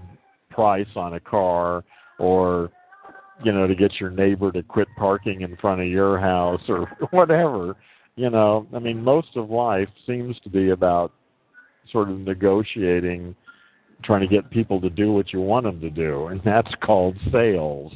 price 0.58 0.88
on 0.96 1.14
a 1.14 1.20
car, 1.20 1.84
or 2.18 2.72
you 3.44 3.52
know, 3.52 3.68
to 3.68 3.76
get 3.76 4.00
your 4.00 4.10
neighbor 4.10 4.50
to 4.50 4.60
quit 4.64 4.88
parking 4.98 5.42
in 5.42 5.56
front 5.58 5.80
of 5.80 5.86
your 5.86 6.18
house, 6.18 6.62
or 6.68 6.86
whatever. 7.12 7.76
You 8.16 8.30
know, 8.30 8.66
I 8.74 8.80
mean, 8.80 9.04
most 9.04 9.28
of 9.36 9.50
life 9.50 9.88
seems 10.04 10.36
to 10.40 10.50
be 10.50 10.70
about 10.70 11.12
sort 11.92 12.10
of 12.10 12.18
negotiating 12.18 13.36
trying 14.02 14.20
to 14.20 14.26
get 14.26 14.50
people 14.50 14.80
to 14.80 14.90
do 14.90 15.12
what 15.12 15.32
you 15.32 15.40
want 15.40 15.64
them 15.64 15.80
to 15.80 15.90
do, 15.90 16.26
and 16.26 16.40
that's 16.44 16.72
called 16.82 17.16
sales. 17.30 17.92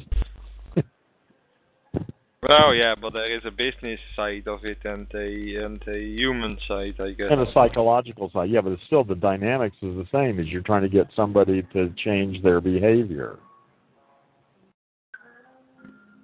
Well, 2.49 2.73
yeah, 2.75 2.95
but 2.99 3.13
there 3.13 3.31
is 3.31 3.41
a 3.45 3.51
business 3.51 3.99
side 4.15 4.47
of 4.47 4.65
it 4.65 4.79
and 4.83 5.07
a 5.13 5.63
and 5.65 5.81
a 5.87 5.99
human 5.99 6.57
side, 6.67 6.95
I 6.99 7.11
guess. 7.11 7.27
and 7.29 7.41
a 7.41 7.51
psychological 7.53 8.29
side, 8.31 8.49
yeah, 8.49 8.61
but 8.61 8.73
it's 8.73 8.83
still 8.85 9.03
the 9.03 9.15
dynamics 9.15 9.75
is 9.81 9.95
the 9.95 10.07
same 10.11 10.39
as 10.39 10.47
you're 10.47 10.61
trying 10.61 10.81
to 10.81 10.89
get 10.89 11.07
somebody 11.15 11.63
to 11.73 11.89
change 12.03 12.43
their 12.43 12.59
behavior. 12.59 13.37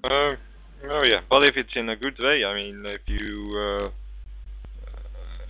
Uh, 0.04 0.36
oh 0.90 1.04
yeah, 1.04 1.22
but 1.30 1.44
if 1.44 1.56
it's 1.58 1.72
in 1.76 1.90
a 1.90 1.96
good 1.96 2.18
way, 2.20 2.44
I 2.44 2.54
mean, 2.54 2.84
if 2.86 3.02
you 3.08 3.58
uh, 3.86 3.90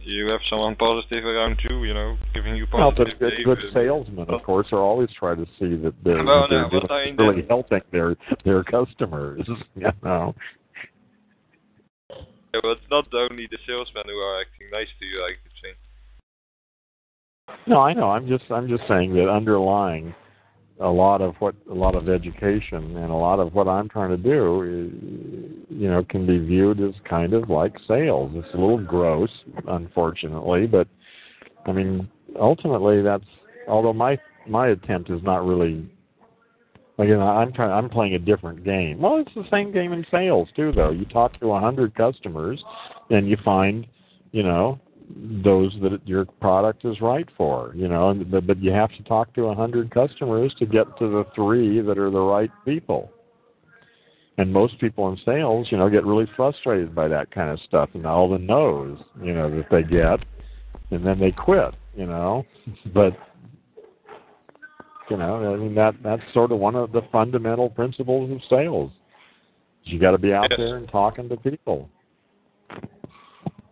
you 0.01 0.27
have 0.29 0.41
someone 0.49 0.75
positive 0.75 1.23
around 1.25 1.59
you, 1.69 1.83
you 1.83 1.93
know, 1.93 2.17
giving 2.33 2.55
you 2.55 2.65
Well, 2.71 2.91
positive 2.91 3.19
but 3.19 3.29
good, 3.45 3.45
good 3.45 3.73
salesmen, 3.73 4.25
of 4.29 4.43
course, 4.43 4.67
are 4.71 4.79
always 4.79 5.09
trying 5.17 5.37
to 5.37 5.45
see 5.59 5.75
that 5.83 5.93
they're, 6.03 6.23
Well, 6.23 6.41
that 6.41 6.49
they're 6.49 6.69
but 6.81 6.87
doing- 6.87 6.91
I 6.91 7.05
mean, 7.05 7.17
really 7.17 7.47
helping 7.47 7.81
their 7.91 8.15
their 8.45 8.63
customers. 8.63 9.47
You 9.75 9.91
know, 10.03 10.35
Yeah, 12.53 12.61
but 12.63 12.71
it's 12.71 12.89
not 12.89 13.07
only 13.13 13.47
the 13.49 13.57
salesmen 13.67 14.03
who 14.05 14.17
are 14.17 14.41
acting 14.41 14.67
nice 14.71 14.87
to 14.99 15.05
you, 15.05 15.23
I 15.23 15.33
could 15.41 15.51
say. 15.61 15.73
no, 17.67 17.81
I 17.81 17.93
know. 17.93 18.09
I'm 18.09 18.27
just 18.27 18.45
I'm 18.51 18.67
just 18.67 18.87
saying 18.87 19.13
that 19.15 19.29
underlying 19.29 20.15
a 20.79 20.89
lot 20.89 21.21
of 21.21 21.35
what 21.39 21.55
a 21.69 21.73
lot 21.73 21.95
of 21.95 22.07
education 22.07 22.97
and 22.97 23.11
a 23.11 23.15
lot 23.15 23.39
of 23.39 23.53
what 23.53 23.67
I'm 23.67 23.89
trying 23.89 24.11
to 24.11 24.17
do, 24.17 24.63
is, 24.63 24.91
you 25.69 25.89
know, 25.89 26.03
can 26.09 26.25
be 26.25 26.39
viewed 26.39 26.79
as 26.79 26.93
kind 27.07 27.33
of 27.33 27.49
like 27.49 27.75
sales. 27.87 28.31
It's 28.35 28.53
a 28.53 28.57
little 28.57 28.81
gross, 28.81 29.29
unfortunately, 29.67 30.67
but 30.67 30.87
I 31.65 31.73
mean, 31.73 32.09
ultimately, 32.39 33.01
that's 33.01 33.25
although 33.67 33.93
my 33.93 34.17
my 34.47 34.69
attempt 34.69 35.09
is 35.09 35.21
not 35.23 35.45
really. 35.45 35.89
Again, 36.99 37.21
I'm 37.21 37.53
trying. 37.53 37.71
I'm 37.71 37.89
playing 37.89 38.15
a 38.15 38.19
different 38.19 38.65
game. 38.65 38.99
Well, 38.99 39.19
it's 39.19 39.33
the 39.33 39.47
same 39.49 39.71
game 39.71 39.93
in 39.93 40.05
sales 40.11 40.49
too, 40.53 40.73
though. 40.73 40.91
You 40.91 41.05
talk 41.05 41.39
to 41.39 41.53
a 41.53 41.59
hundred 41.59 41.95
customers, 41.95 42.61
and 43.09 43.29
you 43.29 43.37
find, 43.43 43.87
you 44.33 44.43
know, 44.43 44.77
those 45.41 45.73
that 45.81 46.01
your 46.05 46.25
product 46.25 46.83
is 46.83 46.99
right 46.99 47.27
for. 47.37 47.71
You 47.73 47.87
know, 47.87 48.09
and, 48.09 48.29
but, 48.29 48.45
but 48.45 48.61
you 48.61 48.71
have 48.71 48.89
to 48.97 49.03
talk 49.03 49.33
to 49.35 49.45
a 49.45 49.55
hundred 49.55 49.91
customers 49.91 50.53
to 50.59 50.65
get 50.65 50.85
to 50.99 51.07
the 51.07 51.25
three 51.33 51.79
that 51.79 51.97
are 51.97 52.11
the 52.11 52.19
right 52.19 52.51
people. 52.65 53.09
And 54.37 54.51
most 54.51 54.77
people 54.79 55.09
in 55.09 55.17
sales, 55.25 55.67
you 55.71 55.77
know, 55.77 55.89
get 55.89 56.05
really 56.05 56.27
frustrated 56.35 56.93
by 56.93 57.07
that 57.07 57.31
kind 57.31 57.49
of 57.49 57.59
stuff 57.61 57.89
and 57.93 58.05
all 58.05 58.29
the 58.29 58.37
no's, 58.37 58.97
you 59.23 59.33
know, 59.33 59.49
that 59.49 59.67
they 59.71 59.83
get, 59.83 60.19
and 60.91 61.05
then 61.05 61.17
they 61.17 61.31
quit. 61.31 61.75
You 61.95 62.07
know, 62.07 62.45
but 62.93 63.17
you 65.09 65.17
know, 65.17 65.53
I 65.53 65.57
mean 65.57 65.75
that 65.75 65.95
that's 66.03 66.21
sort 66.33 66.51
of 66.51 66.59
one 66.59 66.75
of 66.75 66.91
the 66.91 67.01
fundamental 67.11 67.69
principles 67.69 68.31
of 68.31 68.39
sales. 68.49 68.91
You 69.83 69.99
got 69.99 70.11
to 70.11 70.17
be 70.17 70.33
out 70.33 70.47
Yes. 70.51 70.57
there 70.57 70.77
and 70.77 70.87
talking 70.89 71.29
to 71.29 71.37
people. 71.37 71.89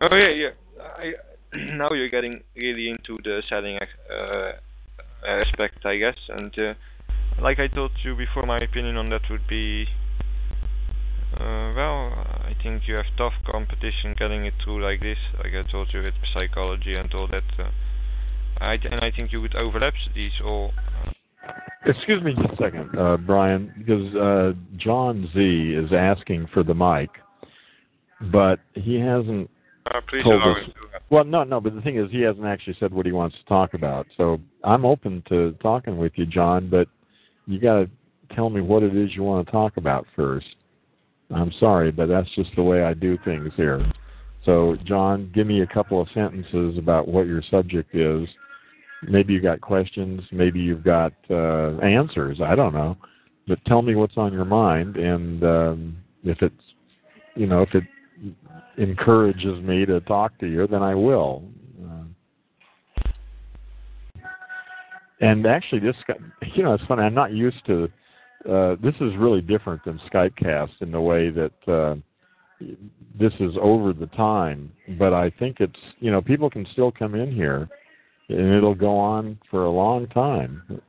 Oh 0.00 0.14
yeah, 0.16 0.28
yeah. 0.28 0.50
I, 0.80 1.12
now 1.76 1.90
you're 1.92 2.08
getting 2.08 2.40
really 2.56 2.90
into 2.90 3.18
the 3.22 3.42
selling 3.48 3.78
uh, 3.78 4.52
aspect, 5.26 5.84
I 5.84 5.96
guess. 5.96 6.16
And 6.28 6.56
uh, 6.58 6.74
like 7.40 7.58
I 7.58 7.68
told 7.68 7.92
you 8.02 8.16
before, 8.16 8.44
my 8.44 8.58
opinion 8.58 8.96
on 8.96 9.10
that 9.10 9.22
would 9.30 9.46
be, 9.48 9.86
uh, 11.34 11.72
well, 11.76 12.12
I 12.44 12.54
think 12.62 12.82
you 12.86 12.94
have 12.94 13.06
tough 13.16 13.34
competition 13.50 14.14
getting 14.18 14.44
it 14.46 14.54
through 14.64 14.82
like 14.82 15.00
this. 15.00 15.18
Like 15.38 15.52
I 15.54 15.70
told 15.70 15.88
you 15.92 16.02
with 16.02 16.14
psychology 16.32 16.94
and 16.96 17.12
all 17.14 17.28
that. 17.28 17.44
Uh, 17.58 17.70
I 18.60 18.74
and 18.74 19.00
I 19.00 19.10
think 19.14 19.32
you 19.32 19.40
would 19.40 19.54
overlap 19.54 19.94
these 20.14 20.32
all. 20.44 20.72
Excuse 21.86 22.22
me 22.22 22.34
just 22.34 22.52
a 22.52 22.56
second, 22.56 22.96
uh, 22.98 23.16
Brian, 23.16 23.72
because 23.78 24.14
uh, 24.14 24.52
John 24.76 25.28
Z 25.34 25.38
is 25.74 25.92
asking 25.92 26.48
for 26.52 26.62
the 26.62 26.74
mic, 26.74 27.10
but 28.32 28.60
he 28.74 28.98
hasn't 29.00 29.48
Uh, 29.94 30.00
please 30.08 30.22
Told 30.24 30.42
us- 30.42 30.68
uh, 30.68 30.98
Well, 31.08 31.24
no, 31.24 31.44
no, 31.44 31.60
but 31.60 31.74
the 31.74 31.80
thing 31.80 31.96
is, 31.96 32.10
he 32.10 32.20
hasn't 32.20 32.44
actually 32.44 32.76
said 32.78 32.92
what 32.92 33.06
he 33.06 33.12
wants 33.12 33.36
to 33.38 33.44
talk 33.46 33.72
about. 33.74 34.06
So 34.16 34.38
I'm 34.64 34.84
open 34.84 35.22
to 35.30 35.52
talking 35.62 35.96
with 35.96 36.12
you, 36.16 36.26
John, 36.26 36.68
but 36.68 36.88
you 37.46 37.58
got 37.58 37.78
to 37.78 37.90
tell 38.34 38.50
me 38.50 38.60
what 38.60 38.82
it 38.82 38.94
is 38.94 39.14
you 39.14 39.22
want 39.22 39.46
to 39.46 39.50
talk 39.52 39.78
about 39.78 40.04
first. 40.14 40.46
I'm 41.30 41.52
sorry, 41.58 41.90
but 41.90 42.06
that's 42.08 42.28
just 42.34 42.50
the 42.56 42.62
way 42.62 42.82
I 42.82 42.92
do 42.92 43.16
things 43.24 43.52
here. 43.56 43.84
So, 44.44 44.76
John, 44.84 45.30
give 45.34 45.46
me 45.46 45.62
a 45.62 45.66
couple 45.66 46.00
of 46.00 46.08
sentences 46.12 46.76
about 46.76 47.08
what 47.08 47.26
your 47.26 47.42
subject 47.50 47.94
is. 47.94 48.28
Maybe 49.02 49.32
you've 49.32 49.44
got 49.44 49.60
questions, 49.60 50.22
maybe 50.32 50.58
you've 50.58 50.84
got 50.84 51.12
uh, 51.30 51.78
answers. 51.78 52.40
I 52.40 52.54
don't 52.54 52.74
know, 52.74 52.96
but 53.46 53.64
tell 53.64 53.82
me 53.82 53.94
what's 53.94 54.16
on 54.16 54.32
your 54.32 54.44
mind, 54.44 54.96
and 54.96 55.44
um, 55.44 55.96
if 56.24 56.42
it's, 56.42 56.54
you 57.36 57.46
know, 57.46 57.62
if 57.62 57.74
it 57.74 57.84
encourages 58.76 59.62
me 59.62 59.86
to 59.86 60.00
talk 60.00 60.36
to 60.38 60.46
you, 60.46 60.66
then 60.66 60.82
I 60.82 60.94
will. 60.94 61.44
Uh, 61.84 62.04
and 65.20 65.46
actually, 65.46 65.80
this 65.80 65.96
you 66.54 66.62
know, 66.62 66.74
it's 66.74 66.84
funny. 66.84 67.02
I'm 67.02 67.14
not 67.14 67.32
used 67.32 67.64
to. 67.66 67.88
Uh, 68.48 68.76
this 68.82 68.94
is 69.00 69.12
really 69.18 69.40
different 69.40 69.84
than 69.84 70.00
Skypecast 70.12 70.80
in 70.80 70.92
the 70.92 71.00
way 71.00 71.30
that 71.30 71.52
uh, 71.68 71.96
this 73.18 73.32
is 73.40 73.52
over 73.60 73.92
the 73.92 74.06
time. 74.06 74.72
But 74.98 75.12
I 75.12 75.30
think 75.38 75.56
it's 75.60 75.78
you 75.98 76.10
know 76.10 76.22
people 76.22 76.48
can 76.48 76.66
still 76.72 76.92
come 76.92 77.14
in 77.14 77.32
here, 77.32 77.68
and 78.28 78.54
it'll 78.54 78.74
go 78.74 78.96
on 78.96 79.38
for 79.50 79.64
a 79.64 79.70
long 79.70 80.06
time. 80.08 80.62
That's, 80.68 80.80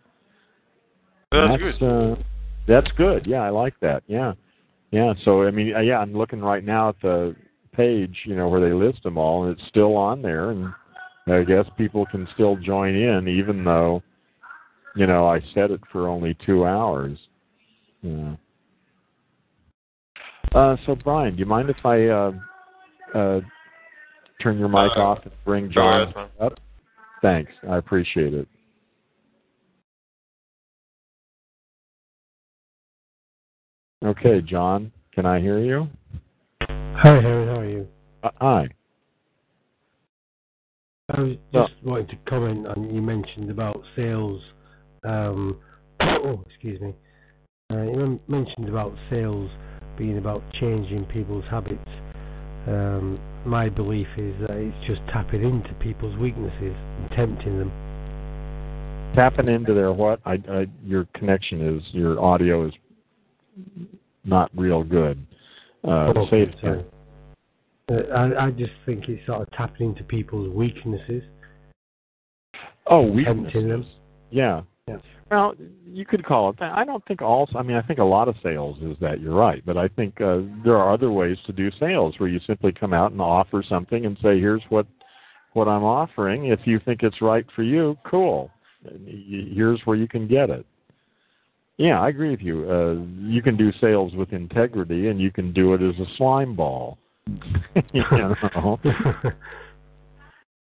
that's 1.32 1.62
good. 1.62 1.84
Uh, 1.84 2.16
that's 2.68 2.92
good. 2.98 3.26
Yeah, 3.26 3.42
I 3.42 3.50
like 3.50 3.74
that. 3.82 4.04
Yeah, 4.08 4.34
yeah. 4.92 5.14
So 5.24 5.44
I 5.44 5.52
mean, 5.52 5.76
uh, 5.76 5.80
yeah, 5.80 6.00
I'm 6.00 6.14
looking 6.14 6.42
right 6.42 6.64
now 6.64 6.90
at 6.90 6.96
the 7.02 7.36
page, 7.74 8.16
you 8.26 8.36
know, 8.36 8.50
where 8.50 8.62
they 8.62 8.74
list 8.74 9.04
them 9.04 9.18
all, 9.18 9.44
and 9.44 9.58
it's 9.58 9.68
still 9.70 9.96
on 9.96 10.22
there, 10.22 10.52
and 10.52 10.74
I 11.28 11.44
guess 11.44 11.66
people 11.78 12.06
can 12.08 12.28
still 12.34 12.56
join 12.58 12.96
in, 12.96 13.28
even 13.28 13.64
though, 13.64 14.02
you 14.96 15.08
know, 15.08 15.28
I 15.28 15.40
set 15.54 15.72
it 15.72 15.82
for 15.92 16.08
only 16.08 16.36
two 16.46 16.66
hours. 16.66 17.18
Yeah. 18.02 18.36
Uh, 20.54 20.76
so 20.86 20.96
Brian, 20.96 21.36
do 21.36 21.40
you 21.40 21.46
mind 21.46 21.70
if 21.70 21.86
I 21.86 22.08
uh, 22.08 22.32
uh, 23.14 23.42
turn 24.42 24.58
your 24.58 24.70
mic 24.70 24.92
Uh, 24.98 25.02
off 25.02 25.20
and 25.24 25.32
bring 25.46 25.72
John 25.72 26.14
up? 26.40 26.54
Thanks, 27.22 27.52
I 27.70 27.78
appreciate 27.78 28.34
it. 28.34 28.48
Okay, 34.04 34.42
John, 34.42 34.92
can 35.14 35.26
I 35.26 35.40
hear 35.42 35.60
you? 35.60 35.88
Hi, 36.62 37.20
Harry. 37.22 37.46
How 37.48 37.60
are 37.60 37.66
you? 37.66 37.88
Uh, 38.24 38.30
hi. 38.40 38.68
I 41.10 41.22
was 41.22 41.38
Well- 41.52 41.68
just 41.68 41.84
wanting 41.84 42.08
to 42.08 42.16
comment 42.26 42.68
on 42.68 42.94
you 42.94 43.02
mentioned 43.02 43.50
about 43.50 43.84
sales. 43.96 44.42
Um, 45.04 45.60
oh, 46.00 46.44
excuse 46.48 46.80
me. 46.80 46.94
Uh, 47.72 47.82
you 47.82 48.20
mentioned 48.28 48.70
about 48.70 48.94
sales 49.10 49.50
being 49.98 50.18
about 50.18 50.44
changing 50.54 51.06
people's 51.06 51.46
habits. 51.46 51.90
Um, 52.70 53.20
my 53.46 53.68
belief 53.68 54.08
is 54.16 54.36
that 54.42 54.52
it's 54.52 54.88
just 54.88 55.02
tapping 55.12 55.44
into 55.44 55.74
people's 55.76 56.16
weaknesses 56.18 56.76
and 56.76 57.10
tempting 57.16 57.58
them. 57.58 57.72
Tapping 59.16 59.48
into 59.48 59.74
their 59.74 59.92
what? 59.92 60.20
I, 60.24 60.34
I 60.52 60.68
your 60.84 61.08
connection 61.16 61.78
is 61.78 61.84
your 61.94 62.22
audio 62.22 62.68
is 62.68 62.74
not 64.24 64.52
real 64.56 64.84
good. 64.84 65.26
Uh, 65.84 66.14
Okay, 66.16 66.54
sorry. 66.62 66.86
Uh, 67.90 67.96
I, 68.16 68.46
I 68.48 68.52
just 68.52 68.72
think 68.86 69.06
it's 69.08 69.26
sort 69.26 69.42
of 69.42 69.52
tapping 69.54 69.90
into 69.90 70.04
people's 70.04 70.54
weaknesses. 70.54 71.24
Oh, 72.86 73.08
Tempting 73.24 73.68
them. 73.68 73.80
weaknesses. 73.80 73.94
Yeah. 74.30 74.62
Yeah. 74.90 74.98
Well, 75.30 75.54
you 75.86 76.06
could 76.06 76.26
call 76.26 76.50
it 76.50 76.58
that. 76.60 76.76
I 76.76 76.84
don't 76.84 77.06
think 77.06 77.22
all. 77.22 77.48
I 77.56 77.62
mean, 77.62 77.78
I 77.78 77.82
think 77.84 78.00
a 78.00 78.04
lot 78.04 78.28
of 78.28 78.36
sales 78.42 78.78
is 78.82 78.98
that. 79.00 79.22
You're 79.22 79.36
right, 79.36 79.64
but 79.66 79.78
I 79.78 79.88
think 79.90 80.20
uh, 80.20 80.40
there 80.64 80.78
are 80.78 80.92
other 80.92 81.12
ways 81.12 81.38
to 81.46 81.54
do 81.54 81.70
sales 81.80 82.16
where 82.18 82.30
you 82.30 82.40
simply 82.48 82.72
come 82.72 82.94
out 82.94 83.12
and 83.12 83.22
offer 83.22 83.64
something 83.68 84.06
and 84.06 84.18
say, 84.24 84.40
"Here's 84.40 84.64
what 84.70 84.88
what 85.54 85.68
I'm 85.68 85.84
offering. 85.84 86.48
If 86.48 86.62
you 86.66 86.80
think 86.84 87.04
it's 87.04 87.22
right 87.22 87.46
for 87.56 87.64
you, 87.64 87.96
cool. 88.10 88.50
Here's 89.06 89.82
where 89.86 89.98
you 89.98 90.08
can 90.08 90.28
get 90.28 90.50
it." 90.50 90.66
Yeah, 91.78 92.02
I 92.02 92.10
agree 92.10 92.32
with 92.32 92.42
you. 92.42 92.70
Uh, 92.70 93.28
you 93.28 93.42
can 93.42 93.56
do 93.56 93.72
sales 93.80 94.14
with 94.16 94.34
integrity, 94.34 95.10
and 95.10 95.22
you 95.22 95.32
can 95.32 95.54
do 95.54 95.76
it 95.76 95.82
as 95.82 95.96
a 96.00 96.10
slime 96.18 96.56
ball. 96.56 96.98
you 97.94 98.04
know. 98.12 98.80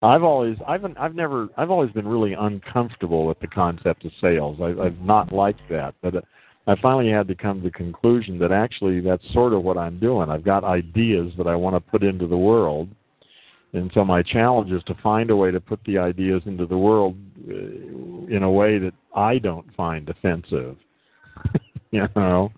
I've 0.01 0.23
always 0.23 0.57
I've 0.67 0.85
I've 0.97 1.15
never 1.15 1.49
I've 1.57 1.71
always 1.71 1.91
been 1.91 2.07
really 2.07 2.33
uncomfortable 2.33 3.27
with 3.27 3.39
the 3.39 3.47
concept 3.47 4.05
of 4.05 4.11
sales. 4.21 4.59
I, 4.61 4.85
I've 4.85 4.99
not 4.99 5.33
liked 5.33 5.61
that, 5.69 5.93
but 6.01 6.23
I 6.67 6.75
finally 6.81 7.11
had 7.11 7.27
to 7.27 7.35
come 7.35 7.57
to 7.61 7.63
the 7.65 7.71
conclusion 7.71 8.39
that 8.39 8.51
actually 8.51 9.01
that's 9.01 9.23
sort 9.33 9.53
of 9.53 9.63
what 9.63 9.77
I'm 9.77 9.99
doing. 9.99 10.29
I've 10.29 10.45
got 10.45 10.63
ideas 10.63 11.33
that 11.37 11.47
I 11.47 11.55
want 11.55 11.75
to 11.75 11.91
put 11.91 12.03
into 12.03 12.27
the 12.27 12.37
world, 12.37 12.87
and 13.73 13.91
so 13.93 14.05
my 14.05 14.23
challenge 14.23 14.71
is 14.71 14.83
to 14.83 14.95
find 15.03 15.31
a 15.31 15.35
way 15.35 15.51
to 15.51 15.59
put 15.59 15.79
the 15.85 15.97
ideas 15.97 16.43
into 16.45 16.65
the 16.65 16.77
world 16.77 17.17
uh, 17.49 17.53
in 17.53 18.43
a 18.43 18.51
way 18.51 18.77
that 18.77 18.93
I 19.15 19.37
don't 19.37 19.73
find 19.75 20.07
offensive. 20.07 20.77
you 21.91 22.07
know. 22.15 22.51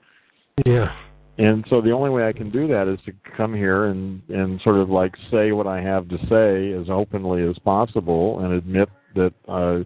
yeah. 0.66 0.96
And 1.42 1.66
so 1.72 1.82
the 1.82 1.90
only 1.90 2.12
way 2.12 2.28
I 2.28 2.34
can 2.34 2.52
do 2.52 2.68
that 2.68 2.88
is 2.88 3.00
to 3.08 3.14
come 3.36 3.56
here 3.56 3.86
and 3.86 4.22
and 4.30 4.62
sort 4.62 4.76
of 4.76 4.92
like 4.92 5.16
say 5.32 5.52
what 5.52 5.66
I 5.66 5.82
have 5.82 6.08
to 6.10 6.18
say 6.30 6.72
as 6.80 6.88
openly 6.88 7.42
as 7.50 7.58
possible 7.66 8.42
and 8.42 8.54
admit 8.54 8.90
that 9.16 9.34
uh 9.48 9.80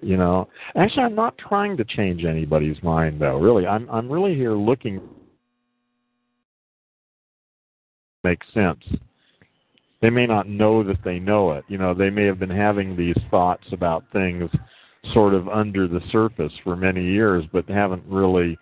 you 0.00 0.16
know 0.16 0.48
actually 0.74 1.02
I'm 1.02 1.14
not 1.14 1.36
trying 1.36 1.76
to 1.76 1.84
change 1.84 2.24
anybody's 2.24 2.82
mind 2.82 3.20
though 3.20 3.38
really. 3.38 3.66
I'm 3.66 3.86
I'm 3.90 4.10
really 4.10 4.34
here 4.34 4.54
looking 4.54 5.02
makes 8.24 8.46
sense. 8.54 8.82
They 10.00 10.08
may 10.08 10.26
not 10.26 10.48
know 10.48 10.82
that 10.82 11.04
they 11.04 11.18
know 11.18 11.52
it. 11.52 11.64
You 11.68 11.76
know 11.76 11.92
they 11.92 12.08
may 12.08 12.24
have 12.24 12.38
been 12.38 12.48
having 12.48 12.96
these 12.96 13.18
thoughts 13.30 13.66
about 13.70 14.04
things 14.14 14.48
sort 15.12 15.34
of 15.34 15.46
under 15.48 15.86
the 15.86 16.00
surface 16.10 16.52
for 16.64 16.74
many 16.74 17.04
years 17.04 17.44
but 17.52 17.68
haven't 17.68 18.02
really 18.08 18.56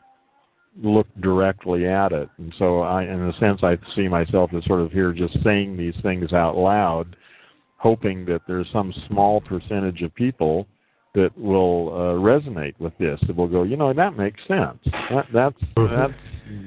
look 0.82 1.06
directly 1.20 1.86
at 1.86 2.12
it. 2.12 2.28
And 2.38 2.52
so 2.58 2.80
I 2.80 3.04
in 3.04 3.20
a 3.28 3.38
sense 3.38 3.60
I 3.62 3.78
see 3.94 4.08
myself 4.08 4.50
as 4.56 4.64
sort 4.64 4.80
of 4.80 4.92
here 4.92 5.12
just 5.12 5.36
saying 5.44 5.76
these 5.76 5.94
things 6.02 6.32
out 6.32 6.56
loud, 6.56 7.16
hoping 7.78 8.24
that 8.26 8.42
there's 8.46 8.68
some 8.72 8.92
small 9.08 9.40
percentage 9.40 10.02
of 10.02 10.14
people 10.14 10.66
that 11.14 11.36
will 11.38 11.90
uh, 11.92 12.18
resonate 12.18 12.74
with 12.80 12.96
this, 12.98 13.20
that 13.26 13.36
will 13.36 13.46
go, 13.46 13.62
you 13.62 13.76
know, 13.76 13.92
that 13.92 14.16
makes 14.16 14.40
sense. 14.48 14.78
That 15.10 15.26
that's 15.32 15.60
that's 15.76 16.12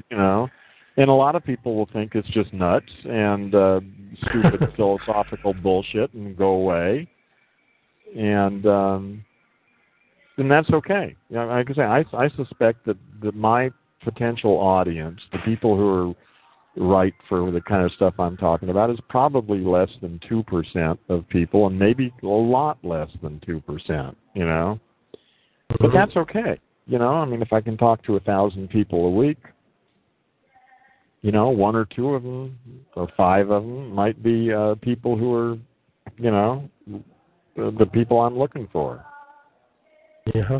you 0.10 0.18
know 0.18 0.50
and 0.98 1.10
a 1.10 1.14
lot 1.14 1.36
of 1.36 1.46
people 1.46 1.76
will 1.76 1.90
think 1.94 2.16
it's 2.16 2.28
just 2.30 2.52
nuts 2.52 2.92
and 3.06 3.56
uh 3.56 3.80
stupid 4.30 4.62
philosophical 4.76 5.54
bullshit 5.54 6.14
and 6.14 6.36
go 6.36 6.50
away. 6.50 7.08
And 8.18 8.66
um 8.66 9.26
and 10.38 10.52
that's 10.52 10.70
okay. 10.72 11.16
You 11.30 11.38
know, 11.38 11.48
like 11.48 11.70
I 11.72 11.74
say, 11.74 11.82
I, 11.82 12.06
I 12.16 12.30
suspect 12.30 12.86
that, 12.86 12.98
that 13.24 13.36
my 13.36 13.72
potential 14.12 14.52
audience, 14.52 15.20
the 15.32 15.40
people 15.40 15.76
who 15.76 15.88
are 15.88 16.14
right 16.80 17.14
for 17.28 17.52
the 17.52 17.62
kind 17.62 17.84
of 17.84 17.92
stuff 17.94 18.14
I'm 18.20 18.38
talking 18.38 18.70
about, 18.70 18.90
is 18.90 19.00
probably 19.10 19.60
less 19.60 19.90
than 20.02 20.20
two 20.30 20.44
percent 20.44 21.00
of 21.10 21.28
people, 21.30 21.68
and 21.68 21.78
maybe 21.78 22.14
a 22.24 22.28
lot 22.28 22.78
less 22.84 23.10
than 23.22 23.42
two 23.46 23.60
percent. 23.62 24.16
You 24.34 24.46
know, 24.46 24.80
but 25.82 25.92
that's 25.94 26.16
okay. 26.16 26.60
You 26.86 27.00
know, 27.00 27.14
I 27.16 27.26
mean, 27.26 27.42
if 27.42 27.52
I 27.52 27.62
can 27.62 27.78
talk 27.78 28.04
to 28.04 28.16
a 28.16 28.20
thousand 28.22 28.70
people 28.70 29.08
a 29.08 29.12
week, 29.12 29.40
you 31.22 31.32
know, 31.32 31.50
one 31.50 31.76
or 31.76 31.86
two 31.86 32.10
of 32.16 32.24
them 32.24 32.58
or 32.96 33.10
five 33.18 33.50
of 33.50 33.64
them 33.64 33.92
might 33.92 34.22
be 34.24 34.54
uh, 34.54 34.76
people 34.82 35.18
who 35.18 35.34
are, 35.34 35.58
you 36.18 36.32
know, 36.32 36.70
the 37.56 37.76
the 37.80 37.86
people 37.88 38.22
I'm 38.22 38.38
looking 38.38 38.70
for. 38.72 39.04
Yeah. 40.34 40.60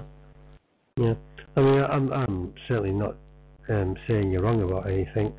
Yeah. 0.98 1.14
I 1.56 1.62
mean, 1.62 1.84
I'm, 1.84 2.12
I'm 2.12 2.54
certainly 2.68 2.92
not 2.92 3.16
um, 3.70 3.96
saying 4.08 4.32
you're 4.32 4.42
wrong 4.42 4.62
about 4.62 4.90
anything. 4.90 5.34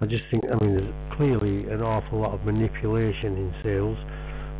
I 0.00 0.06
just 0.06 0.24
think, 0.30 0.44
I 0.44 0.62
mean, 0.62 0.76
there's 0.76 1.16
clearly 1.16 1.70
an 1.70 1.80
awful 1.80 2.20
lot 2.20 2.34
of 2.34 2.44
manipulation 2.44 3.36
in 3.36 3.54
sales, 3.62 3.98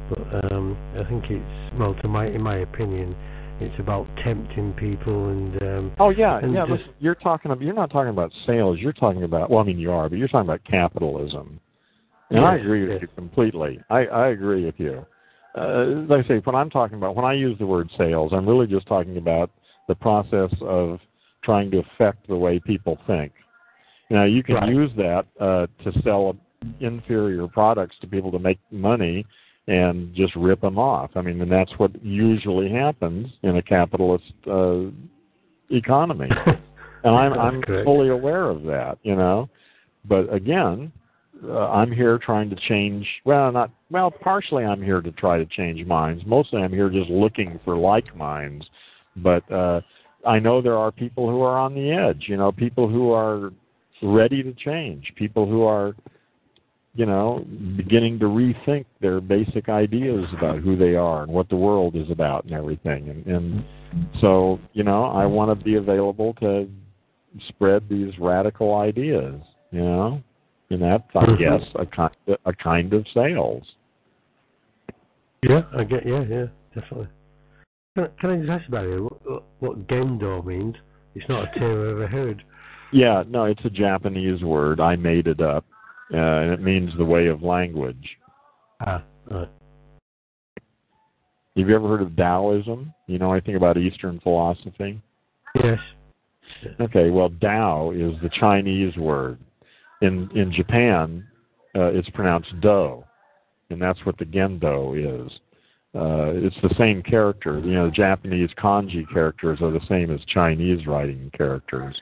but 0.09 0.53
um, 0.53 0.77
I 0.99 1.09
think 1.09 1.25
it's, 1.29 1.79
well, 1.79 1.95
to 2.03 2.09
my, 2.09 2.27
in 2.27 2.43
my 2.43 2.59
opinion, 2.59 3.16
it's 3.61 3.79
about 3.79 4.07
tempting 4.25 4.72
people 4.75 5.31
and. 5.31 5.62
Um, 5.62 5.93
Oh 5.99 6.11
yeah, 6.11 6.39
and 6.39 6.53
yeah. 6.53 6.66
just- 6.66 6.81
listen, 6.81 6.95
you're 6.99 7.14
talking 7.14 7.51
about 7.51 7.62
you're 7.62 7.75
not 7.75 7.91
talking 7.91 8.11
about 8.11 8.33
sales. 8.47 8.79
You're 8.81 8.93
talking 8.93 9.22
about 9.22 9.51
well, 9.51 9.61
I 9.61 9.64
mean 9.64 9.79
you 9.79 9.93
are, 9.93 10.09
but 10.09 10.18
you're 10.18 10.29
talking 10.29 10.49
about 10.49 10.64
capitalism. 10.64 11.61
And 12.31 12.45
I 12.45 12.57
agree 12.57 12.83
with 12.83 12.91
yes. 12.91 13.03
you 13.03 13.09
completely. 13.14 13.81
I 13.91 14.07
I 14.07 14.29
agree 14.29 14.64
with 14.64 14.75
you. 14.79 15.07
Uh, 15.57 16.05
like 16.09 16.25
I 16.25 16.29
say, 16.29 16.39
when 16.43 16.57
I'm 16.57 16.70
talking 16.70 16.97
about 16.97 17.14
when 17.14 17.25
I 17.25 17.35
use 17.35 17.57
the 17.59 17.66
word 17.66 17.89
sales, 17.97 18.33
I'm 18.35 18.49
really 18.49 18.66
just 18.66 18.89
talking 18.89 19.18
about 19.18 19.51
the 19.87 19.95
process 19.95 20.51
of 20.62 20.99
trying 21.45 21.71
to 21.71 21.79
affect 21.79 22.27
the 22.29 22.37
way 22.37 22.59
people 22.59 22.99
think. 23.07 23.33
Now 24.11 24.25
you 24.25 24.43
can 24.43 24.57
Right. 24.57 24.69
use 24.69 24.91
that 24.97 25.27
uh, 25.41 25.67
to 25.83 26.03
sell 26.03 26.37
inferior 26.81 27.47
products 27.49 27.97
to 28.01 28.07
people 28.07 28.31
to 28.33 28.39
make 28.39 28.59
money 28.71 29.25
and 29.67 30.15
just 30.15 30.35
rip 30.37 30.61
them 30.61 30.79
off. 30.79 31.11
I 31.17 31.23
mean, 31.23 31.41
and 31.41 31.51
that's 31.51 31.73
what 31.79 31.91
usually 32.03 32.71
happens 32.71 33.29
in 33.43 33.57
a 33.57 33.63
capitalist 33.63 34.33
uh, 34.47 34.85
economy 35.71 36.29
and 37.05 37.15
I'm 37.15 37.33
I'm 37.35 37.63
correct. 37.63 37.85
fully 37.85 38.09
aware 38.09 38.49
of 38.51 38.63
that, 38.65 38.99
you 39.03 39.15
know. 39.15 39.49
But 40.07 40.33
again, 40.33 40.91
uh, 41.45 41.69
I'm 41.71 41.93
here 41.93 42.19
trying 42.19 42.51
to 42.51 42.57
change. 42.57 43.07
Well, 43.25 43.53
not 43.53 43.71
well. 43.91 44.11
Partially, 44.11 44.65
I'm 44.65 44.83
here 44.83 45.01
to 45.01 45.13
try 45.13 45.39
to 45.39 45.47
change 45.47 45.85
minds. 45.87 46.25
Mostly, 46.27 46.63
I'm 46.63 46.73
here 46.73 46.89
just 46.89 47.11
looking 47.11 47.61
for 47.65 47.77
like 47.77 48.17
minds. 48.17 48.67
But 49.17 49.51
uh, 49.53 49.83
I 50.27 50.39
know 50.39 50.61
there 50.62 50.79
are 50.79 50.91
people 50.91 51.29
who 51.29 51.43
are 51.43 51.59
on 51.59 51.75
the 51.75 51.91
edge. 51.93 52.25
You 52.29 52.37
know, 52.37 52.53
people 52.53 52.89
who 52.89 53.12
are 53.12 53.53
ready 54.03 54.43
to 54.43 54.53
change. 54.53 55.12
People 55.16 55.47
who 55.47 55.62
are 55.64 55.95
you 56.95 57.07
know, 57.07 57.45
beginning 57.77 58.20
to 58.20 58.27
rethink 58.27 58.85
their 59.01 59.20
basic 59.20 59.68
ideas 59.68 60.25
about 60.39 60.61
who 60.61 60.77
they 60.77 60.95
are 60.95 61.25
and 61.25 61.33
what 61.33 61.49
the 61.49 61.57
world 61.57 61.97
is 61.97 62.09
about 62.11 62.45
and 62.45 62.55
everything. 62.55 63.09
And, 63.09 63.27
and 63.27 63.64
so, 64.20 64.61
you 64.75 64.85
know, 64.85 65.07
I 65.07 65.27
want 65.27 65.57
to 65.57 65.64
be 65.64 65.75
available 65.75 66.35
to 66.35 66.68
spread 67.49 67.83
these 67.89 68.12
radical 68.20 68.77
ideas, 68.77 69.41
you 69.72 69.81
know, 69.81 70.22
and 70.70 70.81
that's, 70.81 71.05
I 71.16 71.25
Mhm. 71.27 71.39
guess, 71.39 71.68
a 71.75 71.85
kind 71.85 72.16
of, 72.29 72.39
a 72.45 72.53
kind 72.53 72.93
of 72.93 73.07
sales. 73.09 73.75
Yeah, 75.43 75.64
I 75.77 75.83
get. 75.83 76.07
Yeah, 76.07 76.22
yeah, 76.22 76.47
definitely. 76.75 77.09
Can, 77.95 78.09
can 78.21 78.31
I 78.31 78.37
just 78.39 78.51
ask 78.51 78.69
about 78.69 78.87
it? 78.87 79.01
What, 79.01 79.31
what, 79.31 79.43
what 79.61 79.87
gendo 79.87 80.45
means? 80.45 80.75
It's 81.15 81.29
not 81.29 81.55
a 81.55 81.59
term 81.59 81.81
I've 81.81 81.93
ever 81.93 82.07
heard. 82.09 82.43
Yeah, 82.93 83.23
no, 83.29 83.45
it's 83.45 83.65
a 83.65 83.71
Japanese 83.71 84.43
word. 84.43 84.81
I 84.81 84.97
made 84.97 85.27
it 85.27 85.41
up, 85.41 85.65
uh, 86.13 86.17
and 86.17 86.53
it 86.53 86.61
means 86.61 86.91
the 86.97 87.05
way 87.05 87.29
of 87.29 87.43
language. 87.43 88.17
Ah, 88.81 89.03
right. 89.31 89.49
Have 91.57 91.69
you 91.69 91.75
ever 91.75 91.87
heard 91.87 92.03
of 92.03 92.17
Taoism? 92.17 92.93
You 93.07 93.19
know 93.19 93.33
anything 93.33 93.55
about 93.55 93.77
Eastern 93.77 94.19
philosophy? 94.21 95.01
Yes. 95.55 95.79
Okay, 96.81 97.11
well, 97.11 97.31
Tao 97.41 97.93
is 97.93 98.21
the 98.23 98.31
Chinese 98.41 98.97
word. 98.97 99.39
In 100.03 100.29
in 100.35 100.53
Japan, 100.53 101.25
uh, 101.77 101.93
it's 101.93 102.11
pronounced 102.11 102.61
Do, 102.61 103.05
and 103.71 103.81
that's 103.81 104.05
what 104.05 104.19
the 104.19 104.25
Gendo 104.25 105.27
is. 105.27 105.33
Uh, 105.95 106.33
it's 106.35 106.57
the 106.61 106.75
same 106.77 107.03
character. 107.03 107.61
You 107.61 107.75
know, 107.75 107.91
Japanese 107.91 108.51
kanji 108.59 109.05
characters 109.13 109.61
are 109.63 109.71
the 109.71 109.85
same 109.89 110.11
as 110.11 110.21
Chinese 110.25 110.87
writing 110.87 111.31
characters. 111.37 111.95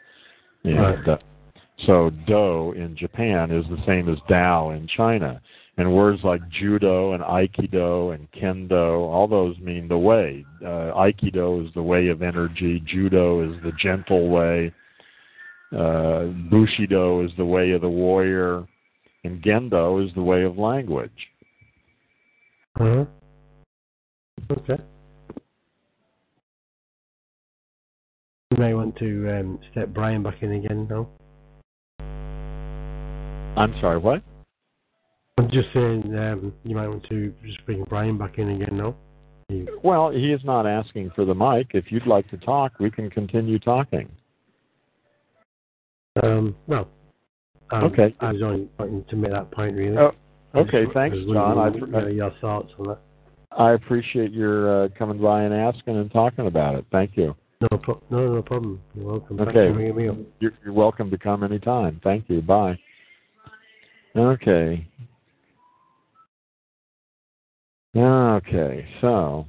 And 0.64 0.78
Right. 0.78 1.08
uh, 1.08 1.18
so 1.84 2.10
Do 2.26 2.72
in 2.72 2.96
Japan 2.96 3.50
is 3.50 3.66
the 3.68 3.82
same 3.84 4.08
as 4.08 4.18
Dao 4.30 4.74
in 4.76 4.86
China. 4.86 5.40
And 5.78 5.94
words 5.94 6.22
like 6.22 6.46
judo 6.50 7.12
and 7.12 7.22
aikido 7.22 8.14
and 8.14 8.30
kendo, 8.32 9.00
all 9.08 9.26
those 9.26 9.58
mean 9.58 9.88
the 9.88 9.98
way. 9.98 10.44
Uh, 10.62 10.92
aikido 10.94 11.66
is 11.66 11.72
the 11.74 11.82
way 11.82 12.08
of 12.08 12.22
energy. 12.22 12.80
Judo 12.86 13.40
is 13.42 13.60
the 13.62 13.72
gentle 13.72 14.28
way. 14.28 14.72
Uh, 15.72 16.26
bushido 16.50 17.24
is 17.24 17.32
the 17.36 17.44
way 17.44 17.72
of 17.72 17.80
the 17.80 17.88
warrior. 17.88 18.66
And 19.24 19.42
gendo 19.42 20.04
is 20.06 20.12
the 20.14 20.22
way 20.22 20.44
of 20.44 20.58
language. 20.58 21.10
Uh-huh. 22.78 23.06
Okay. 24.58 24.82
You 28.50 28.58
may 28.58 28.74
want 28.74 28.96
to 28.96 29.38
um, 29.40 29.58
step 29.70 29.88
Brian 29.94 30.22
back 30.22 30.42
in 30.42 30.52
again 30.52 30.86
now. 30.90 31.08
I'm 33.56 33.74
sorry, 33.80 33.98
what? 33.98 34.22
I'm 35.38 35.50
just 35.50 35.68
saying 35.72 36.14
um, 36.18 36.52
you 36.64 36.76
might 36.76 36.88
want 36.88 37.04
to 37.08 37.32
just 37.44 37.64
bring 37.64 37.84
Brian 37.84 38.18
back 38.18 38.38
in 38.38 38.50
again 38.50 38.76
now. 38.76 38.94
Well, 39.82 40.10
he 40.10 40.32
is 40.32 40.40
not 40.44 40.66
asking 40.66 41.10
for 41.14 41.24
the 41.24 41.34
mic. 41.34 41.68
If 41.74 41.90
you'd 41.90 42.06
like 42.06 42.28
to 42.30 42.36
talk, 42.38 42.72
we 42.78 42.90
can 42.90 43.10
continue 43.10 43.58
talking. 43.58 44.08
um, 46.22 46.54
well, 46.66 46.88
um, 47.70 47.84
Okay. 47.84 48.14
I 48.20 48.32
was 48.32 48.42
only 48.42 48.68
wanting 48.78 49.04
to 49.08 49.16
make 49.16 49.30
that 49.32 49.50
point 49.50 49.76
really. 49.76 49.96
Oh, 49.96 50.12
I 50.52 50.58
okay, 50.58 50.84
thanks, 50.92 51.16
John. 51.32 51.56
wondering, 51.56 51.94
I- 51.94 52.02
uh, 52.02 52.06
your 52.08 52.30
thoughts 52.40 52.70
on 52.78 52.88
that. 52.88 52.98
I 53.58 53.72
appreciate 53.72 54.32
your 54.32 54.84
uh, 54.84 54.88
coming 54.98 55.20
by 55.20 55.42
and 55.42 55.54
asking 55.54 55.96
and 55.96 56.10
talking 56.10 56.46
about 56.46 56.74
it. 56.74 56.84
Thank 56.90 57.16
you. 57.16 57.34
No, 57.60 57.78
pro- 57.78 58.02
no, 58.10 58.34
no 58.34 58.42
problem. 58.42 58.80
You're 58.94 59.06
welcome. 59.06 59.40
Okay. 59.40 60.26
You're, 60.40 60.52
you're 60.64 60.72
welcome 60.72 61.10
to 61.10 61.18
come 61.18 61.44
anytime. 61.44 62.00
Thank 62.02 62.28
you. 62.28 62.42
Bye. 62.42 62.78
Okay. 64.16 64.86
Okay, 67.94 68.86
so 69.02 69.46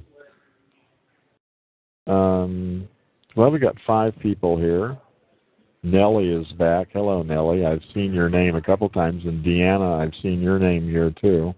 um, 2.06 2.86
well, 3.36 3.50
we 3.50 3.58
got 3.58 3.74
five 3.86 4.14
people 4.20 4.58
here. 4.58 4.98
Nellie 5.82 6.28
is 6.28 6.46
back. 6.52 6.88
Hello, 6.92 7.22
Nellie. 7.22 7.64
I've 7.64 7.82
seen 7.94 8.12
your 8.12 8.28
name 8.28 8.56
a 8.56 8.60
couple 8.60 8.88
times, 8.90 9.24
and 9.24 9.44
Deanna, 9.44 10.00
I've 10.00 10.12
seen 10.22 10.40
your 10.40 10.58
name 10.58 10.88
here 10.88 11.12
too. 11.20 11.54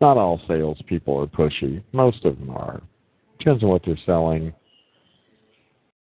Not 0.00 0.18
all 0.18 0.40
salespeople 0.46 1.18
are 1.20 1.26
pushy. 1.26 1.82
Most 1.92 2.24
of 2.24 2.38
them 2.38 2.50
are. 2.50 2.82
Depends 3.38 3.62
on 3.62 3.70
what 3.70 3.82
they're 3.84 3.98
selling. 4.04 4.52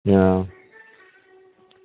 Yeah. 0.05 0.45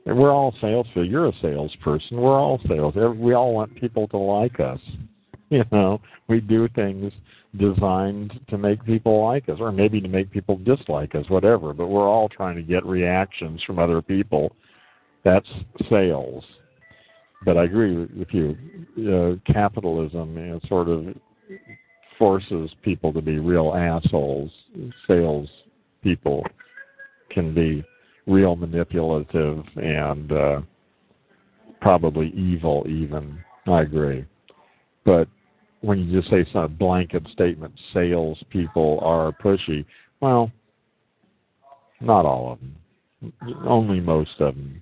We're 0.06 0.32
all 0.32 0.56
salespeople. 0.62 1.06
You're 1.06 1.28
a 1.28 1.34
salesperson. 1.42 2.18
We're 2.18 2.40
all 2.40 2.60
sales. 2.68 2.96
We 2.96 3.34
all 3.34 3.54
want 3.54 3.76
people 3.76 4.08
to 4.10 4.18
like 4.18 4.60
us. 4.60 4.80
You 5.52 5.64
know, 5.72 6.00
we 6.28 6.42
do 6.42 6.68
things 6.76 7.12
designed 7.58 8.40
to 8.50 8.58
make 8.60 8.86
people 8.86 9.26
like 9.26 9.50
us, 9.50 9.58
or 9.60 9.72
maybe 9.72 10.00
to 10.00 10.08
make 10.08 10.30
people 10.30 10.58
dislike 10.58 11.16
us, 11.16 11.26
whatever. 11.28 11.74
But 11.74 11.88
we're 11.88 12.08
all 12.08 12.30
trying 12.30 12.56
to 12.58 12.62
get 12.62 12.86
reactions 12.86 13.60
from 13.64 13.80
other 13.80 14.00
people. 14.00 14.56
That's 15.24 15.48
sales. 15.90 16.44
But 17.46 17.58
I 17.58 17.64
agree 17.64 17.98
with 17.98 18.28
you. 18.32 18.56
Uh, 18.96 19.52
capitalism 19.52 20.38
you 20.38 20.46
know, 20.46 20.60
sort 20.68 20.88
of 20.88 21.16
forces 22.20 22.70
people 22.84 23.12
to 23.14 23.22
be 23.22 23.40
real 23.40 23.74
assholes. 23.74 24.52
Sales 25.08 25.50
people 26.04 26.46
can 27.32 27.56
be 27.56 27.84
real 28.28 28.56
manipulative 28.56 29.64
and 29.78 30.32
uh, 30.32 30.62
probably 31.82 32.28
evil 32.36 32.86
even. 32.88 33.40
I 33.66 33.82
agree. 33.82 34.26
But 35.06 35.28
when 35.82 36.00
you 36.00 36.20
just 36.20 36.30
say 36.30 36.46
some 36.52 36.76
blanket 36.76 37.26
statement, 37.32 37.74
sales 37.94 38.38
people 38.50 39.00
are 39.02 39.32
pushy, 39.32 39.86
well, 40.20 40.52
not 42.02 42.26
all 42.26 42.54
of 42.54 42.60
them. 42.60 42.76
Only 43.66 44.00
most 44.00 44.40
of 44.40 44.56
them. 44.56 44.82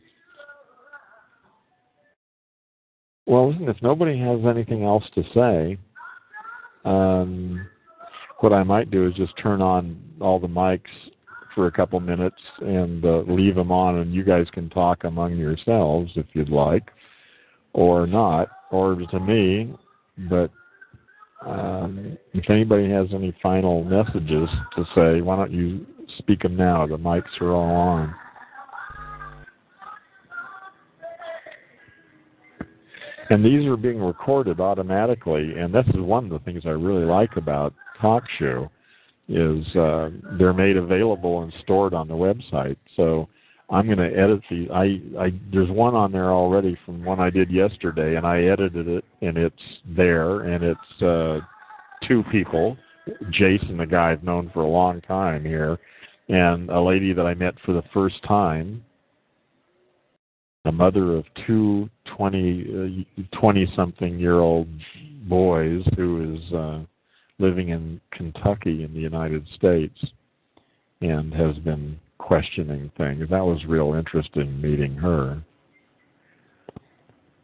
Well, 3.26 3.52
listen, 3.52 3.68
if 3.68 3.82
nobody 3.82 4.18
has 4.20 4.40
anything 4.46 4.84
else 4.84 5.04
to 5.16 5.24
say, 5.34 5.78
um, 6.88 7.68
what 8.40 8.54
I 8.54 8.64
might 8.64 8.90
do 8.92 9.08
is 9.08 9.14
just 9.16 9.34
turn 9.38 9.62
on 9.62 10.02
all 10.22 10.40
the 10.40 10.48
mics 10.48 10.82
for 11.54 11.68
a 11.68 11.72
couple 11.72 12.00
minutes 12.00 12.38
and 12.62 13.04
uh, 13.04 13.24
leave 13.28 13.56
them 13.56 13.72
on, 13.72 13.98
and 13.98 14.14
you 14.14 14.24
guys 14.24 14.46
can 14.54 14.70
talk 14.70 15.04
among 15.04 15.36
yourselves 15.36 16.12
if 16.16 16.28
you'd 16.34 16.50
like, 16.50 16.92
or 17.74 18.08
not, 18.08 18.50
or 18.72 18.96
to 18.96 19.20
me. 19.20 19.74
But 20.30 20.52
um, 21.46 22.18
if 22.34 22.50
anybody 22.50 22.90
has 22.92 23.08
any 23.14 23.36
final 23.42 23.84
messages 23.84 24.50
to 24.76 24.86
say, 24.96 25.22
why 25.22 25.36
don't 25.36 25.52
you 25.52 25.86
speak 26.20 26.44
them 26.44 26.56
now? 26.56 26.88
The 26.88 26.98
mics 26.98 27.42
are 27.42 27.52
all 27.52 27.76
on. 27.76 28.16
And 33.30 33.44
these 33.44 33.66
are 33.68 33.78
being 33.78 34.00
recorded 34.00 34.60
automatically, 34.60 35.58
and 35.58 35.74
this 35.74 35.88
is 35.90 36.00
one 36.00 36.26
of 36.26 36.30
the 36.30 36.40
things 36.40 36.64
I 36.66 36.70
really 36.70 37.06
like 37.06 37.36
about 37.36 37.74
TalkShoe 38.02 38.70
is 39.28 39.76
uh, 39.76 40.10
they're 40.38 40.54
made 40.54 40.78
available 40.78 41.42
and 41.44 41.54
stored 41.62 41.94
on 41.94 42.08
the 42.08 42.14
website. 42.14 42.78
So 42.96 43.28
I'm 43.70 43.86
going 43.86 43.98
to 43.98 44.18
edit 44.18 44.42
the. 44.50 44.70
I, 44.72 45.26
I 45.26 45.34
there's 45.52 45.70
one 45.70 45.94
on 45.94 46.12
there 46.12 46.32
already 46.32 46.78
from 46.86 47.04
one 47.04 47.20
I 47.20 47.30
did 47.30 47.52
yesterday, 47.52 48.16
and 48.16 48.26
I 48.26 48.44
edited 48.44 48.88
it, 48.88 49.04
and 49.22 49.38
it's 49.38 49.56
there, 49.86 50.42
and 50.42 50.64
it's 50.64 51.02
uh, 51.02 51.40
two 52.08 52.24
people, 52.32 52.78
Jason, 53.32 53.78
the 53.78 53.86
guy 53.86 54.12
I've 54.12 54.24
known 54.24 54.50
for 54.54 54.62
a 54.62 54.68
long 54.68 55.02
time 55.02 55.44
here, 55.44 55.78
and 56.30 56.70
a 56.70 56.80
lady 56.80 57.12
that 57.12 57.26
I 57.26 57.34
met 57.34 57.56
for 57.66 57.74
the 57.74 57.84
first 57.94 58.24
time, 58.24 58.84
a 60.68 60.72
mother 60.72 61.16
of 61.16 61.26
two 61.46 61.90
20, 62.16 63.06
uh, 63.20 63.38
20 63.40 63.74
something 63.76 64.20
year 64.20 64.40
old 64.40 64.68
boys 65.28 65.84
who 65.96 66.36
is 66.36 66.54
uh, 66.54 66.80
living 67.40 67.70
in 67.70 68.02
Kentucky 68.12 68.84
in 68.84 68.94
the 68.94 69.00
United 69.00 69.48
States 69.56 69.98
and 71.02 71.34
has 71.34 71.56
been 71.60 71.98
questioning 72.18 72.92
things. 72.98 73.30
That 73.30 73.46
was 73.46 73.64
real 73.66 73.94
interesting 73.94 74.60
meeting 74.60 74.96
her. 74.96 75.42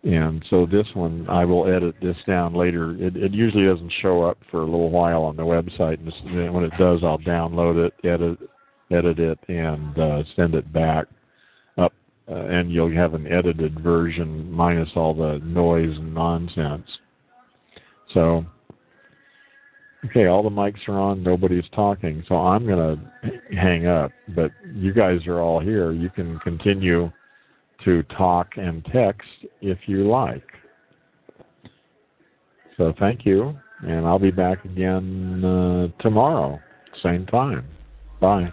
And 0.04 0.44
so 0.50 0.66
this 0.66 0.88
one, 0.96 1.26
I 1.30 1.46
will 1.46 1.74
edit 1.74 1.96
this 2.02 2.18
down 2.28 2.54
later. 2.54 2.92
It, 3.00 3.16
it 3.16 3.32
usually 3.32 3.66
doesn't 3.66 3.94
show 4.02 4.22
up 4.24 4.38
for 4.52 4.62
a 4.62 4.66
little 4.66 4.90
while 4.90 5.22
on 5.22 5.38
the 5.38 5.44
website, 5.44 6.00
and 6.00 6.54
when 6.54 6.66
it 6.66 6.74
does, 6.78 7.00
I'll 7.04 7.20
download 7.20 7.86
it, 7.86 7.94
edit, 8.06 8.38
edit 8.92 9.20
it, 9.20 9.40
and 9.48 9.98
uh, 9.98 10.24
send 10.36 10.56
it 10.56 10.74
back 10.74 11.08
uh, 12.30 12.36
and 12.36 12.72
you'll 12.72 12.94
have 12.96 13.14
an 13.14 13.28
edited 13.28 13.80
version 13.82 14.52
minus 14.52 14.90
all 14.96 15.14
the 15.14 15.40
noise 15.44 15.98
and 15.98 16.14
nonsense. 16.14 16.88
So, 18.14 18.46
okay, 20.06 20.28
all 20.28 20.44
the 20.44 20.50
mics 20.50 20.88
are 20.88 21.00
on, 21.00 21.24
nobody's 21.24 21.68
talking, 21.76 22.24
so 22.28 22.36
I'm 22.36 22.66
going 22.66 22.98
to 23.22 23.32
hang 23.56 23.88
up. 23.88 24.12
But 24.36 24.52
you 24.74 24.94
guys 24.94 25.26
are 25.28 25.40
all 25.40 25.60
here. 25.60 25.92
You 25.92 26.10
can 26.10 26.40
continue 26.40 27.12
to 27.84 28.04
talk 28.04 28.50
and 28.56 28.86
text 28.86 29.28
if 29.62 29.80
you 29.88 30.10
like. 30.10 30.48
So 32.78 32.94
thank 33.00 33.26
you, 33.26 33.58
and 33.82 34.06
I'll 34.06 34.20
be 34.20 34.32
back 34.32 34.66
again 34.66 35.44
uh, 35.44 36.02
tomorrow, 36.02 36.60
same 37.02 37.26
time. 37.26 37.66
Bye. 38.20 38.52